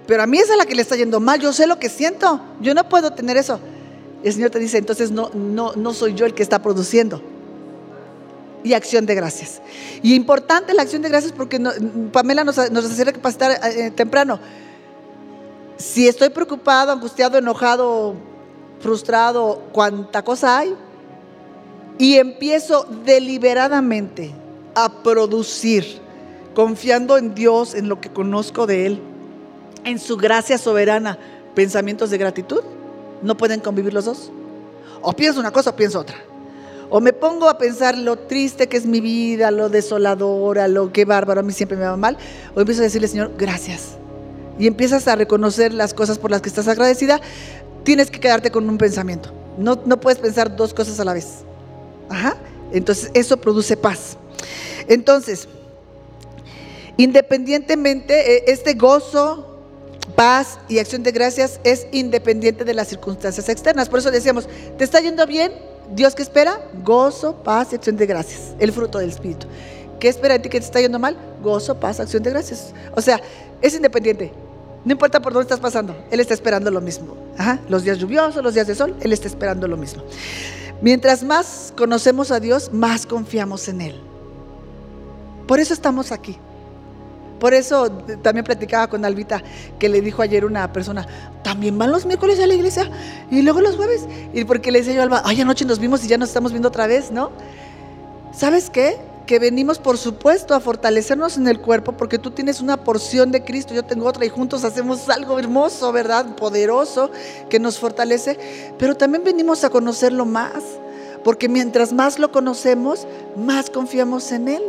pero 0.05 0.23
a 0.23 0.27
mí 0.27 0.38
es 0.38 0.49
a 0.49 0.57
la 0.57 0.65
que 0.65 0.75
le 0.75 0.81
está 0.81 0.95
yendo 0.95 1.19
mal, 1.19 1.39
yo 1.39 1.53
sé 1.53 1.65
lo 1.65 1.79
que 1.79 1.88
siento, 1.88 2.41
yo 2.59 2.73
no 2.73 2.89
puedo 2.89 3.13
tener 3.13 3.38
eso. 3.38 3.59
El 4.24 4.34
Señor 4.34 4.49
te 4.49 4.59
dice, 4.59 4.78
entonces 4.78 5.11
no, 5.11 5.30
no, 5.34 5.74
no 5.74 5.93
soy 5.93 6.13
yo 6.13 6.26
el 6.26 6.34
que 6.34 6.43
está 6.43 6.61
produciendo. 6.61 7.22
Y 8.63 8.74
acción 8.74 9.05
de 9.05 9.15
gracias. 9.15 9.61
Y 10.01 10.15
importante 10.15 10.74
la 10.74 10.82
acción 10.82 11.01
de 11.01 11.09
gracias 11.09 11.32
porque 11.32 11.59
Pamela 12.11 12.43
nos, 12.43 12.72
nos 12.72 12.86
hace 12.86 13.03
recapacitar 13.05 13.59
eh, 13.63 13.91
temprano. 13.91 14.39
Si 15.78 16.07
estoy 16.07 16.30
preocupado, 16.30 16.91
angustiado, 16.91 17.38
enojado, 17.38 18.15
frustrado, 18.80 19.61
cuánta 19.72 20.24
cosa 20.24 20.57
hay, 20.57 20.76
y 21.97 22.15
empiezo 22.15 22.88
deliberadamente 23.05 24.34
a 24.76 25.03
producir, 25.03 25.99
confiando 26.53 27.18
en 27.18 27.34
Dios, 27.36 27.74
en 27.76 27.89
lo 27.89 28.01
que 28.01 28.09
conozco 28.09 28.68
de 28.68 28.88
Él, 28.88 29.01
en 29.84 29.99
su 29.99 30.18
gracia 30.18 30.57
soberana 30.57 31.18
pensamientos 31.55 32.09
de 32.09 32.18
gratitud, 32.18 32.61
no 33.22 33.38
pueden 33.38 33.59
convivir 33.59 33.93
los 33.93 34.05
dos. 34.05 34.32
O 35.01 35.13
pienso 35.13 35.39
una 35.39 35.51
cosa 35.51 35.72
o 35.72 35.76
pienso 35.76 35.99
otra. 35.99 36.18
O 36.89 37.01
me 37.01 37.13
pongo 37.13 37.49
a 37.49 37.57
pensar 37.57 37.97
lo 37.97 38.18
triste 38.18 38.68
que 38.68 38.78
es 38.78 38.86
mi 38.86 39.01
vida, 39.01 39.51
lo 39.51 39.70
desoladora, 39.70 40.68
lo 40.68 40.91
que 40.93 41.05
bárbaro, 41.05 41.41
a 41.41 41.43
mí 41.43 41.51
siempre 41.51 41.78
me 41.78 41.86
va 41.86 41.97
mal. 41.97 42.18
O 42.55 42.61
empiezo 42.61 42.82
a 42.82 42.86
decirle, 42.86 43.07
Señor, 43.07 43.34
gracias. 43.38 43.97
Y 44.57 44.68
empiezas 44.68 45.07
a 45.07 45.15
reconocer 45.15 45.74
las 45.74 45.93
cosas 45.93 46.18
por 46.18 46.32
las 46.32 46.41
que 46.41 46.49
estás 46.49 46.68
agradecida. 46.68 47.20
Tienes 47.84 48.09
que 48.09 48.20
quedarte 48.20 48.51
con 48.51 48.70
un 48.70 48.78
pensamiento. 48.78 49.32
No, 49.57 49.80
no 49.86 49.99
puedes 49.99 50.20
pensar 50.20 50.55
dos 50.55 50.74
cosas 50.74 50.99
a 50.99 51.03
la 51.03 51.13
vez. 51.13 51.39
Ajá. 52.09 52.38
Entonces, 52.72 53.11
eso 53.13 53.38
produce 53.38 53.76
paz. 53.76 54.18
Entonces, 54.88 55.47
independientemente, 56.95 58.38
eh, 58.38 58.43
este 58.47 58.74
gozo, 58.74 59.57
paz 60.16 60.60
y 60.68 60.80
acción 60.80 61.03
de 61.03 61.12
gracias 61.12 61.60
es 61.64 61.88
independiente 61.91 62.64
de 62.64 62.74
las 62.74 62.88
circunstancias 62.88 63.49
externas. 63.49 63.89
Por 63.89 63.99
eso 63.99 64.12
decíamos, 64.12 64.47
¿te 64.78 64.84
está 64.84 64.99
yendo 64.99 65.26
bien? 65.28 65.51
Dios 65.93 66.16
que 66.16 66.22
espera? 66.22 66.60
Gozo, 66.84 67.36
paz 67.43 67.70
y 67.72 67.76
acción 67.76 67.97
de 67.97 68.05
gracias, 68.05 68.55
el 68.60 68.72
fruto 68.72 68.99
del 68.99 69.10
Espíritu. 69.10 69.47
¿Qué 69.99 70.10
espera 70.10 70.36
de 70.36 70.39
ti 70.41 70.49
que 70.49 70.60
te 70.60 70.66
está 70.66 70.80
yendo 70.80 70.99
mal? 70.99 71.18
Gozo, 71.41 71.80
paz, 71.80 71.99
acción 71.99 72.24
de 72.24 72.30
gracias. 72.30 72.74
O 72.95 73.01
sea, 73.01 73.22
es 73.62 73.74
independiente. 73.74 74.32
No 74.86 74.91
importa 74.91 75.22
por 75.22 75.34
dónde 75.34 75.43
estás 75.43 75.60
pasando, 75.60 75.95
Él 76.12 76.20
está 76.20 76.34
esperando 76.34 76.72
lo 76.72 76.82
mismo. 76.82 77.18
Los 77.68 77.84
días 77.84 77.97
lluviosos, 77.97 78.43
los 78.43 78.53
días 78.53 78.68
de 78.68 78.76
sol, 78.76 78.95
Él 79.01 79.12
está 79.12 79.28
esperando 79.28 79.68
lo 79.68 79.76
mismo. 79.76 80.03
Mientras 80.82 81.24
más 81.24 81.74
conocemos 81.76 82.32
a 82.32 82.39
Dios, 82.39 82.72
más 82.72 83.05
confiamos 83.05 83.68
en 83.68 83.82
Él. 83.82 84.01
Por 85.47 85.60
eso 85.60 85.74
estamos 85.74 86.12
aquí. 86.12 86.38
Por 87.39 87.53
eso 87.53 87.91
también 88.21 88.43
platicaba 88.43 88.88
con 88.88 89.05
Albita 89.05 89.43
que 89.79 89.89
le 89.89 90.01
dijo 90.01 90.21
ayer 90.21 90.45
una 90.45 90.71
persona, 90.73 91.05
también 91.43 91.77
van 91.77 91.91
los 91.91 92.05
miércoles 92.05 92.39
a 92.39 92.47
la 92.47 92.53
iglesia 92.53 92.89
y 93.29 93.41
luego 93.41 93.61
los 93.61 93.75
jueves. 93.75 94.05
Y 94.33 94.43
porque 94.45 94.71
le 94.71 94.79
decía 94.79 94.93
yo 94.93 95.01
a 95.01 95.03
Alba, 95.03 95.21
ay, 95.25 95.41
anoche 95.41 95.65
nos 95.65 95.79
vimos 95.79 96.03
y 96.03 96.07
ya 96.07 96.17
nos 96.17 96.29
estamos 96.29 96.51
viendo 96.51 96.69
otra 96.69 96.88
vez, 96.88 97.11
¿no? 97.11 97.31
¿Sabes 98.31 98.69
qué? 98.69 98.97
Que 99.25 99.39
venimos, 99.39 99.77
por 99.77 99.97
supuesto, 99.97 100.53
a 100.53 100.59
fortalecernos 100.59 101.38
en 101.38 101.47
el 101.47 101.59
cuerpo 101.59 101.91
porque 101.91 102.17
tú 102.17 102.31
tienes 102.31 102.61
una 102.61 102.77
porción 102.77 103.31
de 103.31 103.43
Cristo, 103.43 103.73
yo 103.73 103.83
tengo 103.83 104.07
otra 104.07 104.25
y 104.25 104.29
juntos 104.29 104.63
hacemos 104.63 105.09
algo 105.09 105.38
hermoso, 105.38 105.91
¿verdad? 105.91 106.35
Poderoso 106.35 107.11
que 107.49 107.59
nos 107.59 107.77
fortalece. 107.77 108.73
Pero 108.77 108.95
también 108.95 109.23
venimos 109.23 109.63
a 109.63 109.69
conocerlo 109.69 110.25
más, 110.25 110.63
porque 111.23 111.49
mientras 111.49 111.93
más 111.93 112.19
lo 112.19 112.31
conocemos, 112.31 113.05
más 113.35 113.69
confiamos 113.69 114.31
en 114.31 114.47
Él. 114.47 114.63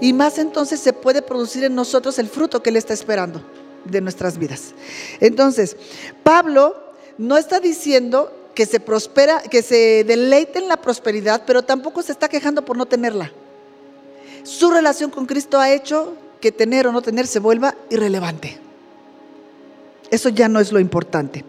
Y 0.00 0.12
más 0.12 0.38
entonces 0.38 0.80
se 0.80 0.92
puede 0.92 1.22
producir 1.22 1.64
en 1.64 1.74
nosotros 1.74 2.18
el 2.18 2.28
fruto 2.28 2.62
que 2.62 2.70
Él 2.70 2.76
está 2.76 2.92
esperando 2.92 3.42
de 3.84 4.00
nuestras 4.00 4.38
vidas. 4.38 4.74
Entonces, 5.20 5.76
Pablo 6.22 6.76
no 7.18 7.36
está 7.36 7.60
diciendo 7.60 8.32
que 8.54 8.66
se 8.66 8.80
prospera, 8.80 9.42
que 9.42 9.62
se 9.62 10.04
deleite 10.04 10.58
en 10.58 10.68
la 10.68 10.76
prosperidad, 10.76 11.42
pero 11.46 11.62
tampoco 11.62 12.02
se 12.02 12.12
está 12.12 12.28
quejando 12.28 12.64
por 12.64 12.76
no 12.76 12.86
tenerla. 12.86 13.32
Su 14.42 14.70
relación 14.70 15.10
con 15.10 15.26
Cristo 15.26 15.58
ha 15.58 15.72
hecho 15.72 16.14
que 16.40 16.52
tener 16.52 16.86
o 16.86 16.92
no 16.92 17.02
tener 17.02 17.26
se 17.26 17.38
vuelva 17.38 17.74
irrelevante. 17.90 18.58
Eso 20.10 20.28
ya 20.28 20.48
no 20.48 20.60
es 20.60 20.70
lo 20.70 20.78
importante. 20.78 21.44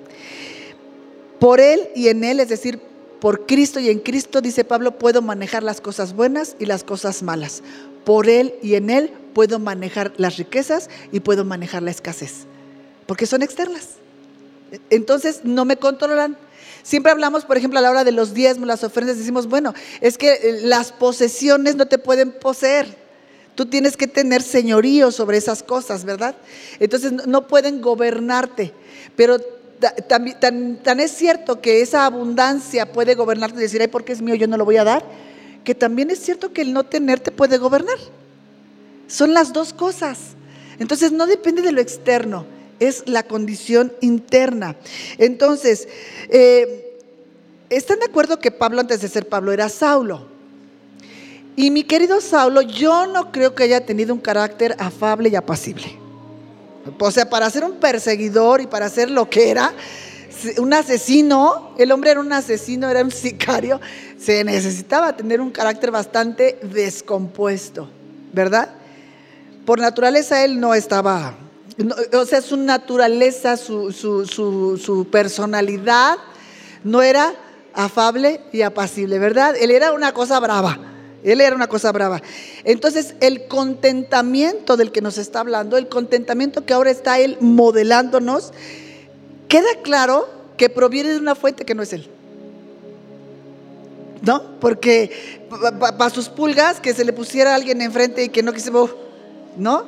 Por 1.39 1.59
Él 1.59 1.89
y 1.95 2.07
en 2.07 2.23
Él, 2.23 2.39
es 2.39 2.49
decir, 2.49 2.79
por 3.19 3.45
Cristo 3.45 3.79
y 3.79 3.89
en 3.89 3.99
Cristo, 3.99 4.41
dice 4.41 4.63
Pablo, 4.63 4.97
puedo 4.97 5.21
manejar 5.21 5.63
las 5.63 5.81
cosas 5.81 6.15
buenas 6.15 6.55
y 6.59 6.65
las 6.65 6.83
cosas 6.83 7.21
malas 7.21 7.61
por 8.05 8.29
Él 8.29 8.55
y 8.61 8.75
en 8.75 8.89
Él 8.89 9.11
puedo 9.33 9.59
manejar 9.59 10.13
las 10.17 10.37
riquezas 10.37 10.89
y 11.11 11.19
puedo 11.19 11.43
manejar 11.43 11.83
la 11.83 11.91
escasez, 11.91 12.45
porque 13.05 13.25
son 13.25 13.43
externas. 13.43 13.89
Entonces 14.89 15.41
no 15.43 15.65
me 15.65 15.77
controlan. 15.77 16.37
Siempre 16.83 17.11
hablamos, 17.11 17.45
por 17.45 17.57
ejemplo, 17.57 17.79
a 17.79 17.81
la 17.81 17.91
hora 17.91 18.03
de 18.03 18.11
los 18.11 18.33
diezmos, 18.33 18.67
las 18.67 18.83
ofrendas, 18.83 19.17
decimos, 19.17 19.47
bueno, 19.47 19.73
es 20.01 20.17
que 20.17 20.33
eh, 20.33 20.61
las 20.63 20.91
posesiones 20.91 21.75
no 21.75 21.87
te 21.87 21.97
pueden 21.97 22.31
poseer. 22.31 22.87
Tú 23.55 23.65
tienes 23.65 23.97
que 23.97 24.07
tener 24.07 24.41
señorío 24.41 25.11
sobre 25.11 25.37
esas 25.37 25.63
cosas, 25.63 26.05
¿verdad? 26.05 26.35
Entonces 26.79 27.11
no 27.11 27.47
pueden 27.47 27.81
gobernarte. 27.81 28.73
Pero 29.15 29.39
tan, 30.07 30.79
tan, 30.81 30.99
es 30.99 31.11
cierto 31.11 31.61
que 31.61 31.81
esa 31.81 32.05
abundancia 32.05 32.91
puede 32.91 33.15
gobernarte 33.15 33.57
y 33.57 33.61
decir, 33.61 33.81
ay, 33.81 33.87
porque 33.87 34.13
es 34.13 34.21
mío, 34.21 34.35
yo 34.35 34.47
no 34.47 34.57
lo 34.57 34.65
voy 34.65 34.77
a 34.77 34.83
dar 34.83 35.03
que 35.65 35.75
también 35.75 36.09
es 36.09 36.19
cierto 36.19 36.53
que 36.53 36.61
el 36.61 36.71
no 36.71 36.85
tener 36.85 37.19
te 37.19 37.31
puede 37.31 37.57
gobernar. 37.57 37.97
Son 39.07 39.33
las 39.33 39.51
dos 39.51 39.73
cosas. 39.73 40.19
Entonces 40.79 41.11
no 41.11 41.27
depende 41.27 41.61
de 41.61 41.73
lo 41.73 41.81
externo, 41.81 42.45
es 42.79 43.03
la 43.05 43.23
condición 43.23 43.91
interna. 44.01 44.77
Entonces, 45.17 45.87
eh, 46.29 47.01
¿están 47.69 47.99
de 47.99 48.05
acuerdo 48.05 48.39
que 48.39 48.51
Pablo 48.51 48.81
antes 48.81 49.01
de 49.01 49.07
ser 49.09 49.27
Pablo 49.27 49.51
era 49.51 49.67
Saulo? 49.69 50.27
Y 51.55 51.71
mi 51.71 51.83
querido 51.83 52.19
Saulo, 52.19 52.61
yo 52.61 53.07
no 53.07 53.31
creo 53.31 53.55
que 53.55 53.63
haya 53.63 53.85
tenido 53.85 54.13
un 54.13 54.19
carácter 54.19 54.75
afable 54.77 55.29
y 55.29 55.35
apacible. 55.35 55.97
O 56.99 57.11
sea, 57.11 57.29
para 57.29 57.49
ser 57.49 57.63
un 57.63 57.77
perseguidor 57.77 58.61
y 58.61 58.67
para 58.67 58.89
ser 58.89 59.09
lo 59.09 59.29
que 59.29 59.49
era, 59.49 59.73
un 60.57 60.73
asesino, 60.73 61.73
el 61.77 61.91
hombre 61.91 62.11
era 62.11 62.19
un 62.19 62.31
asesino, 62.31 62.89
era 62.89 63.03
un 63.03 63.11
sicario, 63.11 63.79
se 64.19 64.43
necesitaba 64.43 65.15
tener 65.15 65.41
un 65.41 65.51
carácter 65.51 65.91
bastante 65.91 66.59
descompuesto, 66.63 67.89
¿verdad? 68.33 68.69
Por 69.65 69.79
naturaleza 69.79 70.43
él 70.43 70.59
no 70.59 70.73
estaba, 70.73 71.35
o 72.13 72.25
sea, 72.25 72.41
su 72.41 72.57
naturaleza, 72.57 73.57
su, 73.57 73.91
su 73.91 75.07
personalidad 75.11 76.17
no 76.83 77.01
era 77.01 77.33
afable 77.73 78.41
y 78.51 78.61
apacible, 78.61 79.19
¿verdad? 79.19 79.55
Él 79.59 79.71
era 79.71 79.91
una 79.91 80.13
cosa 80.13 80.39
brava. 80.39 80.79
Él 81.23 81.41
era 81.41 81.55
una 81.55 81.67
cosa 81.67 81.91
brava. 81.91 82.21
Entonces, 82.63 83.15
el 83.19 83.47
contentamiento 83.47 84.77
del 84.77 84.91
que 84.91 85.01
nos 85.01 85.17
está 85.17 85.39
hablando, 85.39 85.75
el 85.75 85.89
contentamiento 85.89 86.65
que 86.65 86.73
ahora 86.73 86.91
está 86.91 87.19
Él 87.19 87.37
modelándonos, 87.41 88.53
queda 89.47 89.81
claro 89.83 90.29
que 90.57 90.69
proviene 90.69 91.11
de 91.11 91.19
una 91.19 91.35
fuente 91.35 91.65
que 91.65 91.75
no 91.75 91.83
es 91.83 91.93
Él. 91.93 92.09
¿No? 94.21 94.59
Porque 94.59 95.11
para 95.69 96.09
sus 96.09 96.29
pulgas, 96.29 96.79
que 96.79 96.93
se 96.93 97.05
le 97.05 97.13
pusiera 97.13 97.53
alguien 97.53 97.81
enfrente 97.81 98.23
y 98.23 98.29
que 98.29 98.41
no 98.41 98.53
quisiera, 98.53 98.79
¿no? 99.57 99.85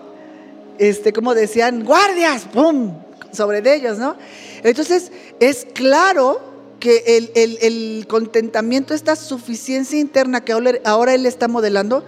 Este, 0.78 1.11
como 1.11 1.34
decían, 1.34 1.84
guardias, 1.84 2.45
¡pum! 2.53 2.93
Sobre 3.32 3.61
de 3.61 3.76
ellos, 3.76 3.97
¿no? 3.97 4.15
Entonces, 4.63 5.11
es 5.39 5.65
claro 5.74 6.39
que 6.80 7.32
el, 7.36 8.05
contentamiento, 8.07 8.93
esta 8.93 9.15
suficiencia 9.15 9.99
interna 9.99 10.43
que 10.43 10.51
ahora 10.51 11.15
Él 11.15 11.26
está 11.26 11.47
modelando, 11.47 12.03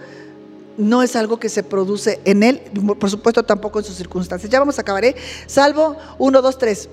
no 0.76 1.02
es 1.02 1.16
algo 1.16 1.38
que 1.38 1.48
se 1.48 1.62
produce 1.62 2.20
en 2.24 2.42
Él, 2.42 2.60
por 2.98 3.10
supuesto 3.10 3.42
tampoco 3.42 3.80
en 3.80 3.84
sus 3.84 3.96
circunstancias. 3.96 4.50
Ya 4.50 4.60
vamos 4.60 4.78
a 4.78 4.82
acabar, 4.82 5.04
¿eh? 5.04 5.16
Salvo 5.46 5.96
1, 6.18 6.42
2, 6.42 6.58
3. 6.58 6.88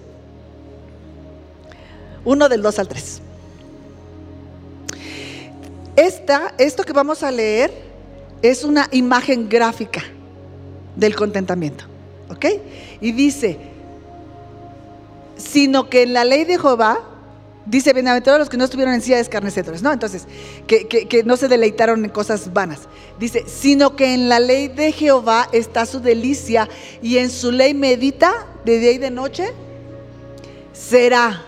1 2.28 2.50
del 2.50 2.62
2 2.62 2.80
al 2.80 2.88
3. 2.90 3.22
Esta, 5.96 6.54
esto 6.58 6.84
que 6.84 6.92
vamos 6.92 7.24
a 7.24 7.32
leer 7.32 7.72
es 8.42 8.66
una 8.66 8.90
imagen 8.92 9.48
gráfica 9.48 10.04
del 10.98 11.16
contentamiento. 11.16 11.86
¿Ok? 12.30 12.46
Y 13.00 13.14
dice, 13.14 13.58
sino 15.38 15.90
que 15.90 16.04
en 16.04 16.14
la 16.14 16.26
ley 16.26 16.44
de 16.44 16.60
Jehová 16.60 17.00
Dice, 17.70 17.92
bienaventurados 17.92 18.40
los 18.40 18.50
que 18.50 18.56
no 18.56 18.64
estuvieron 18.64 18.94
en 18.94 19.02
silla 19.02 19.18
de 19.18 19.24
escarnecedores, 19.24 19.84
¿no? 19.84 19.92
Entonces, 19.92 20.26
que, 20.68 21.24
no 21.26 21.36
se 21.36 21.50
deleitaron 21.50 22.06
en 22.06 22.10
cosas 22.10 22.54
vanas. 22.54 22.84
Dice, 23.20 23.44
sino 23.46 23.98
que 23.98 24.14
en 24.14 24.30
la 24.30 24.40
ley 24.40 24.70
de 24.70 24.94
Jehová 24.94 25.50
está 25.52 25.86
su 25.86 26.00
delicia 26.00 26.70
y 27.02 27.18
en 27.18 27.30
su 27.30 27.52
ley 27.52 27.74
medita 27.74 28.48
de 28.64 28.80
día 28.80 28.92
y 28.92 28.98
de 29.00 29.12
noche. 29.12 29.50
Será 30.72 31.44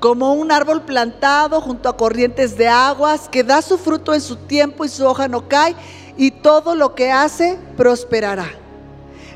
como 0.00 0.32
un 0.34 0.52
árbol 0.52 0.82
plantado 0.82 1.60
junto 1.60 1.88
a 1.88 1.96
corrientes 1.96 2.56
de 2.56 2.68
aguas 2.68 3.28
que 3.28 3.42
da 3.42 3.62
su 3.62 3.78
fruto 3.78 4.14
en 4.14 4.20
su 4.20 4.36
tiempo 4.36 4.84
y 4.84 4.88
su 4.88 5.04
hoja 5.04 5.28
no 5.28 5.48
cae 5.48 5.74
y 6.16 6.30
todo 6.30 6.74
lo 6.74 6.94
que 6.94 7.10
hace 7.10 7.58
prosperará. 7.76 8.48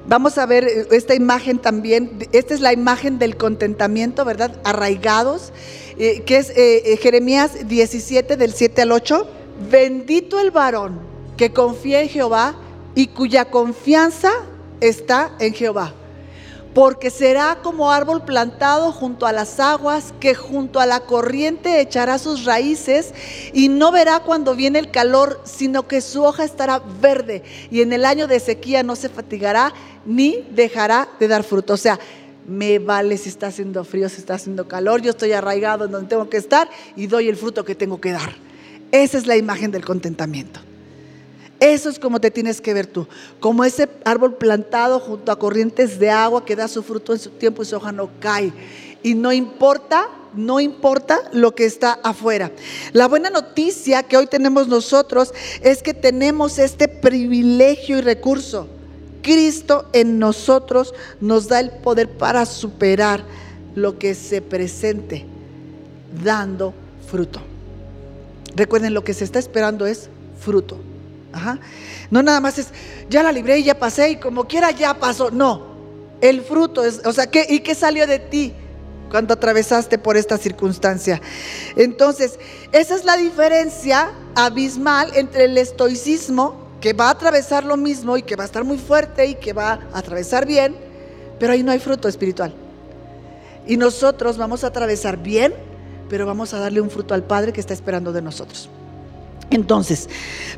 Vamos 0.07 0.39
a 0.39 0.47
ver 0.47 0.65
eh, 0.65 0.89
esta 0.93 1.15
imagen 1.15 1.59
también. 1.59 2.29
Esta 2.33 2.55
es 2.55 2.61
la 2.61 2.73
imagen 2.73 3.19
del 3.19 3.37
contentamiento, 3.37 4.25
¿verdad? 4.25 4.61
Arraigados, 4.65 5.53
eh, 5.99 6.23
que 6.23 6.39
es 6.39 6.53
eh, 6.57 6.99
Jeremías 7.01 7.69
17 7.69 8.37
del 8.37 8.53
7 8.53 8.83
al 8.83 8.93
8. 8.93 9.27
Bendito 9.71 10.41
el 10.41 10.51
varón 10.51 11.01
que 11.37 11.53
confía 11.53 12.03
en 12.03 12.09
Jehová 12.09 12.57
y 12.95 13.09
cuya 13.09 13.47
confianza 13.47 14.31
está 14.81 15.33
en 15.39 15.55
Jehová 15.55 15.95
porque 16.75 17.11
será 17.11 17.59
como 17.63 17.91
árbol 17.91 18.25
plantado 18.25 18.93
junto 18.93 19.27
a 19.27 19.33
las 19.33 19.61
aguas, 19.61 20.15
que 20.21 20.35
junto 20.35 20.81
a 20.81 20.87
la 20.87 21.01
corriente 21.01 21.81
echará 21.81 22.19
sus 22.19 22.45
raíces 22.45 23.13
y 23.53 23.69
no 23.69 23.93
verá 23.93 24.21
cuando 24.21 24.55
viene 24.55 24.79
el 24.79 24.91
calor, 24.91 25.41
sino 25.45 25.87
que 25.87 26.01
su 26.01 26.23
hoja 26.23 26.45
estará 26.45 26.83
verde 27.01 27.43
y 27.71 27.83
en 27.83 27.93
el 27.93 28.05
año 28.05 28.27
de 28.27 28.41
sequía 28.41 28.83
no 28.83 28.97
se 28.97 29.09
fatigará 29.09 29.73
ni 30.07 30.47
dejará 30.51 31.09
de 31.21 31.29
dar 31.29 31.43
fruto. 31.45 31.75
O 31.75 31.79
sea, 31.79 31.99
me 32.47 32.79
vale 32.79 33.19
si 33.19 33.29
está 33.29 33.49
haciendo 33.49 33.85
frío, 33.85 34.09
si 34.09 34.17
está 34.17 34.35
haciendo 34.35 34.67
calor, 34.67 35.03
yo 35.03 35.11
estoy 35.11 35.33
arraigado 35.33 35.85
en 35.85 35.93
donde 35.93 36.09
tengo 36.09 36.29
que 36.29 36.39
estar 36.39 36.69
y 36.97 37.07
doy 37.07 37.29
el 37.29 37.37
fruto 37.37 37.65
que 37.65 37.75
tengo 37.75 38.01
que 38.01 38.13
dar. 38.13 38.35
Esa 38.91 39.19
es 39.19 39.27
la 39.27 39.37
imagen 39.37 39.71
del 39.71 39.85
contentamiento. 39.85 40.61
Eso 41.63 41.89
es 41.89 42.01
como 42.01 42.21
te 42.21 42.33
tienes 42.33 42.61
que 42.61 42.75
ver 42.75 42.89
tú, 42.89 43.07
como 43.39 43.63
ese 43.63 43.89
árbol 44.05 44.35
plantado 44.35 44.99
junto 44.99 45.31
a 45.31 45.39
corrientes 45.39 46.01
de 46.01 46.11
agua 46.11 46.45
que 46.45 46.57
da 46.57 46.67
su 46.67 46.83
fruto 46.83 47.13
en 47.13 47.21
su 47.21 47.31
tiempo 47.31 47.63
y 47.63 47.67
su 47.67 47.77
hoja 47.77 47.93
no 47.93 48.11
cae. 48.19 48.53
Y 49.01 49.15
no 49.15 49.33
importa, 49.33 50.09
no 50.35 50.59
importa 50.59 51.21
lo 51.31 51.55
que 51.55 51.65
está 51.65 52.01
afuera. 52.03 52.51
La 52.93 53.07
buena 53.07 53.31
noticia 53.31 54.03
que 54.03 54.17
hoy 54.17 54.27
tenemos 54.27 54.67
nosotros 54.67 55.33
es 55.61 55.85
que 55.85 55.95
tenemos 55.95 56.59
este 56.59 56.89
privilegio 56.89 57.99
y 57.99 58.01
recurso. 58.01 58.67
Cristo 59.23 59.89
en 59.93 60.19
nosotros 60.19 60.93
nos 61.21 61.47
da 61.47 61.61
el 61.61 61.71
poder 61.71 62.09
para 62.11 62.45
superar 62.45 63.23
lo 63.77 64.01
que 64.01 64.17
se 64.17 64.43
presente 64.43 65.27
dando 66.25 66.75
fruto. 67.09 67.41
Recuerden, 68.57 68.95
lo 68.95 69.05
que 69.05 69.15
se 69.15 69.23
está 69.23 69.39
esperando 69.39 69.87
es 69.87 70.09
fruto. 70.41 70.77
No 72.11 72.23
nada 72.23 72.41
más 72.41 72.59
es, 72.59 72.69
ya 73.09 73.23
la 73.23 73.33
libré 73.33 73.59
y 73.59 73.65
ya 73.65 73.79
pasé 73.79 74.11
y 74.11 74.17
como 74.17 74.47
quiera 74.47 74.71
ya 74.71 74.95
pasó. 74.95 75.31
No, 75.31 75.67
el 76.21 76.43
fruto 76.43 76.85
es, 76.85 77.01
o 77.05 77.13
sea, 77.13 77.27
¿qué, 77.27 77.47
¿y 77.49 77.61
qué 77.61 77.75
salió 77.75 78.07
de 78.07 78.19
ti 78.19 78.53
cuando 79.11 79.35
atravesaste 79.35 79.99
por 79.99 80.17
esta 80.17 80.39
circunstancia? 80.39 81.21
Entonces, 81.77 82.39
esa 82.73 82.95
es 82.95 83.05
la 83.05 83.17
diferencia 83.17 84.13
abismal 84.35 85.11
entre 85.15 85.47
el 85.47 85.59
estoicismo, 85.59 86.63
que 86.81 86.93
va 86.93 87.09
a 87.09 87.11
atravesar 87.11 87.65
lo 87.65 87.77
mismo 87.77 88.17
y 88.17 88.23
que 88.23 88.35
va 88.35 88.43
a 88.43 88.47
estar 88.47 88.65
muy 88.65 88.77
fuerte 88.77 89.27
y 89.27 89.35
que 89.37 89.53
va 89.53 89.81
a 89.93 89.99
atravesar 89.99 90.47
bien, 90.47 90.77
pero 91.39 91.53
ahí 91.53 91.63
no 91.63 91.71
hay 91.71 91.79
fruto 91.79 92.09
espiritual. 92.09 92.53
Y 93.67 93.77
nosotros 93.77 94.37
vamos 94.37 94.65
a 94.65 94.67
atravesar 94.67 95.17
bien, 95.17 95.55
pero 96.09 96.27
vamos 96.27 96.53
a 96.55 96.59
darle 96.59 96.81
un 96.81 96.91
fruto 96.91 97.15
al 97.15 97.23
Padre 97.23 97.53
que 97.53 97.61
está 97.61 97.73
esperando 97.73 98.13
de 98.13 98.21
nosotros. 98.21 98.69
Entonces, 99.53 100.09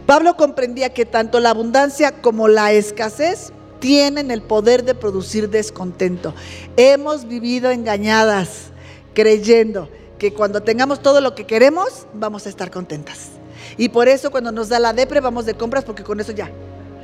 Pablo 0.06 0.36
comprendía 0.36 0.90
que 0.90 1.04
tanto 1.04 1.40
la 1.40 1.50
abundancia 1.50 2.12
como 2.12 2.48
la 2.48 2.72
escasez 2.72 3.52
tienen 3.80 4.30
el 4.30 4.42
poder 4.42 4.84
de 4.84 4.94
producir 4.94 5.50
descontento. 5.50 6.34
Hemos 6.76 7.26
vivido 7.26 7.70
engañadas 7.70 8.70
creyendo 9.14 9.88
que 10.18 10.32
cuando 10.32 10.62
tengamos 10.62 11.02
todo 11.02 11.20
lo 11.20 11.34
que 11.34 11.44
queremos, 11.44 12.06
vamos 12.14 12.46
a 12.46 12.48
estar 12.48 12.70
contentas. 12.70 13.30
Y 13.76 13.88
por 13.88 14.08
eso 14.08 14.30
cuando 14.30 14.52
nos 14.52 14.68
da 14.68 14.78
la 14.78 14.92
depre 14.92 15.20
vamos 15.20 15.44
de 15.44 15.54
compras 15.54 15.84
porque 15.84 16.04
con 16.04 16.20
eso 16.20 16.32
ya 16.32 16.50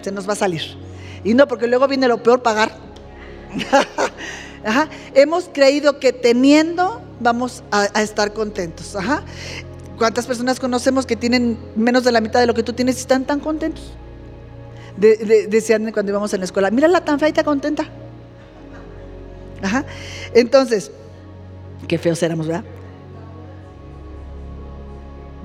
se 0.02 0.12
nos 0.12 0.28
va 0.28 0.34
a 0.34 0.36
salir. 0.36 0.62
Y 1.24 1.34
no, 1.34 1.46
porque 1.48 1.66
luego 1.66 1.86
viene 1.88 2.08
lo 2.08 2.22
peor 2.22 2.40
pagar. 2.42 2.70
Hemos 5.14 5.50
creído 5.52 5.98
que 5.98 6.12
teniendo 6.12 7.02
vamos 7.18 7.62
a, 7.70 7.88
a 7.92 8.02
estar 8.02 8.32
contentos. 8.32 8.94
Ajá. 8.94 9.22
¿Cuántas 10.00 10.26
personas 10.26 10.58
conocemos 10.58 11.04
que 11.04 11.14
tienen 11.14 11.58
menos 11.76 12.04
de 12.04 12.10
la 12.10 12.22
mitad 12.22 12.40
de 12.40 12.46
lo 12.46 12.54
que 12.54 12.62
tú 12.62 12.72
tienes 12.72 12.96
y 12.96 13.00
están 13.00 13.26
tan 13.26 13.38
contentos? 13.38 13.92
decían 14.96 15.92
cuando 15.92 16.10
íbamos 16.10 16.32
en 16.32 16.40
la 16.40 16.46
escuela, 16.46 16.70
mírala 16.70 17.04
tan 17.04 17.20
fea 17.20 17.44
contenta. 17.44 17.86
Ajá. 19.62 19.84
Entonces, 20.32 20.90
qué 21.86 21.98
feos 21.98 22.22
éramos, 22.22 22.46
¿verdad? 22.46 22.64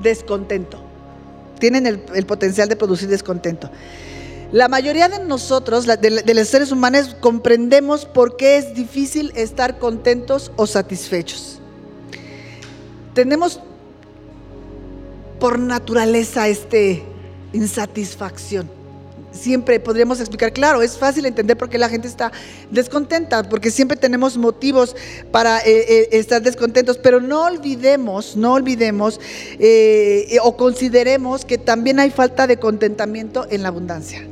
Descontento. 0.01 0.80
Tienen 1.60 1.86
el, 1.86 2.26
potencial 2.26 2.70
de 2.70 2.78
producir 2.78 3.10
descontento. 3.10 3.70
La 4.53 4.70
mayoría 4.70 5.10
de 5.10 5.20
nosotros, 5.20 5.86
de, 5.86 5.97
de 5.97 6.34
los 6.34 6.47
seres 6.47 6.72
humanos, 6.72 7.14
comprendemos 7.20 8.06
por 8.06 8.38
qué 8.38 8.56
es 8.56 8.74
difícil 8.74 9.34
estar 9.36 9.80
contentos 9.80 10.53
o 10.56 10.66
satisfechos. 10.66 11.60
Tenemos 13.14 13.60
por 15.46 15.60
naturaleza 15.60 16.48
este 16.48 17.04
insatisfacción. 17.54 18.68
Siempre 19.32 19.80
podríamos 19.80 20.20
explicar, 20.20 20.52
claro, 20.52 20.82
es 20.82 20.98
fácil 20.98 21.24
entender 21.28 21.56
por 21.56 21.70
qué 21.70 21.78
la 21.78 21.88
gente 21.88 22.08
está 22.08 22.32
descontenta, 22.72 23.48
porque 23.48 23.70
siempre 23.70 23.96
tenemos 23.96 24.38
motivos 24.38 24.96
para 25.30 25.60
eh, 25.60 25.86
eh, 25.88 26.08
estar 26.14 26.41
descontentos, 26.41 26.98
pero 26.98 27.22
no 27.22 27.43
olvidemos, 27.43 28.36
no 28.36 28.54
olvidemos 28.54 29.22
eh, 29.60 30.36
o 30.41 30.58
consideremos 30.58 31.46
que 31.46 31.60
también 31.60 32.00
hay 32.00 32.10
falta 32.10 32.48
de 32.48 32.58
contentamiento 32.58 33.46
en 33.52 33.62
la 33.62 33.68
abundancia. 33.68 34.28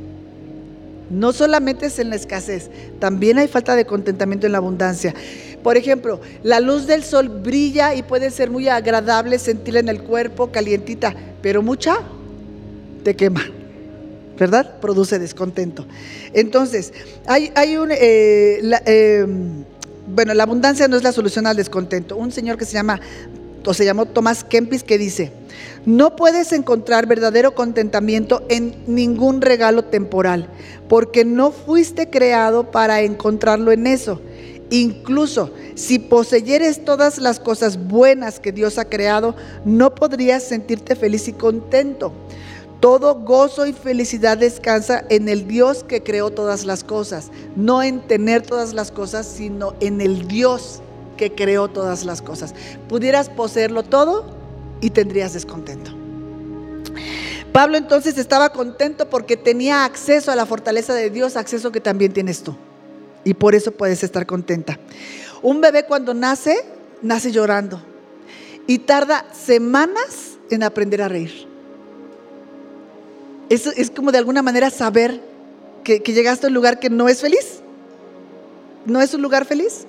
No 1.10 1.32
solamente 1.32 1.86
es 1.86 1.98
en 1.98 2.10
la 2.10 2.16
escasez, 2.16 2.70
también 2.98 3.38
hay 3.38 3.48
falta 3.48 3.76
de 3.76 3.84
contentamiento 3.84 4.46
en 4.46 4.52
la 4.52 4.58
abundancia. 4.58 5.14
Por 5.62 5.76
ejemplo, 5.76 6.20
la 6.42 6.60
luz 6.60 6.86
del 6.86 7.04
sol 7.04 7.28
brilla 7.28 7.94
y 7.94 8.02
puede 8.02 8.30
ser 8.30 8.50
muy 8.50 8.68
agradable 8.68 9.38
sentirla 9.38 9.80
en 9.80 9.88
el 9.88 10.02
cuerpo, 10.02 10.50
calientita, 10.50 11.14
pero 11.42 11.62
mucha 11.62 11.96
te 13.02 13.14
quema, 13.14 13.44
¿verdad? 14.38 14.78
Produce 14.80 15.18
descontento. 15.18 15.86
Entonces, 16.32 16.92
hay, 17.26 17.52
hay 17.54 17.76
un... 17.76 17.90
Eh, 17.92 18.60
em, 18.86 19.64
bueno, 20.06 20.34
la 20.34 20.42
abundancia 20.42 20.86
no 20.86 20.96
es 20.96 21.02
la 21.02 21.12
solución 21.12 21.46
al 21.46 21.56
descontento. 21.56 22.16
Un 22.16 22.30
señor 22.30 22.58
que 22.58 22.66
se 22.66 22.74
llama, 22.74 23.00
o 23.64 23.72
se 23.72 23.84
llamó 23.84 24.06
Tomás 24.06 24.44
Kempis, 24.44 24.82
que 24.82 24.98
dice, 24.98 25.32
no 25.86 26.16
puedes 26.16 26.52
encontrar 26.52 27.06
verdadero 27.06 27.54
contentamiento 27.54 28.42
en 28.48 28.74
ningún 28.86 29.42
regalo 29.42 29.84
temporal, 29.84 30.48
porque 30.88 31.24
no 31.24 31.50
fuiste 31.50 32.08
creado 32.08 32.70
para 32.70 33.02
encontrarlo 33.02 33.70
en 33.70 33.86
eso. 33.86 34.20
Incluso 34.70 35.50
si 35.74 35.98
poseyeres 35.98 36.84
todas 36.84 37.18
las 37.18 37.38
cosas 37.38 37.86
buenas 37.86 38.40
que 38.40 38.50
Dios 38.50 38.78
ha 38.78 38.86
creado, 38.86 39.34
no 39.64 39.94
podrías 39.94 40.42
sentirte 40.42 40.96
feliz 40.96 41.28
y 41.28 41.32
contento. 41.32 42.12
Todo 42.80 43.14
gozo 43.20 43.66
y 43.66 43.72
felicidad 43.72 44.38
descansa 44.38 45.04
en 45.10 45.28
el 45.28 45.46
Dios 45.46 45.84
que 45.84 46.02
creó 46.02 46.30
todas 46.30 46.64
las 46.64 46.82
cosas, 46.82 47.30
no 47.56 47.82
en 47.82 48.00
tener 48.00 48.42
todas 48.42 48.74
las 48.74 48.90
cosas, 48.90 49.26
sino 49.26 49.74
en 49.80 50.00
el 50.00 50.28
Dios 50.28 50.80
que 51.16 51.34
creó 51.34 51.68
todas 51.68 52.04
las 52.04 52.20
cosas. 52.20 52.54
Pudieras 52.88 53.28
poseerlo 53.28 53.82
todo 53.82 54.43
y 54.84 54.90
tendrías 54.90 55.32
descontento. 55.32 55.92
Pablo 57.52 57.78
entonces 57.78 58.18
estaba 58.18 58.50
contento 58.50 59.08
porque 59.08 59.38
tenía 59.38 59.86
acceso 59.86 60.30
a 60.30 60.36
la 60.36 60.44
fortaleza 60.44 60.92
de 60.92 61.08
Dios, 61.08 61.36
acceso 61.36 61.72
que 61.72 61.80
también 61.80 62.12
tienes 62.12 62.42
tú. 62.42 62.54
Y 63.24 63.32
por 63.32 63.54
eso 63.54 63.72
puedes 63.72 64.04
estar 64.04 64.26
contenta. 64.26 64.78
Un 65.40 65.62
bebé 65.62 65.86
cuando 65.86 66.12
nace, 66.12 66.66
nace 67.00 67.32
llorando 67.32 67.80
y 68.66 68.80
tarda 68.80 69.24
semanas 69.32 70.36
en 70.50 70.62
aprender 70.62 71.00
a 71.00 71.08
reír. 71.08 71.48
Es, 73.48 73.66
es 73.66 73.90
como 73.90 74.12
de 74.12 74.18
alguna 74.18 74.42
manera 74.42 74.68
saber 74.68 75.22
que, 75.82 76.02
que 76.02 76.12
llegaste 76.12 76.46
a 76.46 76.48
un 76.48 76.54
lugar 76.54 76.78
que 76.78 76.90
no 76.90 77.08
es 77.08 77.22
feliz. 77.22 77.60
No 78.84 79.00
es 79.00 79.14
un 79.14 79.22
lugar 79.22 79.46
feliz 79.46 79.86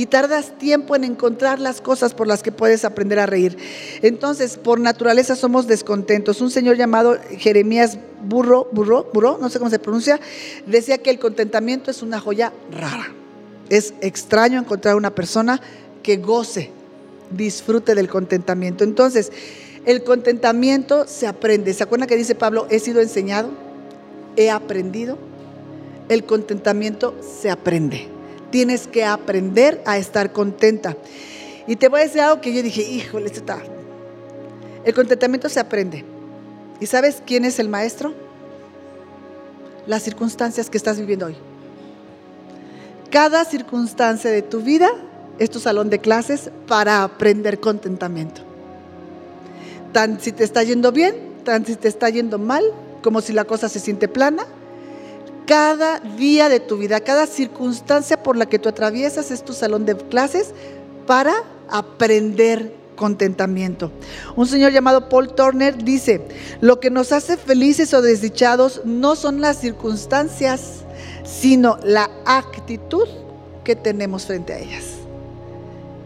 y 0.00 0.06
tardas 0.06 0.56
tiempo 0.56 0.96
en 0.96 1.04
encontrar 1.04 1.60
las 1.60 1.82
cosas 1.82 2.14
por 2.14 2.26
las 2.26 2.42
que 2.42 2.52
puedes 2.52 2.86
aprender 2.86 3.18
a 3.18 3.26
reír. 3.26 3.58
Entonces, 4.00 4.56
por 4.56 4.80
naturaleza 4.80 5.36
somos 5.36 5.66
descontentos. 5.66 6.40
Un 6.40 6.50
señor 6.50 6.78
llamado 6.78 7.18
Jeremías 7.36 7.98
Burro, 8.26 8.66
Burro, 8.72 9.10
Burro, 9.12 9.36
no 9.38 9.50
sé 9.50 9.58
cómo 9.58 9.70
se 9.70 9.78
pronuncia, 9.78 10.18
decía 10.66 10.96
que 10.96 11.10
el 11.10 11.18
contentamiento 11.18 11.90
es 11.90 12.00
una 12.00 12.18
joya 12.18 12.50
rara. 12.72 13.12
Es 13.68 13.92
extraño 14.00 14.58
encontrar 14.58 14.96
una 14.96 15.14
persona 15.14 15.60
que 16.02 16.16
goce, 16.16 16.70
disfrute 17.30 17.94
del 17.94 18.08
contentamiento. 18.08 18.84
Entonces, 18.84 19.30
el 19.84 20.02
contentamiento 20.02 21.06
se 21.06 21.26
aprende. 21.26 21.74
¿Se 21.74 21.82
acuerdan 21.82 22.08
que 22.08 22.16
dice 22.16 22.34
Pablo, 22.34 22.66
he 22.70 22.78
sido 22.78 23.02
enseñado, 23.02 23.50
he 24.36 24.48
aprendido? 24.48 25.18
El 26.08 26.24
contentamiento 26.24 27.14
se 27.42 27.50
aprende. 27.50 28.19
Tienes 28.50 28.86
que 28.86 29.04
aprender 29.04 29.82
a 29.86 29.98
estar 29.98 30.32
contenta. 30.32 30.96
Y 31.66 31.76
te 31.76 31.88
voy 31.88 32.00
a 32.00 32.04
decir 32.04 32.20
algo 32.20 32.40
que 32.40 32.52
yo 32.52 32.62
dije, 32.62 32.82
híjole, 32.82 33.26
está. 33.26 33.58
El 34.84 34.94
contentamiento 34.94 35.48
se 35.48 35.60
aprende. 35.60 36.04
¿Y 36.80 36.86
sabes 36.86 37.22
quién 37.24 37.44
es 37.44 37.58
el 37.58 37.68
maestro? 37.68 38.14
Las 39.86 40.02
circunstancias 40.02 40.70
que 40.70 40.78
estás 40.78 40.98
viviendo 40.98 41.26
hoy. 41.26 41.36
Cada 43.10 43.44
circunstancia 43.44 44.30
de 44.30 44.42
tu 44.42 44.60
vida 44.60 44.90
es 45.38 45.50
tu 45.50 45.58
salón 45.58 45.90
de 45.90 45.98
clases 45.98 46.50
para 46.66 47.02
aprender 47.02 47.60
contentamiento. 47.60 48.42
Tan 49.92 50.20
si 50.20 50.32
te 50.32 50.44
está 50.44 50.62
yendo 50.62 50.92
bien, 50.92 51.14
tan 51.44 51.66
si 51.66 51.76
te 51.76 51.88
está 51.88 52.08
yendo 52.08 52.38
mal, 52.38 52.64
como 53.02 53.20
si 53.20 53.32
la 53.32 53.44
cosa 53.44 53.68
se 53.68 53.80
siente 53.80 54.06
plana. 54.06 54.46
Cada 55.46 56.00
día 56.00 56.48
de 56.48 56.60
tu 56.60 56.76
vida, 56.76 57.00
cada 57.00 57.26
circunstancia 57.26 58.22
por 58.22 58.36
la 58.36 58.46
que 58.46 58.58
tú 58.58 58.68
atraviesas 58.68 59.30
es 59.30 59.44
tu 59.44 59.52
salón 59.52 59.84
de 59.84 59.96
clases 59.96 60.54
para 61.06 61.34
aprender 61.68 62.72
contentamiento. 62.94 63.90
Un 64.36 64.46
señor 64.46 64.72
llamado 64.72 65.08
Paul 65.08 65.34
Turner 65.34 65.82
dice, 65.82 66.20
lo 66.60 66.78
que 66.78 66.90
nos 66.90 67.12
hace 67.12 67.36
felices 67.36 67.94
o 67.94 68.02
desdichados 68.02 68.82
no 68.84 69.16
son 69.16 69.40
las 69.40 69.56
circunstancias, 69.56 70.84
sino 71.24 71.78
la 71.82 72.10
actitud 72.26 73.08
que 73.64 73.74
tenemos 73.74 74.26
frente 74.26 74.52
a 74.52 74.58
ellas. 74.58 74.84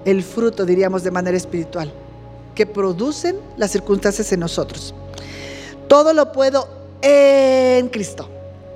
El 0.05 0.23
fruto, 0.23 0.65
diríamos 0.65 1.03
de 1.03 1.11
manera 1.11 1.37
espiritual 1.37 1.93
que 2.55 2.67
producen 2.67 3.37
las 3.57 3.73
circunstancias 3.73 4.31
en 4.33 4.41
nosotros. 4.41 4.95
Todo 5.89 6.13
lo 6.13 6.33
puedo 6.33 6.69
en 7.03 7.89
Cristo. 7.89 8.29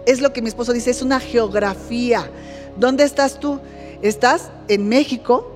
Es 0.09 0.23
lo 0.23 0.33
que 0.33 0.41
mi 0.41 0.49
esposo 0.49 0.73
dice, 0.73 0.91
es 0.91 1.03
una 1.03 1.21
geografía. 1.21 2.31
¿Dónde 2.79 3.05
estás 3.05 3.39
tú? 3.39 3.61
Estás 4.01 4.49
en 4.69 4.89
México, 4.89 5.53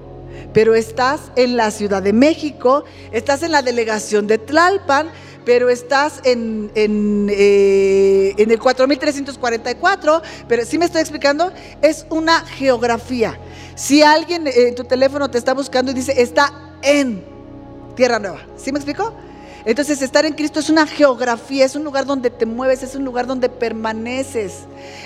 pero 0.53 0.75
estás 0.75 1.21
en 1.37 1.57
la 1.57 1.71
Ciudad 1.71 2.03
de 2.03 2.13
México, 2.13 2.85
estás 3.13 3.43
en 3.43 3.51
la 3.51 3.63
delegación 3.63 4.27
de 4.27 4.37
Tlalpan, 4.37 5.09
pero 5.47 5.71
estás 5.71 6.21
en, 6.25 6.71
en, 6.75 7.29
eh, 7.31 8.35
el 8.37 8.59
4344, 8.59 10.21
pero 10.47 10.67
si 10.67 10.77
me 10.77 10.85
estoy 10.85 11.01
explicando, 11.01 11.51
es 11.81 12.05
una 12.11 12.41
geografía. 12.41 13.39
Si 13.75 14.03
alguien 14.03 14.47
en 14.47 14.75
tu 14.75 14.85
teléfono 14.85 15.31
te 15.31 15.39
está 15.39 15.55
buscando 15.55 15.93
y 15.93 15.95
dice, 15.95 16.21
está 16.21 16.53
en, 16.83 17.25
tierra 17.97 18.19
nueva. 18.19 18.41
¿Sí 18.59 18.71
me 18.71 18.81
explico? 18.81 19.15
Entonces 19.65 20.03
estar 20.03 20.25
en 20.27 20.35
Cristo 20.35 20.61
es 20.61 20.71
una 20.71 20.87
geografía, 20.87 21.65
es 21.65 21.77
un 21.77 21.85
lugar 21.85 22.05
donde 22.05 22.31
te 22.31 22.47
mueves, 22.47 22.83
es 22.83 22.95
un 22.97 23.05
lugar 23.05 23.27
donde 23.27 23.49
permaneces, 23.49 24.61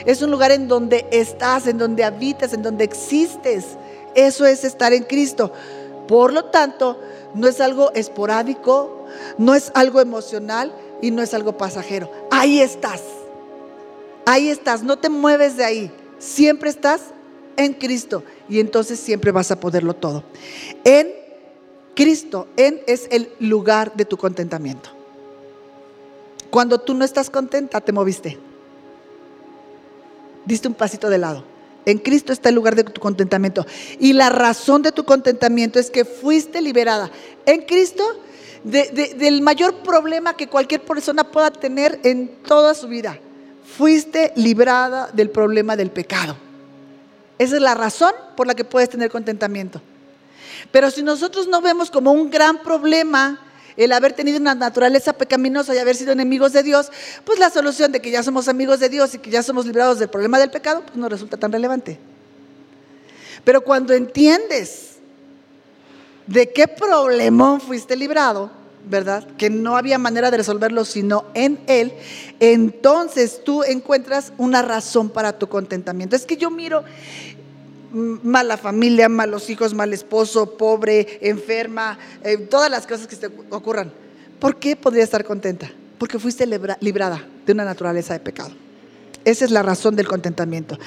es 0.05 0.23
un 0.23 0.31
lugar 0.31 0.51
en 0.51 0.67
donde 0.67 1.07
estás, 1.11 1.67
en 1.67 1.79
donde 1.79 2.05
habitas, 2.05 2.53
en 2.53 2.63
donde 2.63 2.85
existes. 2.85 3.65
Eso 4.15 4.47
es 4.47 4.65
estar 4.65 4.93
en 4.93 5.05
Cristo. 5.05 5.53
Por 6.09 6.33
lo 6.33 6.47
tanto, 6.47 6.99
no 7.35 7.49
es 7.49 7.61
algo 7.61 7.93
esporádico, 7.93 9.07
no 9.37 9.55
es 9.55 9.71
algo 9.75 10.01
emocional 10.01 10.73
y 11.03 11.11
no 11.11 11.23
es 11.23 11.35
algo 11.35 11.59
pasajero. 11.59 12.11
Ahí 12.31 12.61
estás. 12.61 13.03
Ahí 14.25 14.49
estás, 14.49 14.83
no 14.83 14.99
te 14.99 15.09
mueves 15.09 15.57
de 15.57 15.65
ahí. 15.65 15.93
Siempre 16.19 16.71
estás 16.71 17.01
en 17.57 17.75
Cristo 17.75 18.25
y 18.49 18.61
entonces 18.61 18.99
siempre 18.99 19.33
vas 19.33 19.51
a 19.51 19.61
poderlo 19.61 19.95
todo. 19.95 20.25
En 20.85 21.26
Cristo 21.97 22.47
en 22.57 22.81
es 22.87 23.09
el 23.11 23.31
lugar 23.41 23.97
de 23.97 24.05
tu 24.05 24.17
contentamiento. 24.19 24.91
Cuando 26.51 26.79
tú 26.79 26.95
no 26.95 27.05
estás 27.05 27.31
contenta, 27.31 27.81
te 27.81 27.91
moviste. 27.91 28.39
Diste 30.45 30.69
un 30.69 30.75
pasito 30.75 31.09
de 31.09 31.19
lado. 31.19 31.43
En 31.87 31.99
Cristo 31.99 32.33
está 32.33 32.51
el 32.51 32.55
lugar 32.55 32.77
de 32.77 32.85
tu 32.85 33.01
contentamiento. 33.01 33.65
Y 33.99 34.13
la 34.13 34.29
razón 34.29 34.83
de 34.83 34.93
tu 34.93 35.05
contentamiento 35.05 35.79
es 35.79 35.91
que 35.91 36.05
fuiste 36.05 36.61
liberada. 36.61 37.11
En 37.47 37.63
Cristo, 37.63 38.05
del 38.63 39.41
mayor 39.41 39.77
problema 39.77 40.37
que 40.37 40.49
cualquier 40.49 40.83
persona 40.83 41.25
pueda 41.25 41.51
tener 41.51 41.99
en 42.03 42.29
toda 42.43 42.75
su 42.75 42.89
vida. 42.89 43.19
Fuiste 43.77 44.33
librada 44.37 45.09
del 45.13 45.31
problema 45.31 45.77
del 45.77 45.91
pecado. 45.91 46.37
Esa 47.39 47.57
es 47.57 47.63
la 47.63 47.75
razón 47.75 48.13
por 48.37 48.47
la 48.47 48.55
que 48.55 48.65
puedes 48.65 48.91
tener 48.91 49.11
contentamiento. 49.11 49.81
Pero 50.71 50.91
si 50.91 51.03
nosotros 51.03 51.49
no 51.49 51.61
vemos 51.61 51.91
como 51.91 52.13
un 52.13 52.31
gran 52.31 52.63
problema 52.63 53.41
el 53.77 53.93
haber 53.93 54.15
tenido 54.15 54.39
una 54.39 54.55
naturaleza 54.55 55.13
pecaminosa 55.13 55.75
y 55.75 55.79
haber 55.79 55.97
sido 55.97 56.13
enemigos 56.13 56.53
de 56.53 56.63
Dios, 56.63 56.91
pues 57.25 57.39
la 57.39 57.51
solución 57.51 57.93
de 57.93 58.01
que 58.01 58.11
ya 58.11 58.23
somos 58.23 58.49
amigos 58.49 58.81
de 58.81 58.89
Dios 58.89 59.15
y 59.15 59.19
que 59.19 59.31
ya 59.31 59.43
somos 59.43 59.67
librados 59.67 59.99
del 59.99 60.09
problema 60.09 60.39
del 60.39 60.51
pecado, 60.51 60.83
pues 60.83 60.97
no 60.97 61.09
resulta 61.09 61.37
tan 61.37 61.53
relevante. 61.53 61.99
Pero 63.45 63.61
cuando 63.61 63.93
entiendes 63.93 64.97
de 66.27 66.53
qué 66.53 66.67
problemón 66.67 67.61
fuiste 67.61 67.97
librado, 67.97 68.51
¿verdad? 68.89 69.27
Que 69.37 69.51
no 69.51 69.77
había 69.77 69.99
manera 69.99 70.31
de 70.31 70.39
resolverlo 70.39 70.85
sino 70.85 71.27
en 71.35 71.61
Él, 71.67 71.93
entonces 72.41 73.43
tú 73.45 73.63
encuentras 73.63 74.33
una 74.39 74.63
razón 74.63 75.11
para 75.11 75.39
tu 75.39 75.49
contentamiento. 75.49 76.17
Es 76.17 76.25
que 76.25 76.37
yo 76.37 76.51
miro 76.51 76.85
mala 77.97 78.57
familia, 78.57 79.09
malos 79.09 79.49
hijos, 79.49 79.73
mal 79.75 79.93
esposo, 79.93 80.57
pobre, 80.57 81.19
enferma, 81.23 81.99
eh, 82.23 82.37
todas 82.37 82.71
las 82.71 82.87
cosas 82.87 83.07
que 83.07 83.17
te 83.17 83.27
ocurran. 83.51 83.93
¿Por 84.39 84.57
qué 84.59 84.77
podría 84.77 85.05
estar 85.05 85.25
contenta? 85.25 85.71
Porque 85.99 86.19
fuiste 86.19 86.47
librada 86.81 87.27
de 87.47 87.53
una 87.53 87.65
naturaleza 87.65 88.13
de 88.13 88.21
pecado. 88.21 88.51
Esa 89.25 89.45
es 89.45 89.51
la 89.51 89.63
razón 89.63 89.97
del 89.97 90.07
contentamiento. 90.07 90.79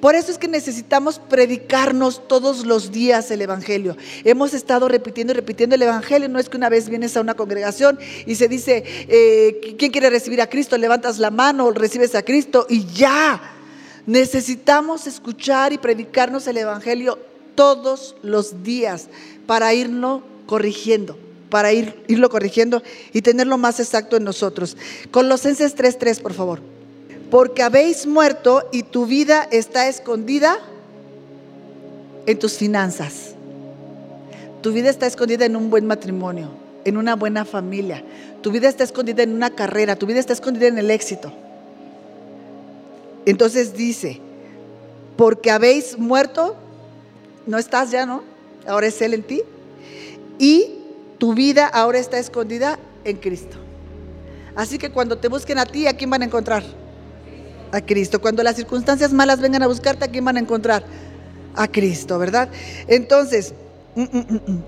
Por 0.00 0.14
eso 0.14 0.30
es 0.30 0.38
que 0.38 0.48
necesitamos 0.48 1.20
predicarnos 1.20 2.26
todos 2.28 2.66
los 2.66 2.92
días 2.92 3.30
el 3.30 3.40
Evangelio. 3.40 3.96
Hemos 4.24 4.52
estado 4.52 4.88
repitiendo 4.88 5.32
y 5.32 5.36
repitiendo 5.36 5.76
el 5.76 5.82
Evangelio. 5.82 6.28
No 6.28 6.38
es 6.38 6.48
que 6.48 6.56
una 6.56 6.68
vez 6.68 6.88
vienes 6.88 7.16
a 7.16 7.20
una 7.20 7.34
congregación 7.34 7.98
y 8.26 8.34
se 8.34 8.48
dice, 8.48 8.84
eh, 9.08 9.76
¿quién 9.78 9.90
quiere 9.90 10.10
recibir 10.10 10.40
a 10.40 10.48
Cristo? 10.48 10.76
Levantas 10.76 11.18
la 11.18 11.30
mano, 11.30 11.70
recibes 11.70 12.14
a 12.14 12.22
Cristo 12.22 12.66
y 12.68 12.84
ya. 12.86 13.40
Necesitamos 14.06 15.06
escuchar 15.06 15.72
y 15.72 15.78
predicarnos 15.78 16.46
el 16.46 16.56
Evangelio 16.56 17.18
todos 17.54 18.16
los 18.22 18.62
días 18.64 19.08
para 19.46 19.74
irlo 19.74 20.22
corrigiendo, 20.46 21.16
para 21.50 21.72
ir, 21.72 21.94
irlo 22.08 22.28
corrigiendo 22.28 22.82
y 23.12 23.22
tenerlo 23.22 23.58
más 23.58 23.78
exacto 23.78 24.16
en 24.16 24.24
nosotros. 24.24 24.76
Colosenses 25.10 25.76
3:3, 25.76 26.20
por 26.20 26.32
favor. 26.32 26.60
Porque 27.30 27.62
habéis 27.62 28.06
muerto 28.06 28.68
y 28.72 28.82
tu 28.82 29.06
vida 29.06 29.48
está 29.50 29.88
escondida 29.88 30.58
en 32.26 32.38
tus 32.38 32.54
finanzas. 32.54 33.34
Tu 34.62 34.72
vida 34.72 34.90
está 34.90 35.06
escondida 35.06 35.44
en 35.44 35.56
un 35.56 35.70
buen 35.70 35.86
matrimonio, 35.86 36.50
en 36.84 36.96
una 36.96 37.16
buena 37.16 37.44
familia. 37.44 38.04
Tu 38.42 38.50
vida 38.50 38.68
está 38.68 38.84
escondida 38.84 39.22
en 39.22 39.32
una 39.32 39.50
carrera, 39.50 39.96
tu 39.96 40.06
vida 40.06 40.20
está 40.20 40.32
escondida 40.32 40.66
en 40.66 40.78
el 40.78 40.90
éxito. 40.90 41.32
Entonces 43.26 43.74
dice, 43.74 44.20
porque 45.16 45.50
habéis 45.50 45.98
muerto, 45.98 46.56
no 47.46 47.58
estás 47.58 47.90
ya, 47.90 48.06
¿no? 48.06 48.22
Ahora 48.66 48.86
es 48.88 49.00
Él 49.02 49.14
en 49.14 49.22
ti. 49.22 49.42
Y 50.38 50.78
tu 51.18 51.34
vida 51.34 51.66
ahora 51.66 51.98
está 51.98 52.18
escondida 52.18 52.78
en 53.04 53.16
Cristo. 53.16 53.56
Así 54.54 54.78
que 54.78 54.90
cuando 54.90 55.18
te 55.18 55.28
busquen 55.28 55.58
a 55.58 55.66
ti, 55.66 55.86
¿a 55.86 55.96
quién 55.96 56.10
van 56.10 56.22
a 56.22 56.24
encontrar? 56.24 56.64
A 57.70 57.80
Cristo. 57.80 58.20
Cuando 58.20 58.42
las 58.42 58.56
circunstancias 58.56 59.12
malas 59.12 59.40
vengan 59.40 59.62
a 59.62 59.66
buscarte, 59.66 60.04
¿a 60.04 60.08
quién 60.08 60.24
van 60.24 60.36
a 60.36 60.40
encontrar? 60.40 60.84
A 61.54 61.68
Cristo, 61.68 62.18
¿verdad? 62.18 62.48
Entonces, 62.86 63.54
mm, 63.94 64.02
mm, 64.02 64.40
mm, 64.46 64.62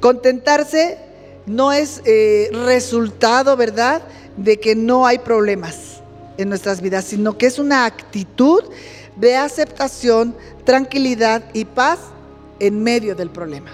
contentarse 0.00 0.98
no 1.46 1.72
es 1.72 2.02
eh, 2.04 2.50
resultado, 2.64 3.56
¿verdad? 3.56 4.02
De 4.36 4.58
que 4.58 4.74
no 4.74 5.06
hay 5.06 5.18
problemas 5.18 5.98
en 6.38 6.48
nuestras 6.48 6.80
vidas, 6.80 7.04
sino 7.04 7.36
que 7.36 7.46
es 7.46 7.58
una 7.58 7.84
actitud 7.84 8.64
de 9.16 9.36
aceptación, 9.36 10.34
tranquilidad 10.64 11.44
y 11.52 11.64
paz 11.64 11.98
en 12.60 12.82
medio 12.82 13.14
del 13.14 13.30
problema. 13.30 13.70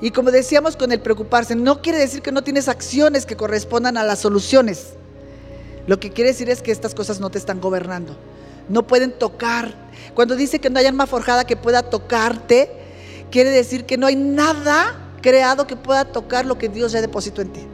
Y 0.00 0.10
como 0.10 0.30
decíamos 0.30 0.76
con 0.76 0.92
el 0.92 1.00
preocuparse, 1.00 1.54
no 1.54 1.80
quiere 1.80 1.98
decir 1.98 2.20
que 2.20 2.32
no 2.32 2.42
tienes 2.42 2.68
acciones 2.68 3.24
que 3.24 3.36
correspondan 3.36 3.96
a 3.96 4.04
las 4.04 4.18
soluciones. 4.18 4.94
Lo 5.86 6.00
que 6.00 6.10
quiere 6.10 6.30
decir 6.30 6.50
es 6.50 6.62
que 6.62 6.72
estas 6.72 6.94
cosas 6.94 7.20
no 7.20 7.30
te 7.30 7.38
están 7.38 7.60
gobernando. 7.60 8.16
No 8.68 8.86
pueden 8.86 9.12
tocar. 9.12 9.74
Cuando 10.14 10.34
dice 10.34 10.58
que 10.58 10.70
no 10.70 10.78
hay 10.78 10.86
alma 10.86 11.06
forjada 11.06 11.44
que 11.44 11.56
pueda 11.56 11.82
tocarte, 11.82 12.70
quiere 13.30 13.50
decir 13.50 13.84
que 13.84 13.96
no 13.96 14.06
hay 14.06 14.16
nada 14.16 15.12
creado 15.22 15.66
que 15.66 15.76
pueda 15.76 16.04
tocar 16.04 16.44
lo 16.44 16.58
que 16.58 16.68
Dios 16.68 16.92
ya 16.92 17.00
depositó 17.00 17.40
en 17.40 17.52
ti. 17.52 17.66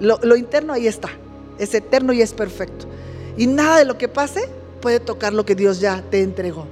Lo, 0.00 0.18
lo 0.22 0.36
interno 0.36 0.72
ahí 0.72 0.86
está. 0.86 1.10
Es 1.58 1.72
eterno 1.74 2.12
y 2.12 2.20
es 2.20 2.32
perfecto. 2.32 2.86
Y 3.36 3.46
nada 3.46 3.78
de 3.78 3.84
lo 3.84 3.98
que 3.98 4.08
pase 4.08 4.48
puede 4.80 5.00
tocar 5.00 5.32
lo 5.32 5.44
que 5.44 5.54
Dios 5.54 5.80
ya 5.80 6.02
te 6.10 6.20
entregó. 6.20 6.66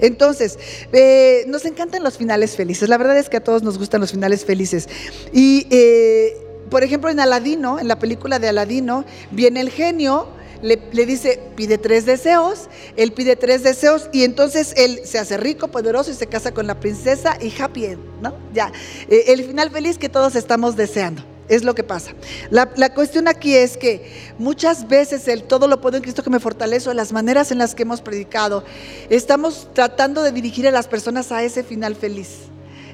Entonces, 0.00 0.58
eh, 0.92 1.44
nos 1.46 1.64
encantan 1.64 2.02
los 2.02 2.16
finales 2.16 2.56
felices. 2.56 2.88
La 2.88 2.98
verdad 2.98 3.18
es 3.18 3.28
que 3.28 3.38
a 3.38 3.44
todos 3.44 3.62
nos 3.62 3.78
gustan 3.78 4.00
los 4.00 4.12
finales 4.12 4.44
felices. 4.44 4.88
Y, 5.32 5.66
eh, 5.70 6.36
por 6.70 6.82
ejemplo, 6.82 7.10
en 7.10 7.20
Aladino, 7.20 7.78
en 7.78 7.88
la 7.88 7.98
película 7.98 8.38
de 8.38 8.48
Aladino, 8.48 9.04
viene 9.30 9.60
el 9.60 9.70
genio. 9.70 10.28
Le, 10.62 10.78
dice, 11.04 11.38
pide 11.54 11.76
tres 11.76 12.06
deseos, 12.06 12.70
él 12.96 13.12
pide 13.12 13.36
tres 13.36 13.62
deseos 13.62 14.08
y 14.10 14.24
entonces 14.24 14.72
él 14.78 15.00
se 15.04 15.18
hace 15.18 15.36
rico, 15.36 15.68
poderoso 15.68 16.10
y 16.10 16.14
se 16.14 16.26
casa 16.28 16.52
con 16.54 16.66
la 16.66 16.80
princesa 16.80 17.36
y 17.40 17.52
happy 17.60 17.98
¿no? 18.22 18.34
Ya, 18.54 18.72
eh, 19.10 19.24
el 19.28 19.44
final 19.44 19.70
feliz 19.70 19.98
que 19.98 20.08
todos 20.08 20.34
estamos 20.34 20.74
deseando. 20.74 21.22
Es 21.48 21.62
lo 21.62 21.74
que 21.74 21.84
pasa. 21.84 22.12
La, 22.50 22.66
cuestión 22.92 23.28
aquí 23.28 23.54
es 23.54 23.76
que 23.76 24.32
muchas 24.38 24.88
veces 24.88 25.28
el 25.28 25.44
todo 25.44 25.68
lo 25.68 25.80
puedo 25.80 25.96
en 25.96 26.02
Cristo 26.02 26.22
que 26.22 26.30
me 26.30 26.40
fortalece, 26.40 26.92
las 26.92 27.12
maneras 27.12 27.52
en 27.52 27.58
las 27.58 27.74
que 27.74 27.82
hemos 27.82 28.00
predicado, 28.00 28.64
estamos 29.10 29.68
tratando 29.72 30.22
de 30.22 30.32
dirigir 30.32 30.66
a 30.66 30.72
las 30.72 30.88
personas 30.88 31.30
a 31.30 31.42
ese 31.42 31.62
final 31.62 31.94
feliz. 31.94 32.28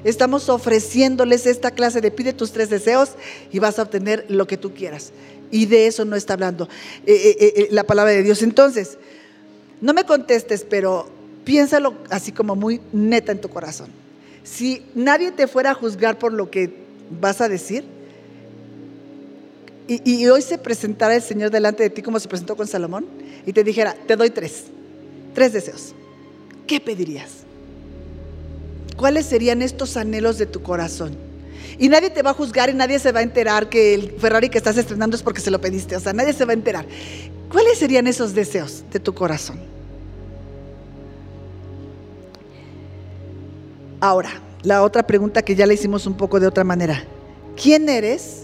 Estamos 0.03 0.49
ofreciéndoles 0.49 1.45
esta 1.47 1.71
clase 1.71 2.01
de 2.01 2.11
pide 2.11 2.33
tus 2.33 2.51
tres 2.51 2.69
deseos 2.69 3.11
y 3.51 3.59
vas 3.59 3.79
a 3.79 3.83
obtener 3.83 4.25
lo 4.29 4.45
que 4.45 4.57
tú 4.57 4.73
quieras. 4.73 5.13
Y 5.49 5.65
de 5.65 5.87
eso 5.87 6.03
no 6.05 6.15
está 6.15 6.33
hablando 6.33 6.67
eh, 7.05 7.35
eh, 7.39 7.53
eh, 7.55 7.67
la 7.71 7.85
palabra 7.85 8.11
de 8.11 8.23
Dios. 8.23 8.41
Entonces, 8.43 8.97
no 9.81 9.93
me 9.93 10.03
contestes, 10.03 10.65
pero 10.69 11.09
piénsalo 11.43 11.95
así 12.09 12.31
como 12.31 12.55
muy 12.55 12.81
neta 12.91 13.31
en 13.31 13.41
tu 13.41 13.49
corazón. 13.49 13.89
Si 14.43 14.83
nadie 14.93 15.31
te 15.31 15.47
fuera 15.47 15.71
a 15.71 15.73
juzgar 15.73 16.19
por 16.19 16.33
lo 16.33 16.51
que 16.51 16.73
vas 17.21 17.39
a 17.41 17.47
decir, 17.47 17.85
y, 19.87 20.27
hoy 20.27 20.41
se 20.41 20.57
presentara 20.57 21.15
el 21.15 21.21
Señor 21.21 21.51
delante 21.51 21.83
de 21.83 21.89
ti 21.89 22.01
como 22.01 22.19
se 22.19 22.27
presentó 22.27 22.55
con 22.55 22.67
Salomón 22.67 23.05
y 23.45 23.51
te 23.51 23.63
dijera, 23.63 23.95
te 24.07 24.15
doy 24.15 24.29
tres, 24.29 24.65
tres 25.33 25.51
deseos, 25.51 25.93
¿qué 26.65 26.79
pedirías? 26.79 27.29
¿Cuáles 28.95 29.25
serían 29.25 29.61
estos 29.61 29.97
anhelos 29.97 30.37
de 30.37 30.45
tu 30.45 30.61
corazón? 30.61 31.17
Y 31.77 31.89
nadie 31.89 32.09
te 32.09 32.21
va 32.21 32.31
a 32.31 32.33
juzgar 32.33 32.69
y 32.69 32.73
nadie 32.73 32.99
se 32.99 33.11
va 33.11 33.19
a 33.19 33.23
enterar 33.23 33.67
que 33.67 33.93
el 33.93 34.11
Ferrari 34.19 34.49
que 34.49 34.57
estás 34.57 34.77
estrenando 34.77 35.15
es 35.15 35.23
porque 35.23 35.41
se 35.41 35.49
lo 35.49 35.59
pediste. 35.59 35.95
O 35.95 35.99
sea, 35.99 36.13
nadie 36.13 36.33
se 36.33 36.45
va 36.45 36.51
a 36.51 36.53
enterar. 36.53 36.85
¿Cuáles 37.51 37.79
serían 37.79 38.07
esos 38.07 38.33
deseos 38.33 38.83
de 38.91 38.99
tu 38.99 39.13
corazón? 39.13 39.59
Ahora, 43.99 44.29
la 44.61 44.83
otra 44.83 45.03
pregunta 45.03 45.41
que 45.41 45.55
ya 45.55 45.65
le 45.65 45.73
hicimos 45.73 46.05
un 46.05 46.15
poco 46.15 46.39
de 46.39 46.47
otra 46.47 46.63
manera. 46.63 47.03
¿Quién 47.61 47.89
eres 47.89 48.43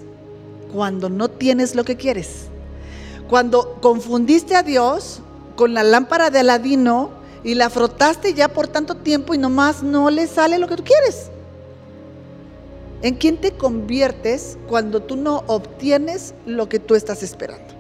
cuando 0.72 1.10
no 1.10 1.30
tienes 1.30 1.76
lo 1.76 1.84
que 1.84 1.98
quieres. 1.98 2.48
Cuando 3.30 3.78
confundiste 3.82 4.56
a 4.56 4.64
Dios 4.64 5.22
con 5.56 5.74
la 5.74 5.84
lámpara 5.84 6.30
de 6.30 6.40
Aladino 6.40 7.12
y 7.44 7.56
la 7.56 7.70
frotaste 7.70 8.34
ya 8.34 8.48
por 8.48 8.68
tanto 8.68 8.96
tiempo 8.96 9.34
y 9.34 9.38
nomás 9.38 9.84
no 9.84 10.10
le 10.10 10.28
sale 10.28 10.58
lo 10.58 10.68
que 10.68 10.78
tú 10.78 10.84
quieres. 10.84 11.30
¿En 13.02 13.16
quién 13.16 13.38
te 13.38 13.52
conviertes 13.52 14.58
cuando 14.68 15.02
tú 15.02 15.16
no 15.16 15.44
obtienes 15.48 16.34
lo 16.46 16.68
que 16.68 16.80
tú 16.80 16.96
estás 16.96 17.24
esperando? 17.24 17.74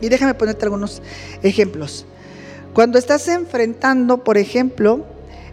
Y 0.00 0.08
déjame 0.08 0.34
ponerte 0.34 0.64
algunos 0.64 1.02
ejemplos. 1.42 2.06
Cuando 2.72 2.98
estás 2.98 3.28
enfrentando, 3.28 4.24
por 4.24 4.38
ejemplo, 4.38 5.04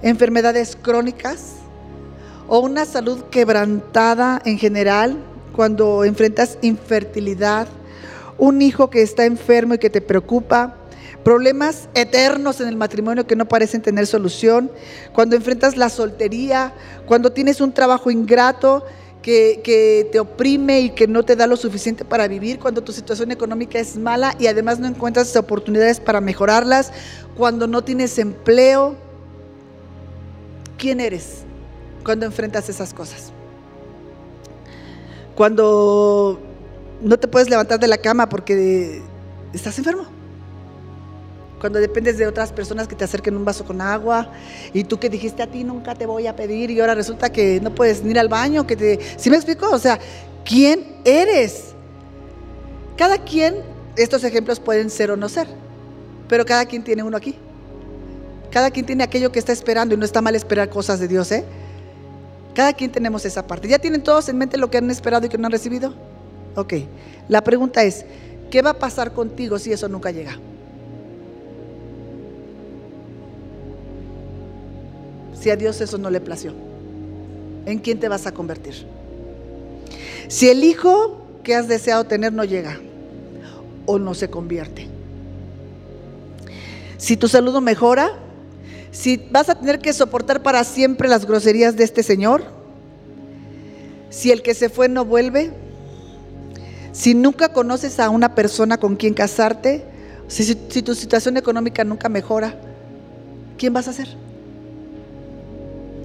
enfermedades 0.02 0.78
crónicas 0.82 1.54
o 2.48 2.60
una 2.60 2.86
salud 2.86 3.24
quebrantada 3.32 4.42
en 4.46 4.58
general, 4.58 5.18
cuando 5.54 6.04
enfrentas 6.04 6.58
infertilidad, 6.62 7.68
un 8.38 8.62
hijo 8.62 8.90
que 8.90 9.02
está 9.02 9.26
enfermo 9.26 9.76
y 9.76 9.78
que 9.78 9.90
te 9.90 10.02
preocupa, 10.02 10.76
problemas 11.24 11.88
eternos 11.94 12.60
en 12.60 12.68
el 12.68 12.76
matrimonio 12.76 13.26
que 13.26 13.36
no 13.36 13.48
parecen 13.48 13.82
tener 13.82 14.08
solución, 14.08 14.72
cuando 15.14 15.36
enfrentas 15.36 15.78
la 15.78 15.90
soltería, 15.90 16.74
cuando 17.06 17.32
tienes 17.32 17.62
un 17.62 17.72
trabajo 17.72 18.12
ingrato 18.12 18.84
que, 19.22 19.62
que, 19.64 20.10
te 20.12 20.20
oprime 20.20 20.82
y 20.82 20.90
que 20.90 21.08
no 21.08 21.24
te 21.24 21.38
da 21.38 21.48
lo 21.48 21.56
suficiente 21.56 22.04
para 22.04 22.28
vivir, 22.28 22.60
cuando 22.60 22.84
tu 22.84 22.92
situación 22.92 23.32
económica 23.32 23.80
es 23.80 23.96
mala 23.96 24.36
y 24.38 24.48
además 24.48 24.80
no 24.80 24.88
encuentras 24.88 25.34
oportunidades 25.38 26.02
para 26.02 26.20
mejorarlas, 26.20 26.92
cuando 27.38 27.68
no 27.68 27.84
tienes 27.84 28.20
empleo. 28.20 28.96
¿Quién 30.78 31.00
eres 31.00 31.44
cuando 32.04 32.26
enfrentas 32.26 32.68
esas 32.68 32.94
cosas? 32.94 33.32
Cuando 35.36 36.40
no 37.02 37.18
te 37.18 37.28
puedes 37.28 37.50
levantar 37.50 37.80
de 37.80 37.88
la 37.88 37.98
cama 37.98 38.30
porque 38.30 39.02
estás 39.54 39.78
enfermo. 39.78 40.06
Cuando 41.60 41.80
dependes 41.80 42.18
de 42.18 42.28
otras 42.28 42.52
personas 42.52 42.88
que 42.88 42.96
te 42.96 43.06
acerquen 43.06 43.38
un 43.38 43.46
vaso 43.46 43.64
con 43.64 43.80
agua 43.80 44.30
y 44.74 44.84
tú 44.84 45.00
que 45.00 45.10
dijiste 45.10 45.42
a 45.42 45.48
ti 45.48 45.64
nunca 45.64 45.96
te 45.96 46.06
voy 46.06 46.28
a 46.28 46.36
pedir 46.36 46.70
y 46.72 46.80
ahora 46.82 46.94
resulta 46.94 47.32
que 47.32 47.62
no 47.62 47.74
puedes 47.74 48.04
ir 48.04 48.20
al 48.20 48.28
baño, 48.28 48.68
que 48.68 48.76
te... 48.76 49.00
¿Sí 49.18 49.30
me 49.30 49.38
explico? 49.38 49.70
O 49.70 49.80
sea, 49.80 49.98
¿quién 50.44 50.98
eres? 51.06 51.74
Cada 52.98 53.18
quien, 53.18 53.56
estos 53.96 54.24
ejemplos 54.26 54.60
pueden 54.60 54.90
ser 54.90 55.10
o 55.12 55.16
no 55.16 55.30
ser, 55.30 55.48
pero 56.28 56.46
cada 56.46 56.66
quien 56.66 56.84
tiene 56.84 57.02
uno 57.02 57.16
aquí. 57.16 57.36
Cada 58.52 58.70
quien 58.70 58.86
tiene 58.86 59.04
aquello 59.04 59.32
que 59.32 59.40
está 59.40 59.52
esperando 59.52 59.96
y 59.96 59.98
no 59.98 60.06
está 60.06 60.22
mal 60.22 60.36
esperar 60.36 60.70
cosas 60.70 61.00
de 61.00 61.08
Dios, 61.08 61.32
¿eh? 61.32 61.46
Cada 62.54 62.74
quien 62.74 62.92
tenemos 62.92 63.26
esa 63.26 63.46
parte. 63.46 63.68
¿Ya 63.68 63.80
tienen 63.80 64.04
todos 64.04 64.30
en 64.30 64.38
mente 64.38 64.58
lo 64.58 64.70
que 64.70 64.78
han 64.78 64.90
esperado 64.92 65.26
y 65.26 65.30
que 65.30 65.38
no 65.38 65.48
han 65.48 65.52
recibido? 65.52 65.94
Ok. 66.56 66.74
La 67.28 67.44
pregunta 67.44 67.84
es, 67.84 68.06
¿qué 68.52 68.62
va 68.62 68.72
a 68.72 68.80
pasar 68.80 69.14
contigo 69.14 69.58
si 69.58 69.72
eso 69.72 69.90
nunca 69.90 70.12
llega? 70.12 70.38
Si 75.40 75.50
a 75.50 75.56
Dios 75.56 75.82
eso 75.82 75.98
no 75.98 76.10
le 76.10 76.22
plació, 76.22 76.54
¿en 77.66 77.80
quién 77.80 78.00
te 78.00 78.08
vas 78.08 78.28
a 78.28 78.34
convertir? 78.34 78.86
Si 80.28 80.48
el 80.50 80.64
hijo 80.64 81.22
que 81.44 81.56
has 81.56 81.68
deseado 81.68 82.06
tener 82.06 82.32
no 82.32 82.46
llega 82.46 82.80
o 83.86 84.00
no 84.00 84.14
se 84.14 84.30
convierte. 84.30 84.88
Si 86.98 87.18
tu 87.18 87.28
salud 87.28 87.52
no 87.52 87.60
mejora, 87.60 88.14
si 88.94 89.18
vas 89.32 89.50
a 89.50 89.56
tener 89.56 89.80
que 89.80 89.92
soportar 89.92 90.44
para 90.44 90.64
siempre 90.64 91.10
las 91.10 91.26
groserías 91.26 91.76
de 91.76 91.84
este 91.84 92.04
Señor, 92.04 92.44
si 94.12 94.32
el 94.32 94.44
que 94.44 94.54
se 94.54 94.70
fue 94.70 94.88
no 94.88 95.04
vuelve, 95.04 95.52
si 96.92 97.16
nunca 97.16 97.52
conoces 97.52 98.00
a 98.00 98.12
una 98.12 98.36
persona 98.36 98.78
con 98.78 98.96
quien 98.96 99.16
casarte, 99.16 99.84
si, 100.28 100.54
tu 100.84 100.94
situación 100.94 101.38
económica 101.38 101.84
nunca 101.84 102.08
mejora, 102.08 102.56
¿quién 103.58 103.74
vas 103.74 103.88
a 103.88 103.94
ser? 103.94 104.10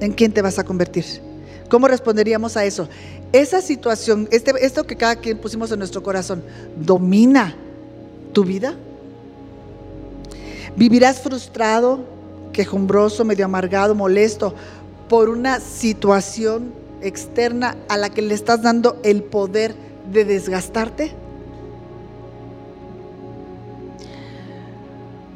¿En 0.01 0.13
quién 0.13 0.33
te 0.33 0.41
vas 0.41 0.59
a 0.59 0.65
convertir? 0.65 1.05
¿Cómo 1.69 1.89
responderíamos 1.89 2.57
a 2.57 2.65
eso? 2.65 2.89
Esa 3.33 3.61
situación, 3.61 4.29
este, 4.33 4.55
esto 4.65 4.87
que 4.87 4.97
cada 4.97 5.17
quien 5.17 5.37
pusimos 5.37 5.71
en 5.71 5.79
nuestro 5.79 6.03
corazón, 6.03 6.43
¿domina 6.75 7.55
tu 8.33 8.45
vida? 8.45 8.75
¿Vivirás 10.75 11.21
frustrado? 11.21 12.18
Quejumbroso, 12.59 13.25
medio 13.25 13.45
amargado, 13.45 13.95
molesto 13.95 14.53
por 15.09 15.29
una 15.29 15.61
situación 15.61 16.73
externa 17.01 17.77
a 17.89 17.97
la 17.97 18.11
que 18.11 18.21
le 18.21 18.35
estás 18.35 18.63
dando 18.63 18.99
el 19.05 19.23
poder 19.23 19.77
de 20.11 20.25
desgastarte? 20.25 21.13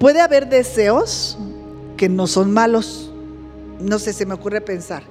Puede 0.01 0.21
haber 0.21 0.49
deseos 0.49 1.39
que 1.97 2.09
no 2.09 2.27
son 2.27 2.53
malos. 2.53 3.13
No 3.79 4.01
sé, 4.01 4.13
se 4.13 4.27
me 4.27 4.35
ocurre 4.35 4.61
pensar. 4.61 5.05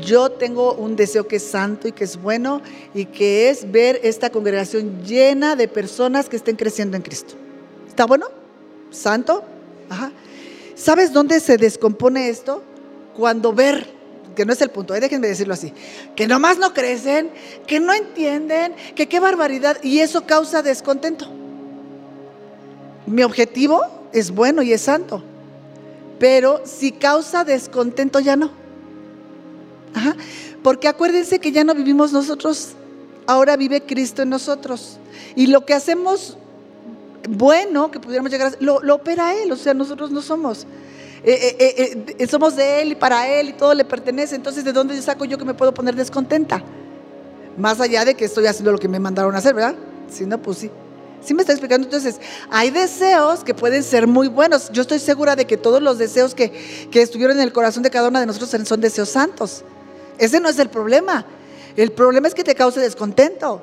Yo 0.00 0.30
tengo 0.30 0.74
un 0.74 0.94
deseo 0.94 1.26
que 1.26 1.36
es 1.36 1.42
santo 1.42 1.88
y 1.88 1.92
que 1.92 2.04
es 2.04 2.16
bueno 2.22 2.62
y 2.94 3.06
que 3.06 3.50
es 3.50 3.72
ver 3.72 3.98
esta 4.04 4.30
congregación 4.30 5.02
llena 5.02 5.56
de 5.56 5.66
personas 5.66 6.28
que 6.28 6.36
estén 6.36 6.54
creciendo 6.54 6.96
en 6.96 7.02
Cristo. 7.02 7.34
¿Está 7.88 8.06
bueno? 8.06 8.26
¿Santo? 8.92 9.42
Ajá. 9.90 10.12
¿Sabes 10.74 11.12
dónde 11.12 11.40
se 11.40 11.56
descompone 11.56 12.28
esto? 12.28 12.62
Cuando 13.16 13.52
ver, 13.52 13.88
que 14.34 14.44
no 14.44 14.52
es 14.52 14.60
el 14.60 14.70
punto, 14.70 14.94
déjenme 14.94 15.28
decirlo 15.28 15.54
así, 15.54 15.72
que 16.16 16.26
nomás 16.26 16.58
no 16.58 16.74
crecen, 16.74 17.30
que 17.66 17.80
no 17.80 17.92
entienden, 17.92 18.74
que 18.94 19.08
qué 19.08 19.20
barbaridad, 19.20 19.78
y 19.82 20.00
eso 20.00 20.26
causa 20.26 20.62
descontento. 20.62 21.26
Mi 23.06 23.22
objetivo 23.22 23.82
es 24.12 24.30
bueno 24.30 24.62
y 24.62 24.72
es 24.72 24.80
santo, 24.80 25.22
pero 26.18 26.62
si 26.64 26.92
causa 26.92 27.44
descontento 27.44 28.18
ya 28.20 28.36
no. 28.36 28.50
Ajá. 29.94 30.16
Porque 30.62 30.88
acuérdense 30.88 31.38
que 31.38 31.52
ya 31.52 31.62
no 31.62 31.74
vivimos 31.74 32.12
nosotros, 32.12 32.70
ahora 33.26 33.56
vive 33.56 33.82
Cristo 33.82 34.22
en 34.22 34.30
nosotros. 34.30 34.98
Y 35.36 35.46
lo 35.48 35.66
que 35.66 35.74
hacemos 35.74 36.38
bueno 37.28 37.90
que 37.90 38.00
pudiéramos 38.00 38.30
llegar 38.30 38.48
a 38.48 38.56
lo, 38.60 38.80
lo 38.80 38.96
opera 38.96 39.34
Él, 39.34 39.52
o 39.52 39.56
sea, 39.56 39.74
nosotros 39.74 40.10
no 40.10 40.22
somos. 40.22 40.66
Eh, 41.26 41.56
eh, 41.58 42.14
eh, 42.18 42.26
somos 42.26 42.54
de 42.54 42.82
Él 42.82 42.92
y 42.92 42.94
para 42.96 43.26
Él 43.28 43.48
y 43.48 43.52
todo 43.54 43.72
le 43.72 43.84
pertenece. 43.84 44.36
Entonces, 44.36 44.62
¿de 44.62 44.72
dónde 44.72 45.00
saco 45.00 45.24
yo 45.24 45.38
que 45.38 45.44
me 45.44 45.54
puedo 45.54 45.72
poner 45.72 45.94
descontenta? 45.94 46.62
Más 47.56 47.80
allá 47.80 48.04
de 48.04 48.14
que 48.14 48.26
estoy 48.26 48.46
haciendo 48.46 48.72
lo 48.72 48.78
que 48.78 48.88
me 48.88 49.00
mandaron 49.00 49.34
a 49.34 49.38
hacer, 49.38 49.54
¿verdad? 49.54 49.74
Si 50.10 50.26
no, 50.26 50.40
pues 50.40 50.58
sí. 50.58 50.70
Sí 51.22 51.32
me 51.32 51.40
está 51.40 51.52
explicando. 51.52 51.86
Entonces, 51.86 52.20
hay 52.50 52.70
deseos 52.70 53.42
que 53.42 53.54
pueden 53.54 53.82
ser 53.82 54.06
muy 54.06 54.28
buenos. 54.28 54.70
Yo 54.70 54.82
estoy 54.82 54.98
segura 54.98 55.34
de 55.34 55.46
que 55.46 55.56
todos 55.56 55.80
los 55.80 55.96
deseos 55.96 56.34
que, 56.34 56.50
que 56.90 57.00
estuvieron 57.00 57.38
en 57.38 57.42
el 57.42 57.52
corazón 57.54 57.82
de 57.82 57.88
cada 57.88 58.08
una 58.08 58.20
de 58.20 58.26
nosotros 58.26 58.50
son 58.68 58.80
deseos 58.82 59.08
santos. 59.08 59.64
Ese 60.18 60.40
no 60.40 60.50
es 60.50 60.58
el 60.58 60.68
problema. 60.68 61.24
El 61.76 61.92
problema 61.92 62.28
es 62.28 62.34
que 62.34 62.44
te 62.44 62.54
cause 62.54 62.78
descontento. 62.80 63.62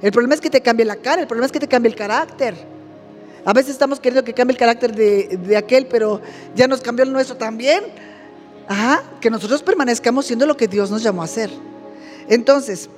El 0.00 0.12
problema 0.12 0.34
es 0.34 0.40
que 0.40 0.50
te 0.50 0.60
cambie 0.60 0.84
la 0.84 0.96
cara, 0.96 1.22
el 1.22 1.28
problema 1.28 1.46
es 1.46 1.52
que 1.52 1.60
te 1.60 1.68
cambie 1.68 1.90
el 1.90 1.96
carácter. 1.96 2.54
A 3.44 3.52
veces 3.52 3.72
estamos 3.72 3.98
queriendo 3.98 4.24
que 4.24 4.34
cambie 4.34 4.52
el 4.52 4.58
carácter 4.58 4.94
de, 4.94 5.56
aquel, 5.56 5.86
pero 5.86 6.20
ya 6.54 6.68
nos 6.68 6.80
cambió 6.80 7.04
el 7.04 7.12
nuestro 7.12 7.36
también. 7.36 7.84
Ajá, 8.68 9.02
que 9.20 9.30
nosotros 9.30 9.62
permanezcamos 9.62 10.26
siendo 10.26 10.44
lo 10.44 10.56
que 10.56 10.68
Dios 10.68 10.90
nos 10.90 11.02
llamó 11.02 11.22
a 11.22 11.24
hacer. 11.24 11.50
Entonces, 12.28 12.90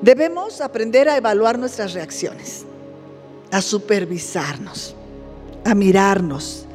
debemos 0.00 0.60
aprender 0.62 1.08
a 1.08 1.16
evaluar 1.16 1.58
nuestras 1.58 1.92
reacciones, 1.92 2.64
a 3.50 3.60
supervisarnos, 3.60 4.96
a 5.64 5.74
mirarnos, 5.74 6.67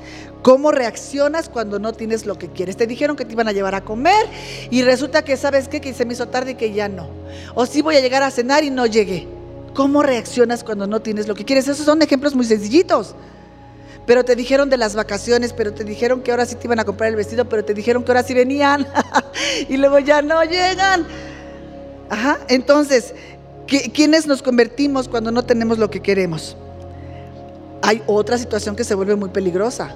¿Cómo 0.44 0.74
reaccionas 0.74 1.48
cuando 1.48 1.80
no 1.80 1.94
tienes 1.94 2.26
lo 2.26 2.38
que 2.38 2.50
quieres? 2.50 2.76
Te 2.76 2.86
dijeron 2.86 3.16
que 3.16 3.24
te 3.24 3.32
iban 3.32 3.48
a 3.48 3.54
llevar 3.54 3.76
a 3.76 3.86
comer 3.86 4.28
y 4.70 4.82
resulta 4.82 5.24
que 5.24 5.38
sabes 5.38 5.70
qué, 5.70 5.80
que 5.80 5.94
se 5.94 6.06
me 6.06 6.14
hizo 6.14 6.28
tarde 6.28 6.52
y 6.52 6.56
que 6.56 6.74
ya 6.74 6.90
no. 6.90 7.08
O 7.56 7.66
sí 7.66 7.82
voy 7.82 7.96
a 7.96 8.02
llegar 8.02 8.24
a 8.24 8.30
cenar 8.30 8.66
y 8.66 8.70
no 8.70 8.86
llegué. 8.86 9.26
¿Cómo 9.74 10.04
reaccionas 10.04 10.66
cuando 10.66 10.86
no 10.86 11.02
tienes 11.02 11.30
lo 11.30 11.34
que 11.34 11.46
quieres? 11.46 11.70
Esos 11.70 11.86
son 11.86 12.02
ejemplos 12.02 12.36
muy 12.36 12.46
sencillitos. 12.46 13.16
Pero 14.06 14.26
te 14.26 14.36
dijeron 14.36 14.70
de 14.70 14.76
las 14.76 14.96
vacaciones, 14.96 15.54
pero 15.54 15.74
te 15.74 15.86
dijeron 15.86 16.22
que 16.22 16.32
ahora 16.32 16.46
sí 16.46 16.56
te 16.56 16.68
iban 16.68 16.80
a 16.82 16.84
comprar 16.84 17.10
el 17.10 17.16
vestido, 17.16 17.48
pero 17.48 17.64
te 17.64 17.74
dijeron 17.74 18.04
que 18.04 18.12
ahora 18.12 18.24
sí 18.24 18.34
venían 18.34 18.86
y 19.70 19.78
luego 19.78 20.00
ya 20.00 20.22
no 20.22 20.44
llegan. 20.44 21.08
Ajá, 22.10 22.40
entonces, 22.50 23.14
¿quiénes 23.94 24.28
nos 24.28 24.44
convertimos 24.44 25.08
cuando 25.08 25.32
no 25.32 25.44
tenemos 25.44 25.78
lo 25.78 25.90
que 25.90 26.02
queremos? 26.02 26.58
Hay 27.82 28.04
otra 28.08 28.38
situación 28.38 28.76
que 28.76 28.84
se 28.84 28.94
vuelve 28.94 29.16
muy 29.16 29.30
peligrosa 29.30 29.96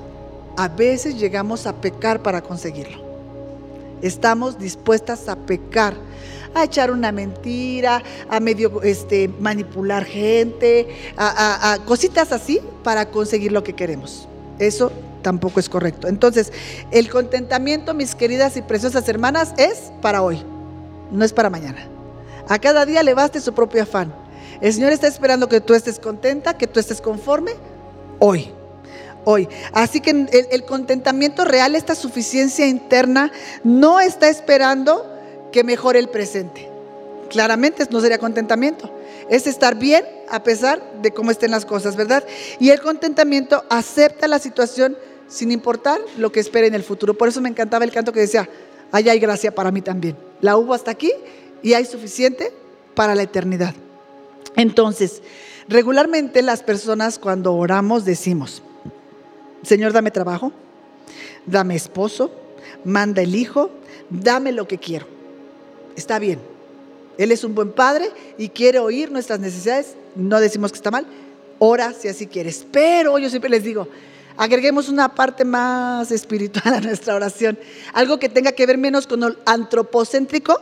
a 0.57 0.67
veces 0.67 1.19
llegamos 1.19 1.67
a 1.67 1.73
pecar 1.73 2.21
para 2.21 2.41
conseguirlo. 2.41 3.05
Estamos 4.01 4.57
dispuestas 4.57 5.29
a 5.29 5.35
pecar, 5.35 5.93
a 6.53 6.63
echar 6.63 6.89
una 6.91 7.11
mentira, 7.11 8.01
a 8.27 8.39
medio 8.39 8.81
este, 8.81 9.27
manipular 9.39 10.03
gente, 10.03 10.87
a, 11.15 11.73
a 11.73 11.85
cositas 11.85 12.31
así 12.31 12.59
para 12.83 13.05
conseguir 13.09 13.51
lo 13.51 13.63
que 13.63 13.73
queremos. 13.73 14.27
Eso 14.57 14.91
tampoco 15.21 15.59
es 15.59 15.69
correcto. 15.69 16.07
Entonces, 16.07 16.51
el 16.89 17.09
contentamiento, 17.09 17.93
mis 17.93 18.15
queridas 18.15 18.57
y 18.57 18.63
preciosas 18.63 19.07
hermanas, 19.07 19.53
es 19.57 19.91
para 20.01 20.23
hoy, 20.23 20.43
no 21.11 21.23
es 21.23 21.33
para 21.33 21.51
mañana. 21.51 21.87
A 22.49 22.57
cada 22.57 22.85
día 22.85 23.03
le 23.03 23.13
baste 23.13 23.41
su 23.41 23.53
propio 23.53 23.83
afán. 23.83 24.11
El 24.59 24.73
Señor 24.73 24.91
está 24.91 25.07
esperando 25.07 25.47
que 25.47 25.61
tú 25.61 25.75
estés 25.75 25.99
contenta, 25.99 26.57
que 26.57 26.65
tú 26.65 26.79
estés 26.79 26.99
conforme 26.99 27.51
hoy 28.17 28.56
hoy. 29.27 29.49
Así 29.73 29.99
que 29.99 30.11
el, 30.51 30.63
contentamiento 30.63 31.43
real, 31.43 31.75
esta 31.75 31.95
suficiencia 31.95 32.65
interna, 32.65 33.29
no 33.61 33.99
está 33.99 34.29
esperando 34.29 35.05
que 35.51 35.65
mejore 35.65 35.99
el 35.99 36.07
presente. 36.07 36.69
Claramente 37.29 37.85
no 37.89 37.99
sería 37.99 38.19
contentamiento. 38.19 38.89
Es 39.29 39.45
estar 39.45 39.75
bien 39.75 40.05
a 40.29 40.43
pesar 40.43 40.81
de 41.01 41.11
cómo 41.11 41.29
estén 41.29 41.51
las 41.51 41.65
cosas, 41.65 41.97
¿verdad? 41.97 42.23
Y 42.57 42.69
el 42.69 42.79
contentamiento 42.79 43.65
acepta 43.69 44.29
la 44.29 44.39
situación 44.39 44.97
sin 45.27 45.51
importar 45.51 45.99
lo 46.17 46.31
que 46.31 46.39
espere 46.39 46.67
en 46.67 46.75
el 46.75 46.83
futuro. 46.83 47.13
Por 47.13 47.27
eso 47.27 47.41
me 47.41 47.49
encantaba 47.49 47.83
el 47.83 47.91
canto 47.91 48.13
que 48.13 48.21
decía, 48.21 48.47
allá 48.93 49.11
hay 49.11 49.19
gracia 49.19 49.53
para 49.53 49.71
mí 49.71 49.81
también. 49.81 50.15
La 50.39 50.55
hubo 50.55 50.73
hasta 50.73 50.91
aquí 50.91 51.11
y 51.61 51.73
hay 51.73 51.83
suficiente 51.83 52.53
para 52.95 53.13
la 53.13 53.23
eternidad. 53.23 53.75
Entonces, 54.55 55.21
regularmente 55.67 56.41
las 56.41 56.63
personas 56.63 57.19
cuando 57.19 57.55
oramos 57.55 58.05
decimos, 58.05 58.63
Señor, 59.67 59.91
dame 59.91 60.11
trabajo, 60.11 60.53
dame 61.45 61.75
esposo, 61.75 62.31
manda 62.85 63.21
el 63.21 63.35
hijo, 63.35 63.69
dame 64.09 64.53
lo 64.53 64.65
que 64.65 64.77
quiero. 64.77 65.05
Está 65.97 66.19
bien. 66.19 66.39
Él 67.17 67.33
es 67.33 67.43
un 67.43 67.53
buen 67.53 67.73
padre 67.73 68.09
y 68.37 68.47
quiere 68.47 68.79
oír 68.79 69.11
nuestras 69.11 69.41
necesidades. 69.41 69.95
No 70.15 70.39
decimos 70.39 70.71
que 70.71 70.77
está 70.77 70.89
mal. 70.89 71.05
Ora 71.59 71.91
si 71.91 72.07
así 72.07 72.27
quieres. 72.27 72.65
Pero 72.71 73.19
yo 73.19 73.29
siempre 73.29 73.49
les 73.49 73.63
digo, 73.63 73.89
agreguemos 74.37 74.87
una 74.87 75.13
parte 75.13 75.43
más 75.43 76.11
espiritual 76.11 76.73
a 76.73 76.79
nuestra 76.79 77.15
oración. 77.15 77.59
Algo 77.91 78.19
que 78.19 78.29
tenga 78.29 78.53
que 78.53 78.65
ver 78.65 78.77
menos 78.77 79.05
con 79.05 79.19
lo 79.19 79.35
antropocéntrico 79.45 80.61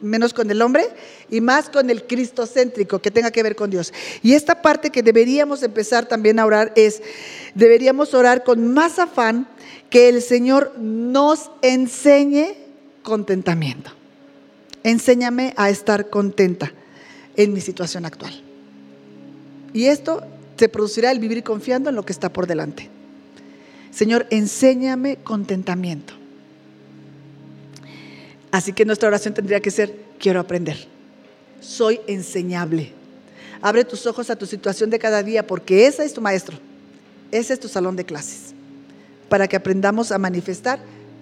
menos 0.00 0.34
con 0.34 0.50
el 0.50 0.62
hombre 0.62 0.88
y 1.30 1.40
más 1.40 1.68
con 1.68 1.90
el 1.90 2.06
cristocéntrico 2.06 2.98
que 3.00 3.10
tenga 3.10 3.30
que 3.30 3.42
ver 3.42 3.56
con 3.56 3.70
Dios. 3.70 3.92
Y 4.22 4.34
esta 4.34 4.62
parte 4.62 4.90
que 4.90 5.02
deberíamos 5.02 5.62
empezar 5.62 6.06
también 6.06 6.38
a 6.38 6.46
orar 6.46 6.72
es, 6.76 7.02
deberíamos 7.54 8.14
orar 8.14 8.44
con 8.44 8.72
más 8.72 8.98
afán 8.98 9.48
que 9.90 10.08
el 10.08 10.22
Señor 10.22 10.74
nos 10.78 11.50
enseñe 11.62 12.54
contentamiento. 13.02 13.90
Enséñame 14.82 15.54
a 15.56 15.70
estar 15.70 16.10
contenta 16.10 16.72
en 17.36 17.52
mi 17.52 17.60
situación 17.60 18.04
actual. 18.04 18.42
Y 19.72 19.86
esto 19.86 20.22
se 20.56 20.68
producirá 20.68 21.10
el 21.10 21.18
vivir 21.18 21.42
confiando 21.42 21.90
en 21.90 21.96
lo 21.96 22.04
que 22.04 22.12
está 22.12 22.32
por 22.32 22.46
delante. 22.46 22.88
Señor, 23.90 24.26
enséñame 24.30 25.16
contentamiento. 25.16 26.14
Así 28.56 28.72
que 28.72 28.86
nuestra 28.86 29.08
oración 29.08 29.34
tendría 29.34 29.60
que 29.60 29.70
ser, 29.70 29.94
quiero 30.18 30.40
aprender. 30.40 30.78
Soy 31.60 32.00
enseñable. 32.06 32.90
Abre 33.60 33.84
tus 33.84 34.06
ojos 34.06 34.30
a 34.30 34.36
tu 34.36 34.46
situación 34.46 34.88
de 34.88 34.98
cada 34.98 35.22
día 35.22 35.46
porque 35.46 35.86
ese 35.86 36.06
es 36.06 36.14
tu 36.14 36.22
maestro. 36.22 36.56
Ese 37.30 37.52
es 37.52 37.60
tu 37.60 37.68
salón 37.68 37.96
de 37.96 38.06
clases. 38.06 38.54
Para 39.28 39.46
que 39.46 39.56
aprendamos 39.56 40.10
a 40.10 40.16
manifestar, 40.16 40.78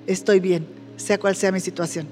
estoy 0.06 0.38
bien, 0.38 0.64
sea 0.96 1.18
cual 1.18 1.34
sea 1.34 1.50
mi 1.50 1.58
situación. 1.58 2.06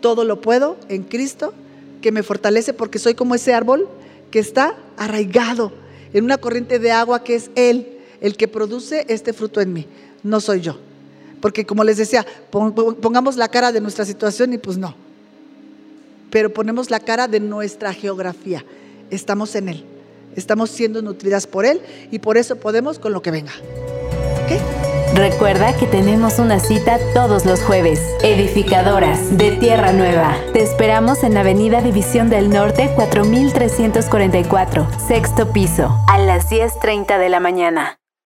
Todo 0.00 0.24
lo 0.24 0.40
puedo 0.40 0.78
en 0.88 1.02
Cristo 1.02 1.52
que 2.00 2.10
me 2.10 2.22
fortalece 2.22 2.72
porque 2.72 2.98
soy 2.98 3.12
como 3.12 3.34
ese 3.34 3.52
árbol 3.52 3.86
que 4.30 4.38
está 4.38 4.78
arraigado 4.96 5.74
en 6.14 6.24
una 6.24 6.38
corriente 6.38 6.78
de 6.78 6.90
agua 6.90 7.22
que 7.22 7.34
es 7.34 7.50
Él, 7.54 7.98
el 8.22 8.34
que 8.38 8.48
produce 8.48 9.04
este 9.08 9.34
fruto 9.34 9.60
en 9.60 9.74
mí. 9.74 9.86
No 10.22 10.40
soy 10.40 10.62
yo. 10.62 10.87
Porque 11.40 11.64
como 11.64 11.84
les 11.84 11.96
decía, 11.96 12.26
pongamos 12.50 13.36
la 13.36 13.48
cara 13.48 13.72
de 13.72 13.80
nuestra 13.80 14.04
situación 14.04 14.52
y 14.52 14.58
pues 14.58 14.76
no. 14.76 14.94
Pero 16.30 16.52
ponemos 16.52 16.90
la 16.90 17.00
cara 17.00 17.28
de 17.28 17.40
nuestra 17.40 17.92
geografía. 17.92 18.64
Estamos 19.10 19.54
en 19.54 19.68
Él. 19.70 19.84
Estamos 20.36 20.70
siendo 20.70 21.02
nutridas 21.02 21.46
por 21.46 21.64
Él 21.64 21.80
y 22.10 22.18
por 22.18 22.36
eso 22.36 22.56
podemos 22.56 22.98
con 22.98 23.12
lo 23.12 23.22
que 23.22 23.30
venga. 23.30 23.52
Recuerda 25.14 25.76
que 25.76 25.86
tenemos 25.86 26.38
una 26.38 26.60
cita 26.60 26.98
todos 27.14 27.44
los 27.44 27.60
jueves. 27.62 28.00
Edificadoras 28.22 29.36
de 29.36 29.52
Tierra 29.52 29.92
Nueva. 29.92 30.36
Te 30.52 30.62
esperamos 30.62 31.24
en 31.24 31.36
Avenida 31.36 31.80
División 31.80 32.30
del 32.30 32.50
Norte 32.50 32.92
4344, 32.94 34.86
sexto 35.08 35.52
piso, 35.52 35.96
a 36.08 36.18
las 36.18 36.50
10.30 36.50 37.18
de 37.18 37.28
la 37.30 37.40
mañana. 37.40 37.98